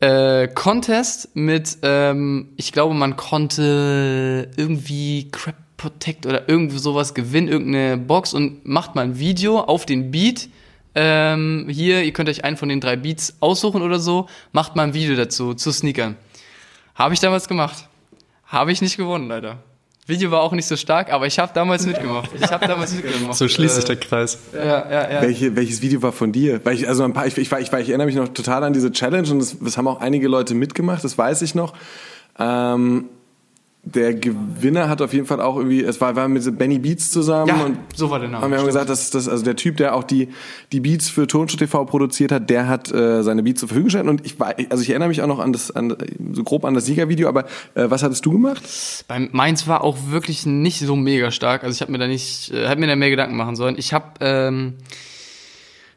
äh, 0.00 0.48
Contest 0.48 1.34
mit, 1.34 1.78
ähm, 1.82 2.50
ich 2.56 2.72
glaube, 2.72 2.94
man 2.94 3.16
konnte 3.16 4.50
irgendwie 4.56 5.28
Crap 5.30 5.56
Protect 5.76 6.24
oder 6.24 6.48
irgendwie 6.48 6.78
sowas 6.78 7.14
gewinnen, 7.14 7.48
irgendeine 7.48 7.98
Box 7.98 8.32
und 8.32 8.64
macht 8.66 8.94
mal 8.94 9.02
ein 9.02 9.18
Video 9.18 9.60
auf 9.60 9.84
den 9.84 10.10
Beat. 10.10 10.48
Ähm, 10.94 11.66
hier, 11.68 12.04
ihr 12.04 12.12
könnt 12.12 12.28
euch 12.28 12.44
einen 12.44 12.56
von 12.56 12.68
den 12.68 12.80
drei 12.80 12.96
Beats 12.96 13.36
aussuchen 13.40 13.82
oder 13.82 13.98
so, 13.98 14.28
macht 14.52 14.76
mal 14.76 14.84
ein 14.84 14.94
Video 14.94 15.16
dazu, 15.16 15.52
zu 15.54 15.72
Sneakern. 15.72 16.16
Habe 16.94 17.12
ich 17.12 17.20
damals 17.20 17.48
gemacht. 17.48 17.88
Habe 18.46 18.72
ich 18.72 18.80
nicht 18.80 18.96
gewonnen, 18.96 19.28
leider. 19.28 19.58
Video 20.06 20.30
war 20.30 20.42
auch 20.42 20.52
nicht 20.52 20.66
so 20.66 20.76
stark, 20.76 21.10
aber 21.10 21.26
ich 21.26 21.38
habe 21.38 21.52
damals 21.54 21.86
mitgemacht. 21.86 22.30
Ich 22.38 22.50
habe 22.50 22.66
damals 22.66 22.94
mitgemacht. 22.94 23.34
So 23.36 23.48
schließt 23.48 23.76
sich 23.76 23.84
der 23.86 23.96
Kreis. 23.96 24.38
Ja, 24.52 24.64
ja, 24.64 25.10
ja. 25.10 25.22
Welche, 25.22 25.56
welches 25.56 25.80
Video 25.80 26.02
war 26.02 26.12
von 26.12 26.30
dir? 26.30 26.60
Weil 26.62 26.74
ich, 26.74 26.86
also 26.86 27.04
ein 27.04 27.14
paar, 27.14 27.26
ich, 27.26 27.38
ich, 27.38 27.50
ich, 27.50 27.72
ich 27.72 27.72
erinnere 27.72 28.06
mich 28.06 28.16
noch 28.16 28.28
total 28.28 28.64
an 28.64 28.74
diese 28.74 28.92
Challenge 28.92 29.30
und 29.30 29.38
das, 29.38 29.56
das 29.58 29.78
haben 29.78 29.88
auch 29.88 30.00
einige 30.00 30.28
Leute 30.28 30.54
mitgemacht, 30.54 31.02
das 31.04 31.16
weiß 31.16 31.40
ich 31.40 31.54
noch. 31.54 31.72
Ähm, 32.38 33.06
der 33.86 34.14
Gewinner 34.14 34.88
hat 34.88 35.02
auf 35.02 35.12
jeden 35.12 35.26
Fall 35.26 35.40
auch 35.40 35.56
irgendwie, 35.56 35.82
es 35.82 36.00
war, 36.00 36.16
war 36.16 36.26
mit 36.26 36.58
Benny 36.58 36.78
Beats 36.78 37.10
zusammen 37.10 37.48
Ja, 37.48 37.64
und 37.64 37.76
so 37.94 38.10
war 38.10 38.18
der 38.18 38.28
Name, 38.28 38.44
Und 38.44 38.50
wir 38.50 38.58
haben 38.58 38.64
stimmt. 38.64 38.86
gesagt, 38.86 38.88
dass, 38.90 39.10
dass 39.10 39.28
also 39.28 39.44
der 39.44 39.56
Typ, 39.56 39.76
der 39.76 39.94
auch 39.94 40.04
die 40.04 40.28
die 40.72 40.80
Beats 40.80 41.10
für 41.10 41.26
Tonschuh 41.26 41.56
TV 41.58 41.84
produziert 41.84 42.32
hat, 42.32 42.48
der 42.48 42.66
hat 42.68 42.90
äh, 42.92 43.22
seine 43.22 43.42
Beats 43.42 43.60
zur 43.60 43.68
Verfügung 43.68 43.86
gestellt 43.88 44.08
und 44.08 44.24
ich 44.24 44.40
war, 44.40 44.54
also 44.70 44.82
ich 44.82 44.90
erinnere 44.90 45.08
mich 45.08 45.20
auch 45.22 45.26
noch 45.26 45.38
an 45.38 45.52
das, 45.52 45.70
an, 45.70 45.96
so 46.32 46.42
grob 46.44 46.64
an 46.64 46.74
das 46.74 46.86
Siegervideo, 46.86 47.28
aber 47.28 47.44
äh, 47.74 47.88
was 47.90 48.02
hattest 48.02 48.24
du 48.24 48.32
gemacht? 48.32 48.62
Bei 49.06 49.28
meins 49.32 49.68
war 49.68 49.84
auch 49.84 49.98
wirklich 50.08 50.46
nicht 50.46 50.80
so 50.80 50.96
mega 50.96 51.30
stark. 51.30 51.62
Also 51.62 51.74
ich 51.74 51.80
habe 51.82 51.92
mir 51.92 51.98
da 51.98 52.06
nicht, 52.06 52.50
äh, 52.52 52.66
hätte 52.66 52.80
mir 52.80 52.86
da 52.86 52.96
mehr 52.96 53.10
Gedanken 53.10 53.36
machen 53.36 53.54
sollen. 53.56 53.76
Ich 53.78 53.92
habe 53.92 54.06
ähm, 54.20 54.74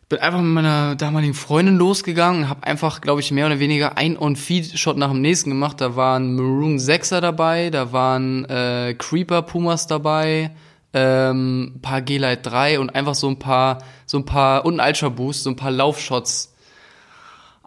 bin 0.10 0.20
einfach 0.20 0.40
mit 0.40 0.54
meiner 0.54 0.96
damaligen 0.96 1.34
Freundin 1.34 1.78
losgegangen 1.78 2.44
und 2.44 2.50
habe 2.50 2.66
einfach, 2.66 3.02
glaube 3.02 3.20
ich, 3.20 3.32
mehr 3.32 3.46
oder 3.46 3.60
weniger 3.60 3.98
ein 3.98 4.18
On-Feed-Shot 4.18 4.98
nach 4.98 5.12
dem 5.12 5.22
nächsten 5.22 5.50
gemacht. 5.50 5.82
Da 5.82 5.96
waren 5.96 6.36
Maroon 6.36 6.78
6er 6.78 7.20
dabei, 7.20 7.70
da 7.70 7.92
waren 7.92 8.46
äh, 8.46 8.96
Creeper 8.98 9.42
Pumas 9.42 9.88
dabei, 9.88 10.52
ähm, 10.94 11.74
ein 11.76 11.82
paar 11.82 12.02
G-Lite 12.02 12.42
3 12.42 12.80
und 12.80 12.96
einfach 12.96 13.16
so 13.16 13.28
ein 13.28 13.38
paar, 13.38 13.80
so 14.06 14.18
ein 14.18 14.26
paar, 14.26 14.66
und 14.66 14.80
ein 14.80 14.88
Ultra 14.88 15.10
Boost, 15.10 15.44
so 15.44 15.50
ein 15.50 15.58
paar 15.58 15.72
Laufshots 15.72 16.54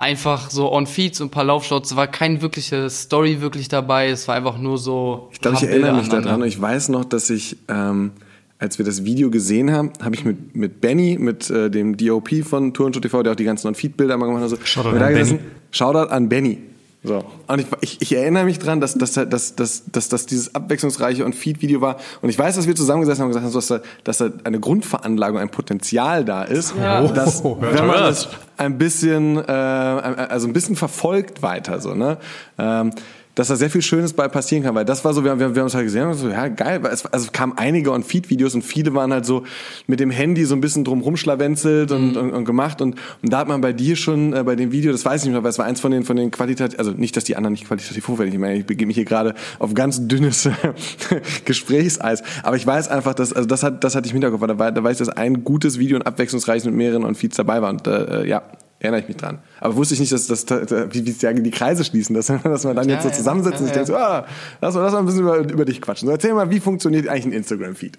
einfach 0.01 0.51
so 0.51 0.73
on 0.73 0.87
Feed, 0.87 1.15
so 1.15 1.25
ein 1.25 1.31
paar 1.31 1.45
Laufshots, 1.45 1.91
Es 1.91 1.97
war 1.97 2.07
kein 2.07 2.41
wirkliche 2.41 2.89
Story 2.89 3.43
wirklich 3.43 3.69
dabei, 3.69 4.09
es 4.09 4.27
war 4.27 4.35
einfach 4.35 4.57
nur 4.57 4.79
so. 4.79 5.29
Ich 5.33 5.41
glaube, 5.41 5.59
ich 5.59 5.65
erinnere 5.65 5.95
mich 5.95 6.09
daran 6.09 6.43
ich 6.43 6.59
weiß 6.59 6.89
noch, 6.89 7.05
dass 7.05 7.29
ich, 7.29 7.59
ähm, 7.69 8.13
als 8.61 8.79
wir 8.79 8.85
das 8.85 9.05
Video 9.05 9.31
gesehen 9.31 9.73
haben, 9.73 9.91
habe 10.03 10.15
ich 10.15 10.25
mit, 10.25 10.55
mit 10.55 10.81
Benny, 10.83 11.17
mit 11.19 11.49
äh, 11.51 11.71
dem 11.71 11.97
DOP 11.97 12.45
von 12.45 12.75
Turnshow 12.75 13.01
TV, 13.01 13.23
der 13.23 13.33
auch 13.33 13.37
die 13.37 13.45
ganzen 13.45 13.67
On-Feed-Bilder 13.69 14.15
immer 14.15 14.27
gemacht 14.27 14.43
hat, 14.43 14.51
so, 14.51 14.59
Shoutout 14.63 14.91
an 14.91 15.09
gesessen, 15.15 15.39
Benny. 15.39 15.51
Shoutout 15.71 16.13
an 16.13 16.29
Benny. 16.29 16.59
So. 17.03 17.25
Und 17.47 17.59
ich, 17.59 17.67
ich, 17.81 18.03
ich 18.03 18.13
erinnere 18.15 18.45
mich 18.45 18.59
dran, 18.59 18.83
dass, 18.83 18.93
dass, 18.93 19.13
dass, 19.13 19.57
dass, 19.57 19.85
dass, 19.91 20.09
dass 20.11 20.27
dieses 20.27 20.55
abwechslungsreiche 20.55 21.25
On-Feed-Video 21.25 21.81
war. 21.81 21.97
Und 22.21 22.29
ich 22.29 22.39
weiß, 22.39 22.57
dass 22.57 22.67
wir 22.67 22.77
zusammengesessen 22.77 23.23
haben 23.23 23.29
und 23.29 23.33
gesagt 23.33 23.47
haben, 23.47 23.55
dass 23.55 23.67
da, 23.69 23.81
dass 24.05 24.19
da 24.19 24.31
eine 24.45 24.61
Grundveranlagung, 24.61 25.39
ein 25.39 25.49
Potenzial 25.49 26.27
da 26.27 26.43
ist, 26.43 26.75
dass, 26.77 27.43
Oh, 27.43 27.57
hört 27.59 27.79
wenn 27.79 27.87
man 27.87 28.01
das 28.01 28.29
ein 28.59 28.77
bisschen, 28.77 29.39
äh, 29.39 29.51
also 29.51 30.47
ein 30.47 30.53
bisschen 30.53 30.77
verfolgt 30.77 31.41
weiter, 31.41 31.81
so, 31.81 31.95
ne? 31.95 32.19
Ähm, 32.59 32.91
dass 33.37 33.49
da 33.49 33.57
sehr 33.57 33.71
viel 33.71 33.81
Schönes 33.81 34.13
bei 34.13 34.27
passieren 34.29 34.65
kann, 34.65 34.75
weil 34.75 34.85
das 34.85 35.05
war 35.05 35.15
so, 35.15 35.23
wir, 35.25 35.31
haben- 35.31 35.39
wir, 35.39 35.47
haben- 35.47 35.55
wir 35.55 35.61
haben 35.61 35.67
uns 35.67 35.75
halt 35.75 35.85
gesehen 35.87 36.07
und 36.09 36.15
so, 36.15 36.29
ja, 36.29 36.49
geil, 36.49 36.83
weil 36.83 36.93
es, 36.93 37.07
also 37.07 37.27
es 37.27 37.33
kamen 37.33 37.53
einige 37.57 37.93
On-Feed-Videos 37.93 38.55
und 38.55 38.63
viele 38.63 38.93
waren 38.95 39.13
halt 39.13 39.25
so 39.25 39.45
mit 39.87 40.01
dem 40.01 40.11
Handy 40.11 40.45
so 40.45 40.55
ein 40.55 40.61
bisschen 40.61 40.85
drum 40.85 41.01
rumschlawenzelt 41.01 41.93
und, 41.93 42.17
und, 42.17 42.33
und 42.33 42.45
gemacht 42.45 42.83
und, 42.83 42.97
und 43.23 43.33
da 43.33 43.39
hat 43.39 43.49
man 43.49 43.61
bei 43.61 43.73
dir 43.73 43.95
schon, 43.97 44.33
äh, 44.35 44.43
bei 44.43 44.57
dem 44.57 44.73
Video, 44.73 44.91
das 44.93 45.05
weiß 45.05 45.23
ich 45.23 45.27
nicht 45.27 45.33
mehr, 45.35 45.43
weil 45.45 45.51
es 45.51 45.59
war 45.59 45.67
eins 45.67 45.81
von 45.81 45.93
den, 45.93 46.03
von 46.05 46.17
den 46.17 46.31
qualitativ, 46.31 46.79
also 46.79 46.91
nicht, 46.91 47.17
dass 47.17 47.25
die 47.25 47.37
anderen 47.37 47.53
nicht 47.53 47.67
qualitativ 47.67 48.09
hochwertig, 48.09 48.35
ich 48.35 48.41
meine, 48.41 48.57
ich 48.59 48.67
begebe 48.67 48.89
mich 48.89 48.97
hier 48.97 49.05
gerade 49.05 49.35
auf 49.59 49.75
ganz 49.75 50.07
dünnes 50.09 50.49
Gesprächseis, 51.45 52.23
aber 52.43 52.57
ich 52.57 52.67
weiß 52.67 52.89
einfach, 52.89 53.15
dass, 53.15 53.33
also 53.33 53.47
das 53.49 53.63
hat, 53.63 53.85
das 53.85 53.95
hatte 53.95 54.07
ich 54.07 54.13
im 54.13 54.17
Hinterkopf, 54.21 54.47
da, 54.47 54.59
war, 54.59 54.73
da 54.73 54.83
weiß 54.83 55.01
ich, 55.01 55.07
dass 55.07 55.17
ein 55.17 55.45
gutes 55.45 55.79
Video 55.79 55.97
und 55.97 56.03
abwechslungsreiches 56.07 56.65
mit 56.65 56.75
mehreren 56.75 57.05
On-Feeds 57.05 57.37
dabei 57.37 57.63
war 57.63 57.71
und, 57.71 57.87
äh, 57.87 58.27
ja, 58.27 58.43
erinnere 58.81 59.03
ich 59.03 59.09
mich 59.09 59.19
dran. 59.19 59.39
Aber 59.61 59.77
wusste 59.77 59.95
ich 59.95 60.01
nicht, 60.01 60.11
dass 60.11 60.27
das, 60.27 60.47
wie, 60.49 61.07
wie 61.07 61.11
sie 61.11 61.43
die 61.43 61.51
Kreise 61.51 61.85
schließen, 61.85 62.15
dass, 62.15 62.27
dass 62.45 62.65
man 62.65 62.75
dann 62.75 62.89
jetzt 62.89 63.03
so 63.03 63.11
ja, 63.11 63.15
zusammensetzt 63.15 63.61
und 63.61 63.67
sich 63.67 63.77
ja, 63.77 63.85
denkt, 63.85 63.89
so, 63.89 63.97
ah, 63.97 64.27
lass 64.61 64.75
mal, 64.75 64.81
lass 64.81 64.93
mal 64.93 64.99
ein 65.01 65.07
bisschen 65.07 65.21
über, 65.21 65.39
über 65.39 65.65
dich 65.65 65.81
quatschen. 65.81 66.09
So, 66.09 66.13
erzähl 66.13 66.33
mal, 66.33 66.51
wie 66.51 66.61
funktioniert 66.61 67.07
eigentlich 67.07 67.27
ein 67.27 67.33
Instagram-Feed? 67.33 67.99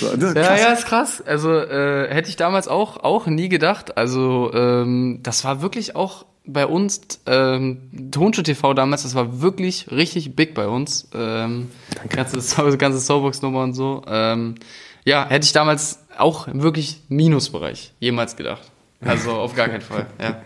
So, 0.00 0.06
Ja, 0.14 0.56
ja, 0.56 0.72
ist 0.72 0.86
krass. 0.86 1.22
Also 1.24 1.52
äh, 1.52 2.12
hätte 2.12 2.28
ich 2.28 2.36
damals 2.36 2.66
auch 2.66 2.98
auch 2.98 3.26
nie 3.26 3.48
gedacht. 3.48 3.96
Also 3.96 4.52
ähm, 4.52 5.20
das 5.22 5.44
war 5.44 5.62
wirklich 5.62 5.94
auch 5.94 6.26
bei 6.44 6.66
uns 6.66 7.20
ähm, 7.26 8.10
Tonschuh 8.10 8.42
TV 8.42 8.74
damals. 8.74 9.04
Das 9.04 9.14
war 9.14 9.40
wirklich 9.40 9.90
richtig 9.92 10.34
big 10.34 10.54
bei 10.54 10.66
uns. 10.66 11.08
Ähm, 11.14 11.68
ganze 12.08 12.36
ganze 12.78 12.98
Soulbox-Nummer 12.98 13.62
und 13.62 13.74
so. 13.74 14.02
Ähm, 14.08 14.56
ja, 15.04 15.24
hätte 15.28 15.44
ich 15.44 15.52
damals 15.52 16.00
auch 16.18 16.48
wirklich 16.50 17.02
Minusbereich 17.08 17.92
jemals 18.00 18.34
gedacht. 18.36 18.72
Also 19.06 19.32
auf 19.32 19.54
gar 19.54 19.68
keinen 19.68 19.80
Fall. 19.82 20.06
Ja. 20.20 20.42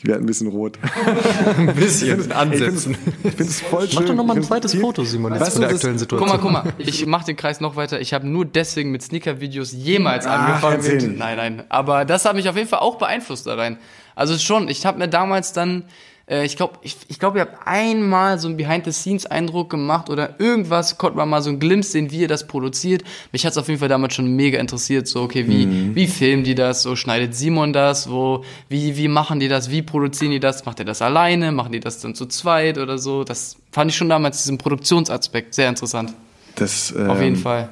Ich 0.00 0.04
werde 0.06 0.22
ein 0.22 0.26
bisschen 0.26 0.46
rot. 0.46 0.78
Ein 1.58 1.74
bisschen 1.74 2.20
Ich 2.20 2.32
ansetzen. 2.36 2.94
finde 2.94 3.42
es 3.42 3.60
voll 3.60 3.88
schön. 3.88 3.96
Mach 3.96 4.04
doch 4.04 4.14
noch 4.14 4.24
mal 4.24 4.34
ein 4.36 4.42
Ich 4.42 4.46
zweites 4.46 4.70
viel- 4.70 4.80
Foto, 4.80 5.02
Simon, 5.02 5.32
jetzt 5.32 5.40
Weißt 5.40 5.52
von 5.54 5.60
der 5.62 5.70
aktuellen 5.70 5.96
Guck 5.96 6.00
Situation. 6.00 6.28
mal, 6.28 6.38
guck 6.38 6.52
mal. 6.52 6.72
Ich 6.78 7.04
mache 7.06 7.26
den 7.26 7.36
Kreis 7.36 7.60
noch 7.60 7.74
weiter. 7.74 8.00
Ich 8.00 8.14
habe 8.14 8.24
nur 8.28 8.44
deswegen 8.44 8.92
mit 8.92 9.02
Sneaker-Videos 9.02 9.72
jemals 9.72 10.24
Ach, 10.24 10.38
angefangen. 10.46 10.76
erzähl 10.76 11.08
nein, 11.08 11.36
nein. 11.36 11.64
Aber 11.68 12.04
das 12.04 12.24
hat 12.26 12.36
mich 12.36 12.48
auf 12.48 12.54
jeden 12.54 12.68
Fall 12.68 12.78
auch 12.78 12.94
beeinflusst 12.96 13.48
da 13.48 13.56
rein. 13.56 13.78
Also 14.14 14.38
schon, 14.38 14.68
ich 14.68 14.86
habe 14.86 14.98
mir 14.98 15.08
damals 15.08 15.52
dann, 15.52 15.82
äh, 16.28 16.44
ich 16.44 16.56
glaube, 16.56 16.78
ich, 16.82 16.96
ich 17.08 17.18
glaube, 17.18 17.38
ihr 17.38 17.42
habt 17.42 17.66
einmal 17.66 18.38
so 18.38 18.48
einen 18.48 18.56
Behind-the-Scenes-Eindruck 18.56 19.70
gemacht 19.70 20.10
oder 20.10 20.38
irgendwas, 20.40 20.98
konnte 20.98 21.16
man 21.16 21.28
mal 21.28 21.42
so 21.42 21.50
einen 21.50 21.58
Glimpse 21.60 21.92
sehen, 21.92 22.10
wie 22.10 22.20
ihr 22.20 22.28
das 22.28 22.46
produziert. 22.46 23.02
Mich 23.32 23.44
hat's 23.46 23.56
auf 23.58 23.68
jeden 23.68 23.80
Fall 23.80 23.88
damals 23.88 24.14
schon 24.14 24.34
mega 24.36 24.58
interessiert, 24.58 25.06
so, 25.08 25.22
okay, 25.22 25.46
wie, 25.48 25.66
Mhm. 25.66 25.94
wie 25.94 26.06
filmen 26.06 26.44
die 26.44 26.54
das, 26.54 26.82
so 26.82 26.96
schneidet 26.96 27.34
Simon 27.34 27.72
das, 27.72 28.10
wo, 28.10 28.44
wie, 28.68 28.96
wie 28.96 29.08
machen 29.08 29.40
die 29.40 29.48
das, 29.48 29.70
wie 29.70 29.82
produzieren 29.82 30.32
die 30.32 30.40
das, 30.40 30.64
macht 30.64 30.78
er 30.78 30.84
das 30.84 31.02
alleine, 31.02 31.52
machen 31.52 31.72
die 31.72 31.80
das 31.80 32.00
dann 32.00 32.14
zu 32.14 32.26
zweit 32.26 32.78
oder 32.78 32.98
so. 32.98 33.24
Das 33.24 33.56
fand 33.72 33.90
ich 33.90 33.96
schon 33.96 34.08
damals, 34.08 34.38
diesen 34.42 34.58
Produktionsaspekt, 34.58 35.54
sehr 35.54 35.68
interessant. 35.68 36.12
Das, 36.56 36.92
Auf 36.94 37.20
jeden 37.20 37.36
ähm, 37.36 37.42
Fall. 37.42 37.68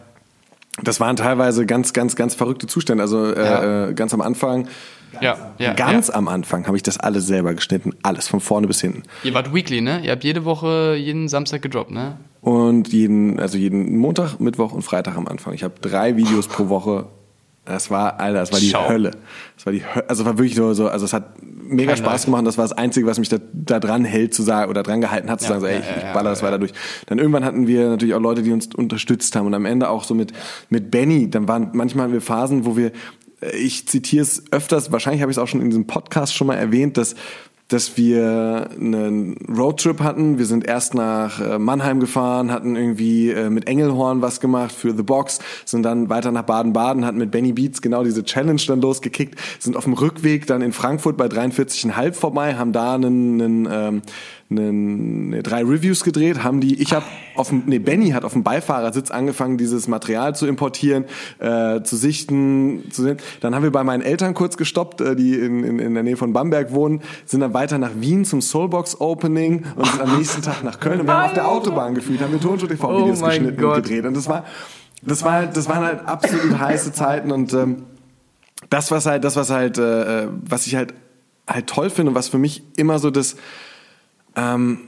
Das 0.82 1.00
waren 1.00 1.16
teilweise 1.16 1.64
ganz, 1.64 1.92
ganz, 1.94 2.16
ganz 2.16 2.34
verrückte 2.34 2.66
Zustände. 2.66 3.02
Also 3.02 3.32
äh, 3.32 3.44
Ja. 3.44 3.88
äh, 3.88 3.94
ganz 3.94 4.12
am 4.12 4.20
Anfang, 4.20 4.68
Ja, 5.20 5.54
ja. 5.58 5.74
ganz 5.74 6.08
ja. 6.08 6.14
am 6.14 6.28
Anfang 6.28 6.66
habe 6.66 6.76
ich 6.76 6.82
das 6.82 6.98
alles 6.98 7.26
selber 7.26 7.54
geschnitten. 7.54 7.94
Alles, 8.02 8.28
von 8.28 8.40
vorne 8.40 8.66
bis 8.66 8.80
hinten. 8.80 9.02
Ihr 9.24 9.34
wart 9.34 9.52
weekly, 9.54 9.80
ne? 9.80 10.00
Ihr 10.02 10.12
habt 10.12 10.24
jede 10.24 10.44
Woche, 10.44 10.96
jeden 10.98 11.28
Samstag 11.28 11.62
gedroppt, 11.62 11.90
ne? 11.90 12.16
Und 12.40 12.92
jeden, 12.92 13.40
also 13.40 13.58
jeden 13.58 13.96
Montag, 13.98 14.38
Mittwoch 14.38 14.72
und 14.72 14.82
Freitag 14.82 15.16
am 15.16 15.26
Anfang. 15.26 15.54
Ich 15.54 15.64
habe 15.64 15.74
drei 15.80 16.16
Videos 16.16 16.46
pro 16.46 16.68
Woche. 16.68 17.06
Das 17.64 17.90
war, 17.90 18.20
Alter, 18.20 18.38
das 18.38 18.52
war 18.52 18.60
die 18.60 18.68
Schau. 18.68 18.88
Hölle. 18.88 19.10
Das 19.56 19.66
war 19.66 19.72
die 19.72 19.84
Hölle. 19.84 20.08
Also 20.08 20.22
es 20.22 20.26
war 20.26 20.38
wirklich 20.38 20.56
nur 20.56 20.72
so, 20.76 20.88
also 20.88 21.04
es 21.04 21.12
hat 21.12 21.34
mega 21.42 21.90
Kein 21.94 21.98
Spaß 21.98 22.12
Leid. 22.20 22.24
gemacht. 22.26 22.46
Das 22.46 22.56
war 22.56 22.64
das 22.64 22.72
Einzige, 22.78 23.08
was 23.08 23.18
mich 23.18 23.28
da, 23.28 23.38
da 23.52 23.80
dran 23.80 24.04
hält 24.04 24.32
zu 24.34 24.44
sagen 24.44 24.70
oder 24.70 24.84
dran 24.84 25.00
gehalten 25.00 25.28
hat 25.28 25.40
zu 25.40 25.46
Ja, 25.46 25.58
sagen, 25.58 25.60
so, 25.62 25.66
ey, 25.66 25.80
ich, 25.80 26.04
ich 26.04 26.12
baller 26.12 26.30
das 26.30 26.44
weiter 26.44 26.60
durch. 26.60 26.72
Dann 27.06 27.18
irgendwann 27.18 27.44
hatten 27.44 27.66
wir 27.66 27.88
natürlich 27.88 28.14
auch 28.14 28.20
Leute, 28.20 28.42
die 28.44 28.52
uns 28.52 28.68
unterstützt 28.72 29.34
haben 29.34 29.46
und 29.46 29.54
am 29.54 29.64
Ende 29.64 29.88
auch 29.90 30.04
so 30.04 30.14
mit 30.14 30.32
mit 30.70 30.92
Benny. 30.92 31.28
Dann 31.28 31.48
waren 31.48 31.70
manchmal 31.72 32.04
hatten 32.04 32.12
wir 32.12 32.20
Phasen, 32.20 32.64
wo 32.64 32.76
wir, 32.76 32.92
ich 33.40 33.86
zitiere 33.86 34.22
es 34.22 34.44
öfters, 34.50 34.92
wahrscheinlich 34.92 35.22
habe 35.22 35.30
ich 35.30 35.36
es 35.36 35.42
auch 35.42 35.48
schon 35.48 35.60
in 35.60 35.70
diesem 35.70 35.86
Podcast 35.86 36.34
schon 36.34 36.46
mal 36.46 36.56
erwähnt, 36.56 36.96
dass 36.96 37.14
dass 37.68 37.96
wir 37.96 38.70
einen 38.78 39.36
Roadtrip 39.48 40.00
hatten. 40.00 40.38
Wir 40.38 40.46
sind 40.46 40.66
erst 40.66 40.94
nach 40.94 41.40
äh, 41.40 41.58
Mannheim 41.58 41.98
gefahren, 41.98 42.52
hatten 42.52 42.76
irgendwie 42.76 43.30
äh, 43.30 43.50
mit 43.50 43.66
Engelhorn 43.66 44.22
was 44.22 44.40
gemacht 44.40 44.72
für 44.72 44.94
The 44.96 45.02
Box, 45.02 45.40
sind 45.64 45.82
dann 45.82 46.08
weiter 46.08 46.30
nach 46.30 46.42
Baden-Baden, 46.42 47.04
hatten 47.04 47.18
mit 47.18 47.32
Benny 47.32 47.52
Beats 47.52 47.82
genau 47.82 48.04
diese 48.04 48.22
Challenge 48.22 48.62
dann 48.68 48.80
losgekickt, 48.80 49.38
sind 49.58 49.76
auf 49.76 49.84
dem 49.84 49.94
Rückweg 49.94 50.46
dann 50.46 50.62
in 50.62 50.72
Frankfurt 50.72 51.16
bei 51.16 51.26
43,5 51.26 52.12
vorbei, 52.12 52.54
haben 52.54 52.72
da 52.72 52.94
einen, 52.94 53.42
einen, 53.42 53.68
ähm, 53.70 54.02
einen, 54.48 55.30
ne, 55.30 55.42
drei 55.42 55.62
Reviews 55.62 56.04
gedreht, 56.04 56.44
haben 56.44 56.60
die, 56.60 56.80
ich 56.80 56.92
habe 56.92 57.04
auf 57.34 57.48
dem, 57.48 57.64
nee, 57.66 57.78
Benny 57.78 58.10
hat 58.10 58.24
auf 58.24 58.32
dem 58.32 58.44
Beifahrersitz 58.44 59.10
angefangen, 59.10 59.58
dieses 59.58 59.88
Material 59.88 60.34
zu 60.36 60.46
importieren, 60.46 61.04
äh, 61.38 61.82
zu 61.82 61.96
sichten, 61.96 62.84
zu 62.90 63.02
sehen. 63.02 63.16
Dann 63.40 63.54
haben 63.54 63.64
wir 63.64 63.72
bei 63.72 63.82
meinen 63.82 64.02
Eltern 64.02 64.34
kurz 64.34 64.56
gestoppt, 64.56 65.00
äh, 65.00 65.16
die 65.16 65.34
in, 65.34 65.64
in, 65.64 65.78
in 65.78 65.94
der 65.94 66.02
Nähe 66.02 66.16
von 66.16 66.32
Bamberg 66.32 66.72
wohnen, 66.72 67.02
sind 67.24 67.40
dann 67.40 67.54
weiter 67.54 67.78
nach 67.78 67.90
Wien 67.96 68.24
zum 68.24 68.40
Soulbox 68.40 69.00
Opening 69.00 69.64
und 69.74 69.86
sind 69.86 70.00
am 70.00 70.16
nächsten 70.16 70.42
Tag 70.42 70.62
nach 70.62 70.78
Köln 70.78 71.00
und 71.00 71.06
wir 71.06 71.14
haben 71.14 71.26
auf 71.26 71.34
der 71.34 71.48
Autobahn 71.48 71.94
gefühlt, 71.94 72.20
haben 72.20 72.32
wir 72.32 72.40
Tonshow 72.40 72.66
TV 72.66 72.98
Videos 72.98 73.22
Oh 73.22 73.26
geschnitten 73.26 73.60
Gott. 73.60 73.76
und 73.76 73.82
gedreht 73.82 74.06
und 74.06 74.16
das 74.16 74.28
war, 74.28 74.44
das 75.02 75.24
war 75.24 75.32
halt, 75.32 75.56
das 75.56 75.68
waren 75.68 75.84
halt 75.84 76.06
absolut 76.06 76.58
heiße 76.58 76.92
Zeiten 76.92 77.32
und 77.32 77.52
ähm, 77.52 77.82
das 78.70 78.90
was 78.90 79.06
halt, 79.06 79.24
das 79.24 79.36
was 79.36 79.50
halt, 79.50 79.78
äh, 79.78 80.28
was 80.48 80.66
ich 80.66 80.76
halt 80.76 80.94
halt 81.48 81.66
toll 81.66 81.90
finde 81.90 82.10
und 82.10 82.14
was 82.14 82.28
für 82.28 82.38
mich 82.38 82.62
immer 82.76 82.98
so 82.98 83.10
das 83.10 83.36
ähm, 84.36 84.78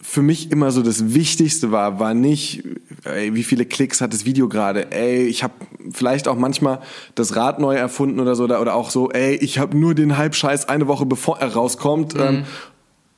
für 0.00 0.20
mich 0.20 0.52
immer 0.52 0.70
so 0.70 0.82
das 0.82 1.14
Wichtigste 1.14 1.72
war, 1.72 1.98
war 1.98 2.12
nicht, 2.12 2.62
ey, 3.04 3.34
wie 3.34 3.42
viele 3.42 3.64
Klicks 3.64 4.02
hat 4.02 4.12
das 4.12 4.26
Video 4.26 4.48
gerade, 4.48 4.92
ey, 4.92 5.26
ich 5.26 5.42
habe 5.42 5.54
vielleicht 5.92 6.28
auch 6.28 6.36
manchmal 6.36 6.80
das 7.14 7.36
Rad 7.36 7.58
neu 7.58 7.74
erfunden 7.74 8.20
oder 8.20 8.34
so, 8.34 8.44
oder, 8.44 8.60
oder 8.60 8.74
auch 8.74 8.90
so, 8.90 9.10
ey, 9.10 9.34
ich 9.36 9.58
habe 9.58 9.76
nur 9.76 9.94
den 9.94 10.18
Halbscheiß 10.18 10.68
eine 10.68 10.88
Woche 10.88 11.06
bevor 11.06 11.38
er 11.40 11.54
rauskommt, 11.54 12.14
ähm, 12.18 12.44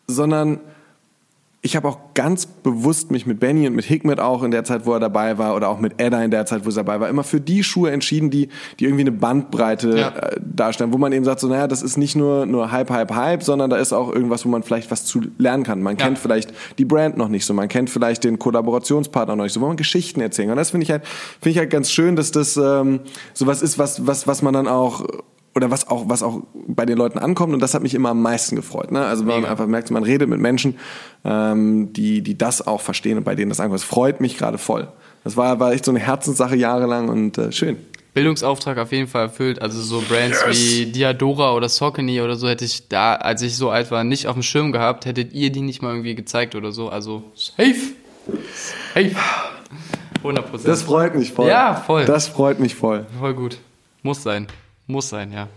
sondern 0.07 0.61
ich 1.67 1.77
habe 1.77 1.89
auch 1.89 1.99
ganz 2.15 2.47
bewusst 2.47 3.11
mich 3.11 3.27
mit 3.27 3.41
Benny 3.41 3.67
und 3.67 3.75
mit 3.75 3.85
Hikmet 3.85 4.21
auch 4.21 4.43
in 4.43 4.51
der 4.53 4.65
Zeit, 4.65 4.87
wo 4.87 4.93
er 4.95 5.01
dabei 5.01 5.37
war, 5.37 5.55
oder 5.57 5.69
auch 5.69 5.81
mit 5.81 6.01
Edda 6.01 6.23
in 6.23 6.31
der 6.31 6.47
Zeit, 6.47 6.65
wo 6.65 6.71
er 6.71 6.77
dabei 6.77 7.01
war, 7.01 7.09
immer 7.09 7.25
für 7.25 7.41
die 7.41 7.65
Schuhe 7.65 7.91
entschieden, 7.91 8.31
die, 8.31 8.49
die 8.79 8.85
irgendwie 8.85 9.03
eine 9.03 9.13
Bandbreite 9.13 9.99
Ja. 9.99 10.09
äh, 10.11 10.41
darstellen, 10.41 10.93
wo 10.93 10.99
man 10.99 11.13
eben 11.13 11.25
sagt, 11.25 11.41
so, 11.41 11.49
naja, 11.49 11.67
das 11.67 11.83
ist 11.83 11.97
nicht 11.97 12.15
nur, 12.17 12.47
nur 12.47 12.71
Hype, 12.71 12.91
Hype, 12.91 13.13
Hype, 13.15 13.43
sondern 13.43 13.69
da 13.69 13.77
ist 13.77 13.93
auch 13.93 14.13
irgendwas, 14.13 14.45
wo 14.47 14.49
man 14.49 14.63
vielleicht 14.63 14.91
was 14.91 15.05
zu 15.05 15.21
lernen 15.39 15.65
kann. 15.65 15.83
Man 15.83 15.97
kennt 15.97 16.19
vielleicht 16.19 16.53
die 16.79 16.85
Brand 16.85 17.17
noch 17.17 17.29
nicht 17.29 17.45
so, 17.45 17.53
man 17.53 17.69
kennt 17.69 17.91
vielleicht 17.91 18.23
den 18.25 18.39
Kollaborationspartner 18.39 19.35
noch 19.37 19.45
nicht 19.45 19.53
so, 19.53 19.61
wo 19.61 19.67
man 19.67 19.77
Geschichten 19.77 20.21
erzählen 20.21 20.49
kann. 20.49 20.57
Das 20.57 20.71
finde 20.71 20.85
ich 20.85 20.91
halt, 20.93 21.05
finde 21.41 21.51
ich 21.51 21.59
halt 21.59 21.71
ganz 21.71 21.91
schön, 21.91 22.15
dass 22.17 22.31
das 22.31 22.57
ähm, 22.57 23.01
sowas 23.35 23.61
ist, 23.63 23.77
was, 23.79 24.07
was, 24.07 24.27
was 24.29 24.41
man 24.43 24.55
dann 24.55 24.69
auch 24.69 25.05
oder 25.57 25.71
was 25.71 25.89
auch, 25.89 26.05
was 26.07 26.23
auch 26.23 26.43
bei 26.69 26.85
den 26.85 26.99
Leuten 26.99 27.19
ankommt 27.19 27.55
und 27.55 27.61
das 27.61 27.73
hat 27.73 27.83
mich 27.83 27.95
immer 27.95 28.11
am 28.11 28.21
meisten 28.21 28.55
gefreut. 28.57 28.93
Ne? 28.93 29.05
Also 29.05 29.27
wenn 29.27 29.41
man 29.41 29.51
einfach 29.51 29.67
merkt, 29.67 29.91
man 29.91 30.05
redet 30.05 30.29
mit 30.29 30.39
Menschen, 30.39 30.79
ähm, 31.25 31.95
die, 31.95 32.21
die 32.21 32.37
das 32.37 32.67
auch 32.67 32.83
verstehen 32.83 33.17
und 33.17 33.25
bei 33.25 33.35
denen 33.35 33.49
das 33.49 33.59
ankommt. 33.59 33.81
Das 33.81 33.85
freut 33.85 34.21
mich 34.21 34.37
gerade 34.37 34.59
voll. 34.59 34.89
Das 35.25 35.37
war, 35.37 35.59
war 35.59 35.73
echt 35.73 35.87
so 35.87 35.91
eine 35.91 35.99
Herzenssache 35.99 36.55
jahrelang 36.55 37.09
und 37.09 37.39
äh, 37.39 37.53
schön. 37.53 37.79
Bildungsauftrag 38.13 38.79
auf 38.79 38.93
jeden 38.93 39.09
Fall 39.09 39.23
erfüllt. 39.23 39.61
Also 39.61 39.81
so 39.81 40.03
Brands 40.07 40.43
yes. 40.47 40.57
wie 40.57 40.87
Diadora 40.87 41.55
oder 41.55 41.69
Saucony 41.69 42.21
oder 42.21 42.37
so 42.37 42.49
hätte 42.49 42.65
ich 42.65 42.89
da, 42.89 43.15
als 43.15 43.43
ich 43.43 43.57
so 43.57 43.71
alt 43.71 43.91
war, 43.91 44.05
nicht 44.05 44.27
auf 44.27 44.35
dem 44.35 44.43
Schirm 44.43 44.73
gehabt. 44.73 45.07
Hättet 45.07 45.33
ihr 45.33 45.51
die 45.51 45.63
nicht 45.63 45.83
mal 45.83 45.91
irgendwie 45.91 46.15
gezeigt 46.15 46.55
oder 46.55 46.71
so. 46.71 46.89
Also 46.91 47.25
safe. 47.35 47.75
Safe. 48.95 49.17
100 50.19 50.67
Das 50.67 50.83
freut 50.83 51.15
mich 51.15 51.33
voll. 51.33 51.49
Ja, 51.49 51.75
voll. 51.75 52.05
Das 52.05 52.29
freut 52.29 52.59
mich 52.59 52.75
voll. 52.75 53.07
Voll 53.19 53.35
gut. 53.35 53.59
Muss 54.03 54.23
sein. 54.23 54.47
Muss 54.87 55.09
sein, 55.09 55.33
ja. 55.33 55.49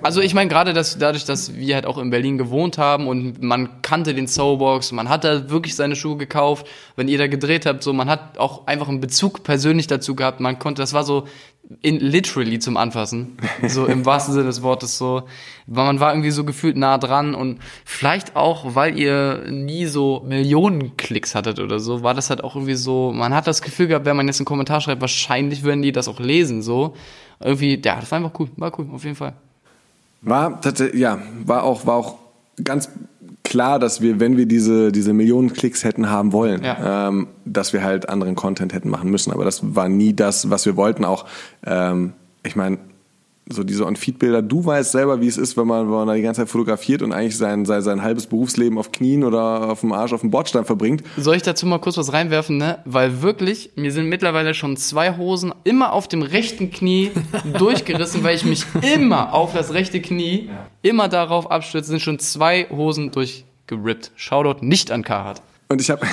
Also 0.00 0.20
ich 0.20 0.32
meine 0.32 0.48
gerade, 0.48 0.72
dass 0.72 0.96
dadurch, 0.96 1.24
dass 1.24 1.54
wir 1.54 1.74
halt 1.74 1.86
auch 1.86 1.98
in 1.98 2.10
Berlin 2.10 2.38
gewohnt 2.38 2.78
haben 2.78 3.08
und 3.08 3.42
man 3.42 3.82
kannte 3.82 4.14
den 4.14 4.26
Soulbox, 4.26 4.92
man 4.92 5.08
hat 5.08 5.24
da 5.24 5.50
wirklich 5.50 5.76
seine 5.76 5.96
Schuhe 5.96 6.16
gekauft, 6.16 6.66
wenn 6.96 7.08
ihr 7.08 7.18
da 7.18 7.26
gedreht 7.26 7.66
habt, 7.66 7.82
so 7.82 7.92
man 7.92 8.08
hat 8.08 8.38
auch 8.38 8.66
einfach 8.66 8.88
einen 8.88 9.00
Bezug 9.00 9.42
persönlich 9.42 9.88
dazu 9.88 10.14
gehabt, 10.14 10.40
man 10.40 10.58
konnte, 10.58 10.80
das 10.82 10.94
war 10.94 11.04
so 11.04 11.26
in 11.80 12.00
literally 12.00 12.58
zum 12.58 12.76
Anfassen, 12.76 13.36
so 13.66 13.86
im 13.86 14.04
wahrsten 14.06 14.34
Sinne 14.34 14.46
des 14.46 14.62
Wortes 14.62 14.98
so, 14.98 15.24
weil 15.66 15.84
man 15.84 16.00
war 16.00 16.12
irgendwie 16.12 16.30
so 16.30 16.44
gefühlt 16.44 16.76
nah 16.76 16.98
dran 16.98 17.34
und 17.34 17.58
vielleicht 17.84 18.34
auch, 18.36 18.74
weil 18.74 18.98
ihr 18.98 19.44
nie 19.50 19.86
so 19.86 20.24
Millionen 20.26 20.96
Klicks 20.96 21.34
hattet 21.34 21.60
oder 21.60 21.78
so, 21.78 22.02
war 22.02 22.14
das 22.14 22.30
halt 22.30 22.42
auch 22.44 22.56
irgendwie 22.56 22.74
so, 22.74 23.12
man 23.12 23.34
hat 23.34 23.46
das 23.46 23.62
Gefühl 23.62 23.88
gehabt, 23.88 24.06
wenn 24.06 24.16
man 24.16 24.26
jetzt 24.26 24.40
einen 24.40 24.46
Kommentar 24.46 24.80
schreibt, 24.80 25.00
wahrscheinlich 25.00 25.62
würden 25.62 25.82
die 25.82 25.92
das 25.92 26.08
auch 26.08 26.20
lesen, 26.20 26.62
so 26.62 26.94
irgendwie, 27.44 27.80
ja, 27.82 28.00
das 28.00 28.10
war 28.10 28.18
einfach 28.18 28.38
cool, 28.38 28.48
war 28.56 28.78
cool, 28.78 28.86
auf 28.92 29.04
jeden 29.04 29.16
Fall. 29.16 29.34
War, 30.20 30.60
ja, 30.94 31.18
war 31.44 31.64
auch, 31.64 31.86
war 31.86 31.96
auch 31.96 32.18
ganz 32.62 32.88
klar, 33.44 33.78
dass 33.78 34.00
wir, 34.00 34.20
wenn 34.20 34.36
wir 34.36 34.46
diese, 34.46 34.92
diese 34.92 35.12
Millionen 35.12 35.52
Klicks 35.52 35.84
hätten 35.84 36.08
haben 36.08 36.32
wollen, 36.32 36.62
ja. 36.62 37.08
ähm, 37.08 37.28
dass 37.44 37.72
wir 37.72 37.82
halt 37.82 38.08
anderen 38.08 38.34
Content 38.34 38.72
hätten 38.72 38.88
machen 38.88 39.10
müssen. 39.10 39.32
Aber 39.32 39.44
das 39.44 39.74
war 39.74 39.88
nie 39.88 40.14
das, 40.14 40.50
was 40.50 40.64
wir 40.64 40.76
wollten. 40.76 41.04
Auch, 41.04 41.26
ähm, 41.66 42.12
ich 42.44 42.56
meine, 42.56 42.78
so 43.48 43.64
diese 43.64 43.86
On-Feed-Bilder, 43.86 44.42
du 44.42 44.64
weißt 44.64 44.92
selber, 44.92 45.20
wie 45.20 45.26
es 45.26 45.36
ist, 45.36 45.56
wenn 45.56 45.66
man, 45.66 45.86
wenn 45.86 45.94
man 45.94 46.08
da 46.08 46.14
die 46.14 46.22
ganze 46.22 46.42
Zeit 46.42 46.48
fotografiert 46.48 47.02
und 47.02 47.12
eigentlich 47.12 47.36
sein, 47.36 47.64
sein, 47.64 47.82
sein 47.82 48.02
halbes 48.02 48.26
Berufsleben 48.26 48.78
auf 48.78 48.92
Knien 48.92 49.24
oder 49.24 49.70
auf 49.70 49.80
dem 49.80 49.92
Arsch 49.92 50.12
auf 50.12 50.20
dem 50.20 50.30
Bordstein 50.30 50.64
verbringt. 50.64 51.02
Soll 51.16 51.36
ich 51.36 51.42
dazu 51.42 51.66
mal 51.66 51.78
kurz 51.78 51.96
was 51.96 52.12
reinwerfen, 52.12 52.56
ne? 52.56 52.78
Weil 52.84 53.22
wirklich, 53.22 53.70
mir 53.76 53.92
sind 53.92 54.08
mittlerweile 54.08 54.54
schon 54.54 54.76
zwei 54.76 55.16
Hosen 55.16 55.52
immer 55.64 55.92
auf 55.92 56.08
dem 56.08 56.22
rechten 56.22 56.70
Knie 56.70 57.10
durchgerissen, 57.58 58.22
weil 58.22 58.36
ich 58.36 58.44
mich 58.44 58.64
immer 58.94 59.34
auf 59.34 59.52
das 59.52 59.72
rechte 59.72 60.00
Knie, 60.00 60.48
immer 60.82 61.08
darauf 61.08 61.50
abstürze, 61.50 61.90
sind 61.90 62.00
schon 62.00 62.18
zwei 62.18 62.66
Hosen 62.70 63.10
durchgerippt. 63.10 64.12
Shoutout 64.16 64.64
nicht 64.64 64.90
an 64.90 65.02
Carhartt. 65.02 65.42
Und 65.68 65.80
ich 65.80 65.90
habe 65.90 66.06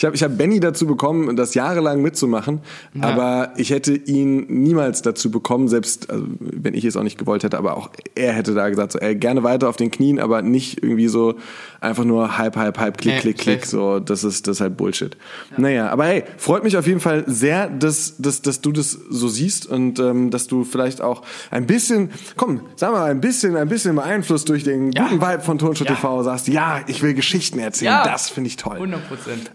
ich 0.00 0.06
hab, 0.06 0.14
ich 0.14 0.22
hab 0.22 0.38
Benny 0.38 0.60
dazu 0.60 0.86
bekommen, 0.86 1.36
das 1.36 1.52
jahrelang 1.52 2.00
mitzumachen, 2.00 2.60
ja. 2.94 3.02
aber 3.02 3.52
ich 3.58 3.68
hätte 3.68 3.92
ihn 3.92 4.46
niemals 4.48 5.02
dazu 5.02 5.30
bekommen, 5.30 5.68
selbst 5.68 6.08
also, 6.08 6.24
wenn 6.38 6.72
ich 6.72 6.86
es 6.86 6.96
auch 6.96 7.02
nicht 7.02 7.18
gewollt 7.18 7.44
hätte, 7.44 7.58
aber 7.58 7.76
auch 7.76 7.90
er 8.14 8.32
hätte 8.32 8.54
da 8.54 8.70
gesagt, 8.70 8.92
so, 8.92 8.98
ey, 8.98 9.14
gerne 9.14 9.42
weiter 9.42 9.68
auf 9.68 9.76
den 9.76 9.90
Knien, 9.90 10.18
aber 10.18 10.40
nicht 10.40 10.82
irgendwie 10.82 11.08
so 11.08 11.34
einfach 11.82 12.04
nur 12.04 12.38
halb, 12.38 12.56
halb, 12.56 12.78
halb, 12.78 12.96
klick, 12.96 13.20
klick, 13.20 13.36
klick, 13.36 13.66
so, 13.66 14.00
das 14.00 14.24
ist, 14.24 14.46
das 14.46 14.56
ist 14.56 14.60
halt 14.62 14.78
Bullshit. 14.78 15.18
Ja. 15.50 15.60
Naja, 15.60 15.88
aber 15.90 16.06
hey, 16.06 16.24
freut 16.38 16.64
mich 16.64 16.78
auf 16.78 16.86
jeden 16.86 17.00
Fall 17.00 17.24
sehr, 17.26 17.68
dass, 17.68 18.16
dass, 18.16 18.40
dass 18.40 18.62
du 18.62 18.72
das 18.72 18.92
so 18.92 19.28
siehst 19.28 19.66
und 19.66 19.98
ähm, 19.98 20.30
dass 20.30 20.46
du 20.46 20.64
vielleicht 20.64 21.02
auch 21.02 21.20
ein 21.50 21.66
bisschen, 21.66 22.08
komm, 22.38 22.62
sag 22.74 22.92
mal, 22.92 23.10
ein 23.10 23.20
bisschen, 23.20 23.54
ein 23.54 23.68
bisschen 23.68 23.96
beeinflusst 23.96 24.48
durch 24.48 24.64
den 24.64 24.92
ja. 24.92 25.08
guten 25.08 25.20
Vibe 25.20 25.42
von 25.42 25.58
Tonschutz 25.58 25.90
ja. 25.90 25.94
TV 25.94 26.22
sagst, 26.22 26.48
ja, 26.48 26.80
ich 26.86 27.02
will 27.02 27.12
Geschichten 27.12 27.58
erzählen, 27.58 28.00
das 28.04 28.30
finde 28.30 28.48
ich 28.48 28.56
toll. 28.56 28.76
100 28.76 29.02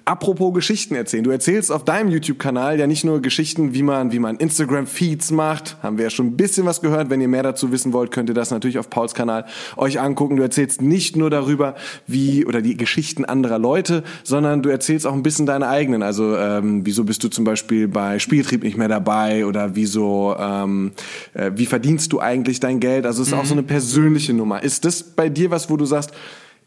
Apropos 0.06 0.35
Geschichten 0.36 0.96
erzählen. 0.96 1.24
Du 1.24 1.32
erzählst 1.32 1.72
auf 1.72 1.84
deinem 1.84 2.10
YouTube-Kanal 2.10 2.80
ja 2.80 2.88
nicht 2.88 3.04
nur 3.04 3.22
Geschichten, 3.22 3.74
wie 3.74 3.84
man, 3.84 4.12
wie 4.12 4.20
man 4.20 4.38
Instagram-Feeds 4.38 5.32
macht. 5.32 5.78
Haben 5.82 5.98
wir 5.98 6.06
ja 6.06 6.10
schon 6.10 6.28
ein 6.28 6.38
bisschen 6.38 6.66
was 6.66 6.82
gehört. 6.82 7.10
Wenn 7.10 7.22
ihr 7.22 7.28
mehr 7.28 7.44
dazu 7.44 7.72
wissen 7.72 7.94
wollt, 7.94 8.12
könnt 8.12 8.30
ihr 8.30 8.36
das 8.36 8.52
natürlich 8.52 8.78
auf 8.78 8.90
Pauls 8.90 9.14
Kanal 9.14 9.46
euch 9.78 10.00
angucken. 10.00 10.36
Du 10.36 10.44
erzählst 10.44 10.82
nicht 10.82 11.16
nur 11.16 11.30
darüber, 11.30 11.76
wie, 12.08 12.46
oder 12.46 12.62
die 12.62 12.78
Geschichten 12.78 13.26
anderer 13.26 13.60
Leute, 13.60 14.04
sondern 14.24 14.62
du 14.62 14.70
erzählst 14.70 15.08
auch 15.08 15.14
ein 15.14 15.24
bisschen 15.24 15.46
deine 15.46 15.68
eigenen. 15.68 16.04
Also, 16.04 16.36
ähm, 16.38 16.86
wieso 16.86 17.04
bist 17.04 17.24
du 17.24 17.30
zum 17.30 17.46
Beispiel 17.46 17.88
bei 17.88 18.20
Spieltrieb 18.20 18.64
nicht 18.64 18.78
mehr 18.78 18.90
dabei 18.90 19.46
oder 19.46 19.76
wieso, 19.76 20.36
ähm, 20.40 20.92
äh, 21.34 21.52
wie 21.56 21.66
verdienst 21.66 22.12
du 22.14 22.20
eigentlich 22.20 22.60
dein 22.60 22.80
Geld? 22.80 23.06
Also, 23.06 23.22
es 23.22 23.30
ist 23.30 23.34
mhm. 23.34 23.40
auch 23.40 23.46
so 23.46 23.54
eine 23.54 23.64
persönliche 23.64 24.34
Nummer. 24.34 24.64
Ist 24.64 24.86
das 24.86 25.04
bei 25.04 25.30
dir 25.30 25.52
was, 25.52 25.70
wo 25.70 25.78
du 25.78 25.86
sagst, 25.86 26.12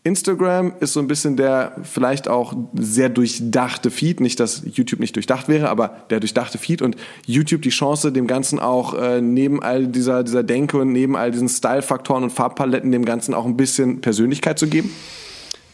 Instagram 0.08 0.72
ist 0.80 0.94
so 0.94 1.00
ein 1.00 1.06
bisschen 1.06 1.36
der 1.36 1.76
vielleicht 1.82 2.28
auch 2.28 2.54
sehr 2.74 3.08
durchdachte 3.08 3.90
Feed. 3.90 4.20
Nicht, 4.20 4.40
dass 4.40 4.62
YouTube 4.64 5.00
nicht 5.00 5.14
durchdacht 5.14 5.48
wäre, 5.48 5.68
aber 5.68 5.98
der 6.10 6.18
durchdachte 6.18 6.58
Feed 6.58 6.82
und 6.82 6.96
YouTube 7.26 7.62
die 7.62 7.68
Chance, 7.68 8.10
dem 8.10 8.26
Ganzen 8.26 8.58
auch 8.58 8.94
äh, 8.94 9.20
neben 9.20 9.62
all 9.62 9.86
dieser, 9.86 10.24
dieser 10.24 10.42
Denke 10.42 10.78
und 10.78 10.92
neben 10.92 11.14
all 11.14 11.30
diesen 11.30 11.48
Style-Faktoren 11.48 12.24
und 12.24 12.30
Farbpaletten 12.30 12.90
dem 12.90 13.04
Ganzen 13.04 13.34
auch 13.34 13.44
ein 13.44 13.56
bisschen 13.56 14.00
Persönlichkeit 14.00 14.58
zu 14.58 14.66
geben? 14.66 14.90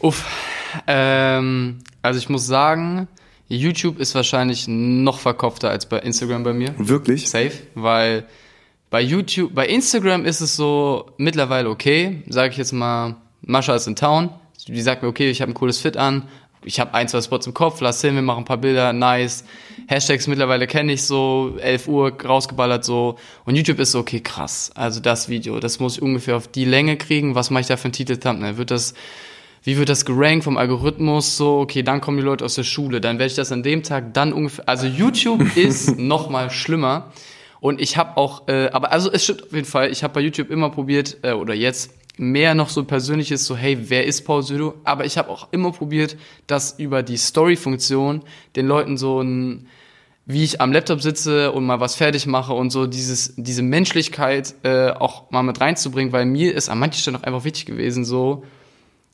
Uff. 0.00 0.24
Ähm, 0.86 1.78
also 2.02 2.18
ich 2.18 2.28
muss 2.28 2.46
sagen, 2.46 3.08
YouTube 3.48 3.98
ist 4.00 4.14
wahrscheinlich 4.14 4.66
noch 4.68 5.20
verkopfter 5.20 5.70
als 5.70 5.86
bei 5.86 6.00
Instagram 6.00 6.42
bei 6.42 6.52
mir. 6.52 6.74
Wirklich? 6.76 7.30
Safe, 7.30 7.52
weil 7.74 8.26
bei 8.90 9.00
YouTube, 9.00 9.54
bei 9.54 9.66
Instagram 9.66 10.24
ist 10.24 10.40
es 10.40 10.56
so 10.56 11.06
mittlerweile 11.18 11.68
okay, 11.70 12.22
sage 12.28 12.50
ich 12.52 12.58
jetzt 12.58 12.72
mal 12.72 13.16
Mascha 13.46 13.74
ist 13.74 13.86
in 13.86 13.96
Town, 13.96 14.30
die 14.66 14.80
sagt 14.80 15.02
mir, 15.02 15.08
okay, 15.08 15.30
ich 15.30 15.42
habe 15.42 15.52
ein 15.52 15.54
cooles 15.54 15.78
Fit 15.78 15.96
an, 15.96 16.28
ich 16.64 16.80
habe 16.80 16.94
ein, 16.94 17.08
zwei 17.08 17.20
Spots 17.20 17.46
im 17.46 17.54
Kopf, 17.54 17.80
lass 17.80 18.00
hin, 18.00 18.14
wir 18.14 18.22
machen 18.22 18.40
ein 18.40 18.44
paar 18.46 18.56
Bilder, 18.56 18.92
nice. 18.92 19.44
Hashtags 19.86 20.26
mittlerweile 20.26 20.66
kenne 20.66 20.92
ich 20.92 21.02
so, 21.02 21.56
11 21.60 21.88
Uhr 21.88 22.12
rausgeballert 22.22 22.84
so. 22.84 23.18
Und 23.44 23.54
YouTube 23.54 23.78
ist 23.80 23.92
so, 23.92 23.98
okay, 23.98 24.20
krass. 24.20 24.70
Also 24.74 25.00
das 25.00 25.28
Video, 25.28 25.60
das 25.60 25.78
muss 25.78 25.96
ich 25.96 26.02
ungefähr 26.02 26.36
auf 26.36 26.48
die 26.48 26.64
Länge 26.64 26.96
kriegen. 26.96 27.34
Was 27.34 27.50
mache 27.50 27.60
ich 27.62 27.66
da 27.66 27.76
für 27.76 27.88
ein 27.88 27.92
Titel 27.92 28.16
Thumbnail? 28.16 28.56
Wird 28.56 28.70
das, 28.70 28.94
wie 29.62 29.76
wird 29.76 29.90
das 29.90 30.06
gerankt 30.06 30.44
vom 30.44 30.56
Algorithmus? 30.56 31.36
So, 31.36 31.58
okay, 31.58 31.82
dann 31.82 32.00
kommen 32.00 32.16
die 32.16 32.22
Leute 32.22 32.44
aus 32.44 32.54
der 32.54 32.64
Schule, 32.64 33.00
dann 33.00 33.18
werde 33.18 33.30
ich 33.30 33.36
das 33.36 33.52
an 33.52 33.62
dem 33.62 33.82
Tag 33.82 34.14
dann 34.14 34.32
ungefähr. 34.32 34.68
Also 34.68 34.86
YouTube 34.86 35.56
ist 35.56 35.98
noch 35.98 36.30
mal 36.30 36.50
schlimmer. 36.50 37.12
Und 37.60 37.80
ich 37.80 37.96
habe 37.96 38.16
auch, 38.16 38.48
äh, 38.48 38.68
aber 38.72 38.92
also 38.92 39.10
es 39.10 39.24
stimmt 39.24 39.44
auf 39.44 39.52
jeden 39.52 39.64
Fall, 39.66 39.90
ich 39.90 40.02
habe 40.02 40.14
bei 40.14 40.20
YouTube 40.20 40.50
immer 40.50 40.68
probiert, 40.70 41.18
äh, 41.22 41.32
oder 41.32 41.54
jetzt, 41.54 41.90
mehr 42.16 42.54
noch 42.54 42.68
so 42.68 42.84
persönliches, 42.84 43.44
so 43.44 43.56
hey, 43.56 43.78
wer 43.88 44.06
ist 44.06 44.22
Paul 44.22 44.42
Südo? 44.42 44.74
Aber 44.84 45.04
ich 45.04 45.18
habe 45.18 45.30
auch 45.30 45.48
immer 45.52 45.72
probiert, 45.72 46.16
das 46.46 46.78
über 46.78 47.02
die 47.02 47.16
Story-Funktion 47.16 48.22
den 48.56 48.66
Leuten 48.66 48.96
so 48.96 49.20
ein, 49.20 49.66
wie 50.26 50.44
ich 50.44 50.60
am 50.60 50.72
Laptop 50.72 51.02
sitze 51.02 51.52
und 51.52 51.66
mal 51.66 51.80
was 51.80 51.96
fertig 51.96 52.26
mache 52.26 52.52
und 52.52 52.70
so 52.70 52.86
dieses, 52.86 53.34
diese 53.36 53.62
Menschlichkeit 53.62 54.54
äh, 54.62 54.90
auch 54.90 55.30
mal 55.30 55.42
mit 55.42 55.60
reinzubringen, 55.60 56.12
weil 56.12 56.24
mir 56.24 56.54
ist 56.54 56.68
an 56.68 56.78
manchen 56.78 57.00
Stellen 57.00 57.16
auch 57.16 57.24
einfach 57.24 57.44
wichtig 57.44 57.66
gewesen, 57.66 58.04
so 58.04 58.44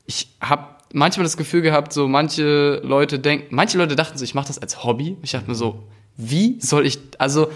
ich 0.05 0.29
habe 0.41 0.75
manchmal 0.93 1.23
das 1.23 1.37
Gefühl 1.37 1.61
gehabt, 1.61 1.93
so 1.93 2.07
manche 2.07 2.81
Leute 2.83 3.19
denken, 3.19 3.47
manche 3.55 3.77
Leute 3.77 3.95
dachten 3.95 4.17
so, 4.17 4.23
ich 4.23 4.35
mache 4.35 4.47
das 4.47 4.59
als 4.59 4.83
Hobby. 4.83 5.17
Ich 5.21 5.31
dachte 5.31 5.49
mir 5.49 5.55
so, 5.55 5.83
wie 6.17 6.59
soll 6.59 6.85
ich, 6.85 6.99
also 7.17 7.49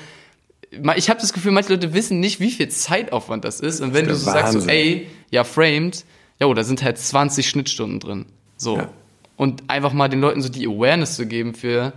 ich 0.95 1.09
habe 1.09 1.19
das 1.19 1.33
Gefühl, 1.33 1.51
manche 1.51 1.73
Leute 1.73 1.93
wissen 1.93 2.19
nicht, 2.19 2.39
wie 2.39 2.51
viel 2.51 2.69
Zeitaufwand 2.69 3.45
das 3.45 3.59
ist. 3.59 3.81
Und 3.81 3.93
wenn 3.93 4.07
du 4.07 4.15
so 4.15 4.27
Wahnsinn. 4.27 4.61
sagst, 4.61 4.67
so, 4.67 4.69
ey, 4.69 5.07
ja, 5.31 5.43
framed, 5.43 6.05
ja, 6.39 6.53
da 6.53 6.63
sind 6.63 6.83
halt 6.83 6.97
20 6.97 7.47
Schnittstunden 7.47 7.99
drin. 7.99 8.25
So. 8.57 8.77
Ja. 8.77 8.89
Und 9.37 9.63
einfach 9.69 9.93
mal 9.93 10.07
den 10.07 10.21
Leuten 10.21 10.41
so 10.41 10.49
die 10.49 10.67
Awareness 10.67 11.15
zu 11.15 11.25
geben 11.25 11.53
für, 11.53 11.93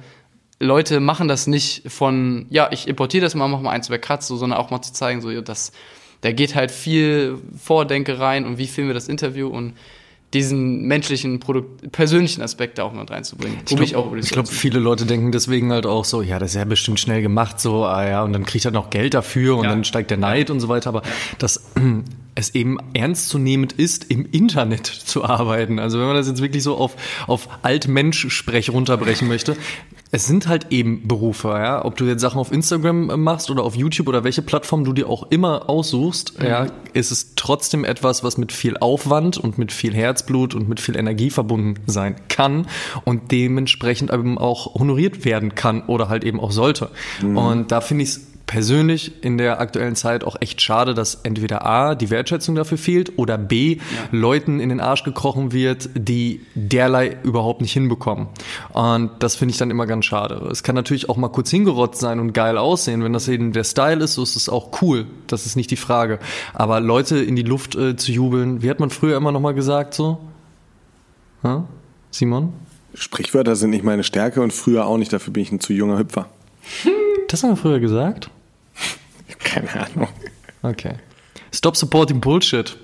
Leute 0.61 1.01
machen 1.01 1.29
das 1.29 1.47
nicht 1.47 1.91
von, 1.91 2.47
ja, 2.51 2.69
ich 2.73 2.89
importiere 2.89 3.23
das 3.23 3.35
mal, 3.35 3.47
mach 3.47 3.61
mal 3.61 3.71
ein, 3.71 3.83
zwei 3.83 3.99
Cuts, 3.99 4.27
so, 4.27 4.37
sondern 4.37 4.59
auch 4.59 4.71
mal 4.71 4.83
zu 4.83 4.93
zeigen, 4.93 5.21
so, 5.21 5.31
ja, 5.31 5.41
das, 5.41 5.73
da 6.21 6.33
geht 6.33 6.55
halt 6.55 6.71
viel 6.71 7.39
Vordenke 7.57 8.19
rein 8.19 8.45
und 8.45 8.59
wie 8.59 8.67
filmen 8.67 8.91
wir 8.91 8.95
das 8.95 9.09
Interview 9.09 9.49
und 9.49 9.75
diesen 10.35 10.83
menschlichen, 10.83 11.41
Produkt, 11.41 11.91
persönlichen 11.91 12.43
Aspekt 12.43 12.79
da 12.79 12.83
auch 12.83 12.93
mit 12.93 13.11
reinzubringen. 13.11 13.59
Ich 13.67 13.77
glaube, 13.77 14.21
glaub, 14.21 14.49
viele 14.49 14.79
Leute 14.79 15.07
denken 15.07 15.33
deswegen 15.33 15.73
halt 15.73 15.87
auch 15.87 16.05
so, 16.05 16.21
ja, 16.21 16.39
das 16.39 16.51
ist 16.51 16.57
ja 16.57 16.65
bestimmt 16.65 17.01
schnell 17.01 17.23
gemacht, 17.23 17.61
so, 17.61 17.85
ah 17.85 18.07
ja, 18.07 18.23
und 18.23 18.35
dann 18.35 18.45
kriegt 18.45 18.65
er 18.65 18.71
noch 18.71 18.91
Geld 18.91 19.15
dafür 19.15 19.57
und 19.57 19.65
ja. 19.65 19.71
dann 19.71 19.85
steigt 19.85 20.11
der 20.11 20.19
Neid 20.19 20.51
und 20.51 20.61
so 20.61 20.69
weiter. 20.69 20.91
Aber 20.91 21.03
das 21.39 21.73
es 22.39 22.55
eben 22.55 22.79
ernstzunehmend 22.95 23.73
ist, 23.73 24.11
im 24.11 24.27
Internet 24.31 24.87
zu 24.87 25.25
arbeiten. 25.25 25.81
Also 25.81 25.99
wenn 25.99 26.07
man 26.07 26.15
das 26.15 26.29
jetzt 26.29 26.41
wirklich 26.41 26.63
so 26.63 26.77
auf, 26.77 26.95
auf 27.27 27.49
Altmensch-Sprech 27.63 28.71
runterbrechen 28.71 29.27
möchte, 29.27 29.57
es 30.11 30.27
sind 30.27 30.47
halt 30.47 30.69
eben 30.71 31.07
Berufe, 31.07 31.49
ja. 31.49 31.85
Ob 31.85 31.97
du 31.97 32.05
jetzt 32.05 32.21
Sachen 32.21 32.39
auf 32.39 32.51
Instagram 32.51 33.21
machst 33.21 33.51
oder 33.51 33.63
auf 33.65 33.75
YouTube 33.75 34.09
oder 34.09 34.25
welche 34.25 34.41
Plattform 34.41 34.85
du 34.85 34.93
dir 34.93 35.09
auch 35.09 35.31
immer 35.31 35.69
aussuchst, 35.69 36.39
mhm. 36.39 36.47
ja, 36.47 36.67
ist 36.95 37.11
es 37.11 37.35
trotzdem 37.35 37.85
etwas, 37.85 38.25
was 38.25 38.39
mit 38.39 38.53
viel 38.53 38.79
Aufwand 38.79 39.37
und 39.37 39.59
mit 39.59 39.73
viel 39.73 39.95
Herzblut 39.95 40.55
und 40.55 40.69
mit 40.69 40.81
viel 40.81 40.97
Energie 40.97 41.31
verbunden 41.31 41.75
sein 41.87 42.17
kann 42.29 42.69
und 43.05 43.33
dementsprechend 43.33 44.13
eben 44.13 44.39
auch 44.39 44.75
honoriert 44.75 45.25
werden 45.25 45.55
kann 45.55 45.83
oder 45.83 46.09
halt 46.09 46.25
eben 46.25 46.41
auch 46.41 46.53
sollte. 46.53 46.89
Mhm. 47.21 47.37
Und 47.37 47.73
da 47.73 47.81
finde 47.81 48.05
ich 48.05 48.11
es 48.11 48.28
persönlich 48.49 49.23
in 49.23 49.39
der 49.39 49.61
aktuellen 49.61 49.95
Zeit 49.95 50.25
auch 50.25 50.35
echt 50.41 50.61
schade, 50.63 50.95
dass 50.95 51.17
entweder 51.23 51.67
A, 51.67 51.95
die 51.95 52.09
Wertschätzung 52.11 52.55
dafür 52.55 52.79
fehlt 52.79 53.19
oder 53.19 53.37
B, 53.39 53.77
ja. 53.77 53.83
Leuten 54.11 54.59
in 54.59 54.71
den 54.71 54.81
Arsch 54.81 55.05
gekrochen 55.05 55.53
wird, 55.53 55.91
die 55.95 56.41
derlei 56.55 57.19
überhaupt 57.23 57.61
nicht 57.61 57.73
hinbekommen. 57.73 58.29
Und 58.73 59.11
das 59.19 59.37
finde 59.37 59.53
ich 59.53 59.59
dann 59.59 59.71
immer 59.71 59.87
ganz 59.87 60.07
schade. 60.07 60.49
Es 60.51 60.63
kann 60.63 60.75
natürlich 60.75 61.11
auch 61.11 61.19
mal 61.19 61.29
kurz 61.29 61.51
hingerotzt 61.51 62.01
sein 62.01 62.19
und 62.19 62.33
geil 62.33 62.57
aussehen. 62.57 63.05
Wenn 63.05 63.13
das 63.13 63.29
eben 63.29 63.53
der 63.53 63.65
Style 63.65 64.03
ist, 64.03 64.15
so 64.15 64.23
ist 64.23 64.35
es 64.35 64.49
auch 64.49 64.83
cool. 64.83 65.07
Das 65.27 65.45
ist 65.45 65.55
nicht 65.55 65.71
die 65.71 65.77
Frage. 65.77 66.19
Aber 66.55 66.81
Leute 66.81 67.19
in 67.19 67.37
die 67.37 67.43
Luft 67.43 67.77
äh, 67.77 67.97
zu 67.97 68.13
jubeln, 68.13 68.63
wie 68.63 68.71
hat 68.71 68.81
man 68.81 68.89
früher 68.89 69.19
immer 69.19 69.31
noch 69.31 69.41
mal 69.41 69.53
gesagt 69.53 69.93
so? 69.93 70.19
Ha? 71.43 71.65
Simon? 72.11 72.55
Sprichwörter 72.95 73.57
sind 73.57 73.71
nicht 73.71 73.85
meine 73.85 74.05
Stärke 74.05 74.41
und 74.41 74.55
früher 74.55 74.87
auch 74.87 74.97
nicht. 74.97 75.13
Dafür 75.13 75.35
bin 75.35 75.43
ich 75.43 75.53
ein 75.53 75.61
zu 75.61 75.75
junger 75.75 75.99
Hüpfer. 75.99 76.31
Das 77.29 77.43
haben 77.43 77.51
wir 77.51 77.57
früher 77.57 77.79
gesagt? 77.79 78.31
Keine 79.67 79.87
Ahnung. 79.87 80.09
Okay. 80.63 80.95
Stop 81.53 81.77
supporting 81.77 82.21
Bullshit. 82.21 82.77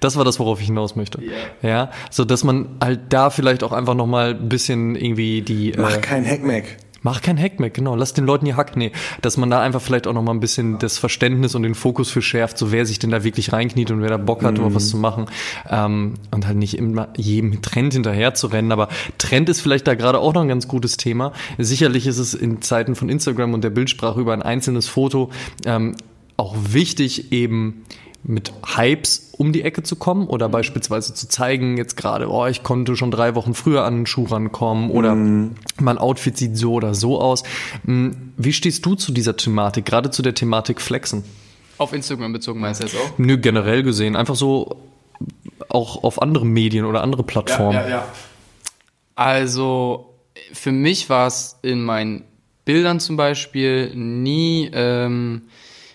Das 0.00 0.16
war 0.16 0.24
das, 0.24 0.38
worauf 0.38 0.60
ich 0.60 0.66
hinaus 0.66 0.96
möchte. 0.96 1.20
Yeah. 1.20 1.36
Ja, 1.62 1.90
so 2.10 2.24
dass 2.24 2.44
man 2.44 2.76
halt 2.82 3.00
da 3.10 3.30
vielleicht 3.30 3.62
auch 3.62 3.72
einfach 3.72 3.94
noch 3.94 4.06
mal 4.06 4.30
ein 4.30 4.48
bisschen 4.48 4.96
irgendwie 4.96 5.42
die. 5.42 5.74
Mach 5.76 5.96
äh, 5.96 6.00
kein 6.00 6.26
Hackmack. 6.26 6.64
Mach 7.08 7.22
kein 7.22 7.38
Hack 7.38 7.58
mehr, 7.58 7.70
genau. 7.70 7.96
Lass 7.96 8.12
den 8.12 8.26
Leuten 8.26 8.44
ihr 8.44 8.58
Hack. 8.58 8.76
Nee, 8.76 8.92
dass 9.22 9.38
man 9.38 9.48
da 9.48 9.62
einfach 9.62 9.80
vielleicht 9.80 10.06
auch 10.06 10.12
noch 10.12 10.20
mal 10.20 10.32
ein 10.32 10.40
bisschen 10.40 10.78
das 10.78 10.98
Verständnis 10.98 11.54
und 11.54 11.62
den 11.62 11.74
Fokus 11.74 12.10
für 12.10 12.20
schärft, 12.20 12.58
so 12.58 12.70
wer 12.70 12.84
sich 12.84 12.98
denn 12.98 13.08
da 13.08 13.24
wirklich 13.24 13.50
reinkniet 13.50 13.90
und 13.90 14.02
wer 14.02 14.10
da 14.10 14.18
Bock 14.18 14.44
hat, 14.44 14.58
mhm. 14.58 14.74
was 14.74 14.90
zu 14.90 14.98
machen. 14.98 15.24
Ähm, 15.70 16.16
und 16.32 16.46
halt 16.46 16.58
nicht 16.58 16.76
immer 16.76 17.08
jedem 17.16 17.62
Trend 17.62 17.94
hinterher 17.94 18.34
zu 18.34 18.48
rennen. 18.48 18.72
Aber 18.72 18.88
Trend 19.16 19.48
ist 19.48 19.62
vielleicht 19.62 19.86
da 19.86 19.94
gerade 19.94 20.18
auch 20.18 20.34
noch 20.34 20.42
ein 20.42 20.48
ganz 20.48 20.68
gutes 20.68 20.98
Thema. 20.98 21.32
Sicherlich 21.56 22.06
ist 22.06 22.18
es 22.18 22.34
in 22.34 22.60
Zeiten 22.60 22.94
von 22.94 23.08
Instagram 23.08 23.54
und 23.54 23.64
der 23.64 23.70
Bildsprache 23.70 24.20
über 24.20 24.34
ein 24.34 24.42
einzelnes 24.42 24.86
Foto 24.86 25.30
ähm, 25.64 25.96
auch 26.36 26.56
wichtig, 26.58 27.32
eben 27.32 27.84
mit 28.24 28.52
Hypes 28.76 29.28
um 29.38 29.52
die 29.52 29.62
Ecke 29.62 29.84
zu 29.84 29.96
kommen 29.96 30.26
oder 30.26 30.48
beispielsweise 30.48 31.14
zu 31.14 31.28
zeigen, 31.28 31.76
jetzt 31.76 31.96
gerade, 31.96 32.28
oh, 32.28 32.46
ich 32.46 32.64
konnte 32.64 32.96
schon 32.96 33.12
drei 33.12 33.36
Wochen 33.36 33.54
früher 33.54 33.84
an 33.84 33.98
den 33.98 34.06
Schuh 34.06 34.24
rankommen 34.24 34.90
oder 34.90 35.14
mm. 35.14 35.54
mein 35.80 35.96
Outfit 35.98 36.36
sieht 36.36 36.56
so 36.56 36.72
oder 36.72 36.92
so 36.94 37.20
aus. 37.20 37.44
Mm, 37.84 38.10
wie 38.36 38.52
stehst 38.52 38.84
du 38.84 38.96
zu 38.96 39.12
dieser 39.12 39.36
Thematik, 39.36 39.84
gerade 39.84 40.10
zu 40.10 40.22
der 40.22 40.34
Thematik 40.34 40.80
Flexen? 40.80 41.22
Auf 41.78 41.92
Instagram 41.92 42.32
bezogen 42.32 42.58
meinst 42.60 42.82
du 42.82 42.86
jetzt 42.86 42.96
auch? 42.96 43.18
Nö, 43.18 43.38
generell 43.38 43.84
gesehen. 43.84 44.16
Einfach 44.16 44.34
so 44.34 44.76
auch 45.68 46.02
auf 46.02 46.20
andere 46.20 46.44
Medien 46.44 46.84
oder 46.84 47.02
andere 47.02 47.22
Plattformen. 47.22 47.74
Ja, 47.74 47.82
ja, 47.82 47.88
ja. 47.88 48.08
Also 49.14 50.14
für 50.52 50.72
mich 50.72 51.08
war 51.08 51.28
es 51.28 51.58
in 51.62 51.84
meinen 51.84 52.24
Bildern 52.64 52.98
zum 52.98 53.16
Beispiel 53.16 53.94
nie, 53.94 54.68
ähm, 54.72 55.42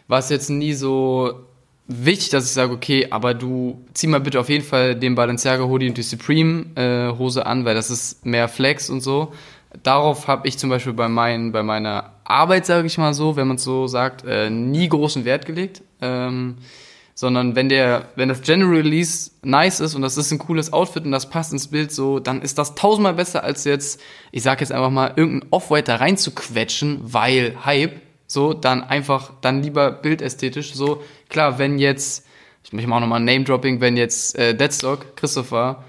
war 0.07 0.19
es 0.19 0.29
jetzt 0.29 0.49
nie 0.49 0.73
so 0.73 1.45
wichtig, 1.87 2.29
dass 2.29 2.45
ich 2.45 2.51
sage, 2.51 2.73
okay, 2.73 3.07
aber 3.09 3.33
du 3.33 3.83
zieh 3.93 4.07
mal 4.07 4.19
bitte 4.19 4.39
auf 4.39 4.49
jeden 4.49 4.63
Fall 4.63 4.95
den 4.95 5.15
Balenciaga 5.15 5.63
Hoodie 5.63 5.89
und 5.89 5.97
die 5.97 6.03
Supreme 6.03 6.65
äh, 6.75 7.17
Hose 7.17 7.45
an, 7.45 7.65
weil 7.65 7.75
das 7.75 7.91
ist 7.91 8.25
mehr 8.25 8.47
Flex 8.47 8.89
und 8.89 9.01
so. 9.01 9.33
Darauf 9.81 10.27
habe 10.27 10.47
ich 10.47 10.57
zum 10.57 10.69
Beispiel 10.69 10.93
bei, 10.93 11.07
mein, 11.07 11.51
bei 11.51 11.63
meiner 11.63 12.11
Arbeit, 12.23 12.65
sage 12.65 12.87
ich 12.87 12.97
mal 12.97 13.13
so, 13.13 13.35
wenn 13.35 13.47
man 13.47 13.57
es 13.57 13.63
so 13.63 13.87
sagt, 13.87 14.23
äh, 14.25 14.49
nie 14.49 14.87
großen 14.87 15.25
Wert 15.25 15.45
gelegt. 15.45 15.81
Ähm, 16.01 16.57
sondern 17.15 17.55
wenn 17.55 17.69
der, 17.69 18.09
wenn 18.15 18.29
das 18.29 18.41
General 18.41 18.75
Release 18.75 19.31
nice 19.43 19.79
ist 19.79 19.95
und 19.95 20.01
das 20.01 20.17
ist 20.17 20.31
ein 20.31 20.39
cooles 20.39 20.73
Outfit 20.73 21.05
und 21.05 21.11
das 21.11 21.29
passt 21.29 21.53
ins 21.53 21.67
Bild 21.67 21.91
so, 21.91 22.19
dann 22.19 22.41
ist 22.41 22.57
das 22.57 22.75
tausendmal 22.75 23.13
besser 23.13 23.43
als 23.43 23.65
jetzt, 23.65 24.01
ich 24.31 24.41
sag 24.41 24.61
jetzt 24.61 24.71
einfach 24.71 24.89
mal, 24.89 25.13
irgendein 25.15 25.49
Off-White 25.51 25.91
da 25.91 25.97
reinzuquetschen, 25.97 27.01
weil 27.03 27.55
Hype, 27.65 28.01
so, 28.33 28.53
dann 28.53 28.83
einfach, 28.83 29.31
dann 29.41 29.63
lieber 29.63 29.91
bildästhetisch, 29.91 30.73
so, 30.73 31.03
klar, 31.29 31.59
wenn 31.59 31.77
jetzt, 31.77 32.25
ich 32.63 32.73
mache 32.73 32.91
auch 32.91 32.99
nochmal 32.99 33.19
ein 33.19 33.25
Name-Dropping, 33.25 33.79
wenn 33.79 33.95
jetzt 33.95 34.37
äh, 34.37 34.55
Deadstock, 34.55 35.15
Christopher, 35.15 35.83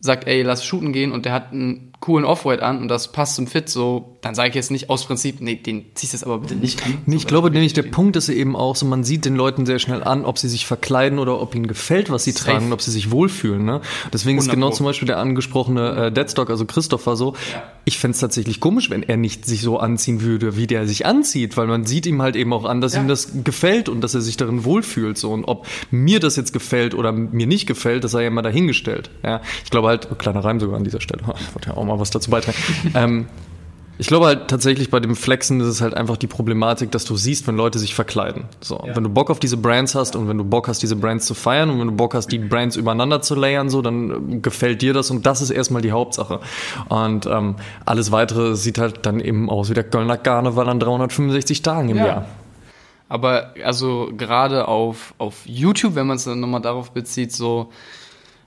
sagt, 0.00 0.26
ey, 0.26 0.42
lass 0.42 0.64
shooten 0.64 0.92
gehen 0.92 1.12
und 1.12 1.24
der 1.24 1.32
hat 1.32 1.52
einen 1.52 1.85
coolen 2.00 2.24
Off-White 2.24 2.62
an 2.62 2.80
und 2.80 2.88
das 2.88 3.10
passt 3.10 3.36
zum 3.36 3.46
Fit 3.46 3.68
so, 3.68 4.16
dann 4.20 4.34
sage 4.34 4.50
ich 4.50 4.54
jetzt 4.54 4.70
nicht 4.70 4.90
aus 4.90 5.06
Prinzip, 5.06 5.40
nee, 5.40 5.56
den 5.56 5.86
ziehst 5.94 6.12
du 6.12 6.16
jetzt 6.16 6.24
aber 6.24 6.38
bitte 6.38 6.54
nicht 6.54 6.84
an. 6.84 6.98
Nee, 7.06 7.16
ich 7.16 7.26
glaube 7.26 7.50
nämlich, 7.50 7.72
der 7.72 7.84
Punkt 7.84 8.16
ist 8.16 8.28
eben 8.28 8.54
auch 8.54 8.76
so, 8.76 8.86
man 8.86 9.02
sieht 9.02 9.24
den 9.24 9.34
Leuten 9.34 9.66
sehr 9.66 9.78
schnell 9.78 10.04
an, 10.04 10.24
ob 10.24 10.38
sie 10.38 10.48
sich 10.48 10.66
verkleiden 10.66 11.18
oder 11.18 11.40
ob 11.40 11.54
ihnen 11.54 11.66
gefällt, 11.66 12.10
was 12.10 12.24
sie 12.24 12.32
Safe. 12.32 12.52
tragen, 12.52 12.72
ob 12.72 12.82
sie 12.82 12.90
sich 12.90 13.10
wohlfühlen. 13.10 13.64
Ne? 13.64 13.80
Deswegen 14.12 14.38
ist 14.38 14.50
genau 14.50 14.70
zum 14.70 14.84
Beispiel 14.84 15.06
der 15.06 15.18
angesprochene 15.18 16.06
äh, 16.06 16.12
Deadstock, 16.12 16.50
also 16.50 16.66
Christopher 16.66 17.16
so, 17.16 17.34
ja. 17.52 17.62
ich 17.84 17.98
fände 17.98 18.14
es 18.14 18.20
tatsächlich 18.20 18.60
komisch, 18.60 18.90
wenn 18.90 19.02
er 19.02 19.16
nicht 19.16 19.46
sich 19.46 19.62
so 19.62 19.78
anziehen 19.78 20.20
würde, 20.20 20.56
wie 20.56 20.66
der 20.66 20.86
sich 20.86 21.06
anzieht, 21.06 21.56
weil 21.56 21.66
man 21.66 21.86
sieht 21.86 22.06
ihm 22.06 22.20
halt 22.20 22.36
eben 22.36 22.52
auch 22.52 22.64
an, 22.64 22.80
dass 22.80 22.94
ja. 22.94 23.00
ihm 23.00 23.08
das 23.08 23.42
gefällt 23.42 23.88
und 23.88 24.02
dass 24.02 24.14
er 24.14 24.20
sich 24.20 24.36
darin 24.36 24.64
wohlfühlt. 24.64 25.18
So. 25.18 25.32
Und 25.32 25.44
ob 25.44 25.66
mir 25.90 26.20
das 26.20 26.36
jetzt 26.36 26.52
gefällt 26.52 26.94
oder 26.94 27.12
mir 27.12 27.46
nicht 27.46 27.66
gefällt, 27.66 28.04
das 28.04 28.12
sei 28.12 28.22
ja 28.22 28.28
immer 28.28 28.42
dahingestellt. 28.42 29.10
Ja? 29.24 29.40
Ich 29.64 29.70
glaube 29.70 29.88
halt, 29.88 30.18
kleiner 30.18 30.44
Reim 30.44 30.60
sogar 30.60 30.76
an 30.76 30.84
dieser 30.84 31.00
Stelle, 31.00 31.26
wollte 31.26 31.70
ja 31.70 31.76
auch 31.76 31.84
mal 31.84 31.95
was 32.00 32.10
dazu 32.10 32.30
beitragen. 32.30 32.58
ähm, 32.94 33.26
ich 33.98 34.08
glaube 34.08 34.26
halt 34.26 34.48
tatsächlich 34.48 34.90
bei 34.90 35.00
dem 35.00 35.16
Flexen 35.16 35.60
ist 35.60 35.68
es 35.68 35.80
halt 35.80 35.94
einfach 35.94 36.18
die 36.18 36.26
Problematik, 36.26 36.90
dass 36.90 37.04
du 37.04 37.16
siehst, 37.16 37.46
wenn 37.46 37.56
Leute 37.56 37.78
sich 37.78 37.94
verkleiden. 37.94 38.44
So, 38.60 38.82
ja. 38.86 38.94
wenn 38.94 39.04
du 39.04 39.08
Bock 39.08 39.30
auf 39.30 39.38
diese 39.38 39.56
Brands 39.56 39.94
hast 39.94 40.16
und 40.16 40.28
wenn 40.28 40.36
du 40.36 40.44
Bock 40.44 40.68
hast, 40.68 40.82
diese 40.82 40.96
Brands 40.96 41.26
zu 41.26 41.34
feiern 41.34 41.70
und 41.70 41.80
wenn 41.80 41.86
du 41.86 41.94
Bock 41.94 42.14
hast, 42.14 42.30
die 42.30 42.38
Brands 42.38 42.76
übereinander 42.76 43.22
zu 43.22 43.34
layern, 43.34 43.70
so, 43.70 43.80
dann 43.80 44.32
äh, 44.32 44.38
gefällt 44.40 44.82
dir 44.82 44.92
das 44.92 45.10
und 45.10 45.24
das 45.24 45.40
ist 45.40 45.50
erstmal 45.50 45.80
die 45.80 45.92
Hauptsache. 45.92 46.40
Und 46.88 47.26
ähm, 47.26 47.56
alles 47.86 48.12
weitere 48.12 48.54
sieht 48.54 48.78
halt 48.78 49.06
dann 49.06 49.18
eben 49.20 49.48
aus 49.48 49.70
wie 49.70 49.74
der 49.74 49.84
Kölner 49.84 50.18
Karneval 50.18 50.68
an 50.68 50.78
365 50.78 51.62
Tagen 51.62 51.88
im 51.88 51.96
ja. 51.98 52.06
Jahr. 52.06 52.26
Aber 53.08 53.54
also 53.64 54.10
gerade 54.16 54.68
auf, 54.68 55.14
auf 55.16 55.46
YouTube, 55.46 55.94
wenn 55.94 56.06
man 56.06 56.16
es 56.16 56.24
dann 56.24 56.40
nochmal 56.40 56.60
darauf 56.60 56.90
bezieht, 56.90 57.32
so 57.32 57.70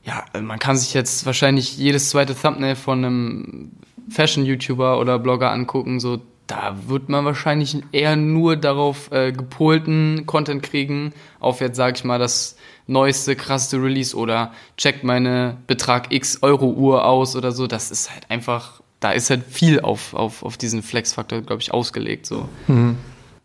ja, 0.10 0.41
man 0.41 0.57
kann 0.57 0.76
sich 0.76 0.93
jetzt 0.95 1.26
wahrscheinlich 1.28 1.78
jedes 1.78 2.10
zweite 2.10 2.36
Thumbnail 2.36 2.76
von 2.76 3.05
einem 3.05 3.72
Fashion-YouTuber 4.10 4.99
oder 4.99 5.20
Blogger 5.20 5.51
angucken, 5.51 5.99
so 5.99 6.20
da 6.47 6.76
wird 6.88 7.10
man 7.10 7.26
wahrscheinlich 7.26 7.78
eher 7.91 8.16
nur 8.16 8.55
darauf 8.55 9.12
äh, 9.12 9.32
gepolten 9.32 10.24
Content 10.26 10.64
kriegen, 10.64 11.14
auf 11.39 11.62
jetzt 11.62 11.76
sag 11.76 11.95
ich 11.95 12.03
mal 12.03 12.18
das 12.18 12.55
neueste, 12.88 13.36
krasseste 13.36 13.78
Release 13.78 14.18
oder 14.18 14.51
checkt 14.76 15.03
meine 15.03 15.57
Betrag 15.68 16.12
X 16.12 16.39
Euro 16.41 16.72
Uhr 16.72 17.05
aus 17.05 17.36
oder 17.36 17.51
so. 17.51 17.68
Das 17.68 17.91
ist 17.91 18.12
halt 18.12 18.32
einfach, 18.32 18.82
da 18.99 19.12
ist 19.12 19.30
halt 19.30 19.43
viel 19.47 19.82
auf, 19.82 20.16
auf, 20.16 20.41
auf 20.41 20.57
diesen 20.57 20.82
Flex-Faktor, 20.82 21.41
glaube 21.41 21.62
ich, 21.62 21.72
ausgelegt. 21.72 22.26
So. 22.26 22.49
Mhm. 22.66 22.97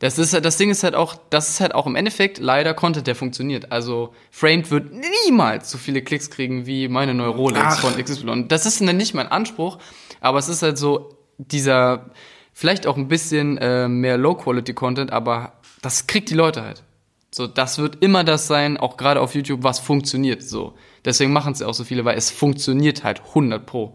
Das, 0.04 0.18
ist, 0.18 0.34
das 0.34 0.58
Ding 0.58 0.68
ist 0.68 0.82
halt 0.82 0.94
auch, 0.94 1.16
das 1.30 1.48
ist 1.48 1.60
halt 1.60 1.74
auch 1.74 1.86
im 1.86 1.96
Endeffekt 1.96 2.36
leider 2.36 2.74
Content, 2.74 3.06
der 3.06 3.14
funktioniert. 3.14 3.72
Also 3.72 4.12
Framed 4.30 4.70
wird 4.70 4.92
niemals 4.92 5.70
so 5.70 5.78
viele 5.78 6.02
Klicks 6.02 6.28
kriegen 6.28 6.66
wie 6.66 6.88
meine 6.88 7.14
neue 7.14 7.30
Rolex 7.30 7.64
Ach. 7.64 7.80
von 7.80 7.96
XY. 7.96 8.44
Das 8.48 8.66
ist 8.66 8.82
nicht 8.82 9.14
mein 9.14 9.28
Anspruch, 9.28 9.78
aber 10.20 10.38
es 10.38 10.50
ist 10.50 10.60
halt 10.60 10.76
so 10.76 11.16
dieser, 11.38 12.10
vielleicht 12.52 12.86
auch 12.86 12.98
ein 12.98 13.08
bisschen 13.08 13.56
äh, 13.56 13.88
mehr 13.88 14.18
Low-Quality-Content, 14.18 15.10
aber 15.10 15.54
das 15.80 16.06
kriegt 16.06 16.28
die 16.28 16.34
Leute 16.34 16.60
halt. 16.60 16.82
So, 17.30 17.46
das 17.46 17.78
wird 17.78 18.02
immer 18.02 18.24
das 18.24 18.46
sein, 18.46 18.76
auch 18.76 18.98
gerade 18.98 19.22
auf 19.22 19.34
YouTube, 19.34 19.62
was 19.62 19.78
funktioniert. 19.78 20.42
So. 20.42 20.74
Deswegen 21.04 21.32
machen 21.32 21.52
es 21.52 21.60
auch 21.60 21.74
so 21.74 21.84
viele, 21.84 22.04
weil 22.04 22.16
es 22.16 22.30
funktioniert 22.30 23.04
halt 23.04 23.20
100 23.28 23.66
pro. 23.66 23.92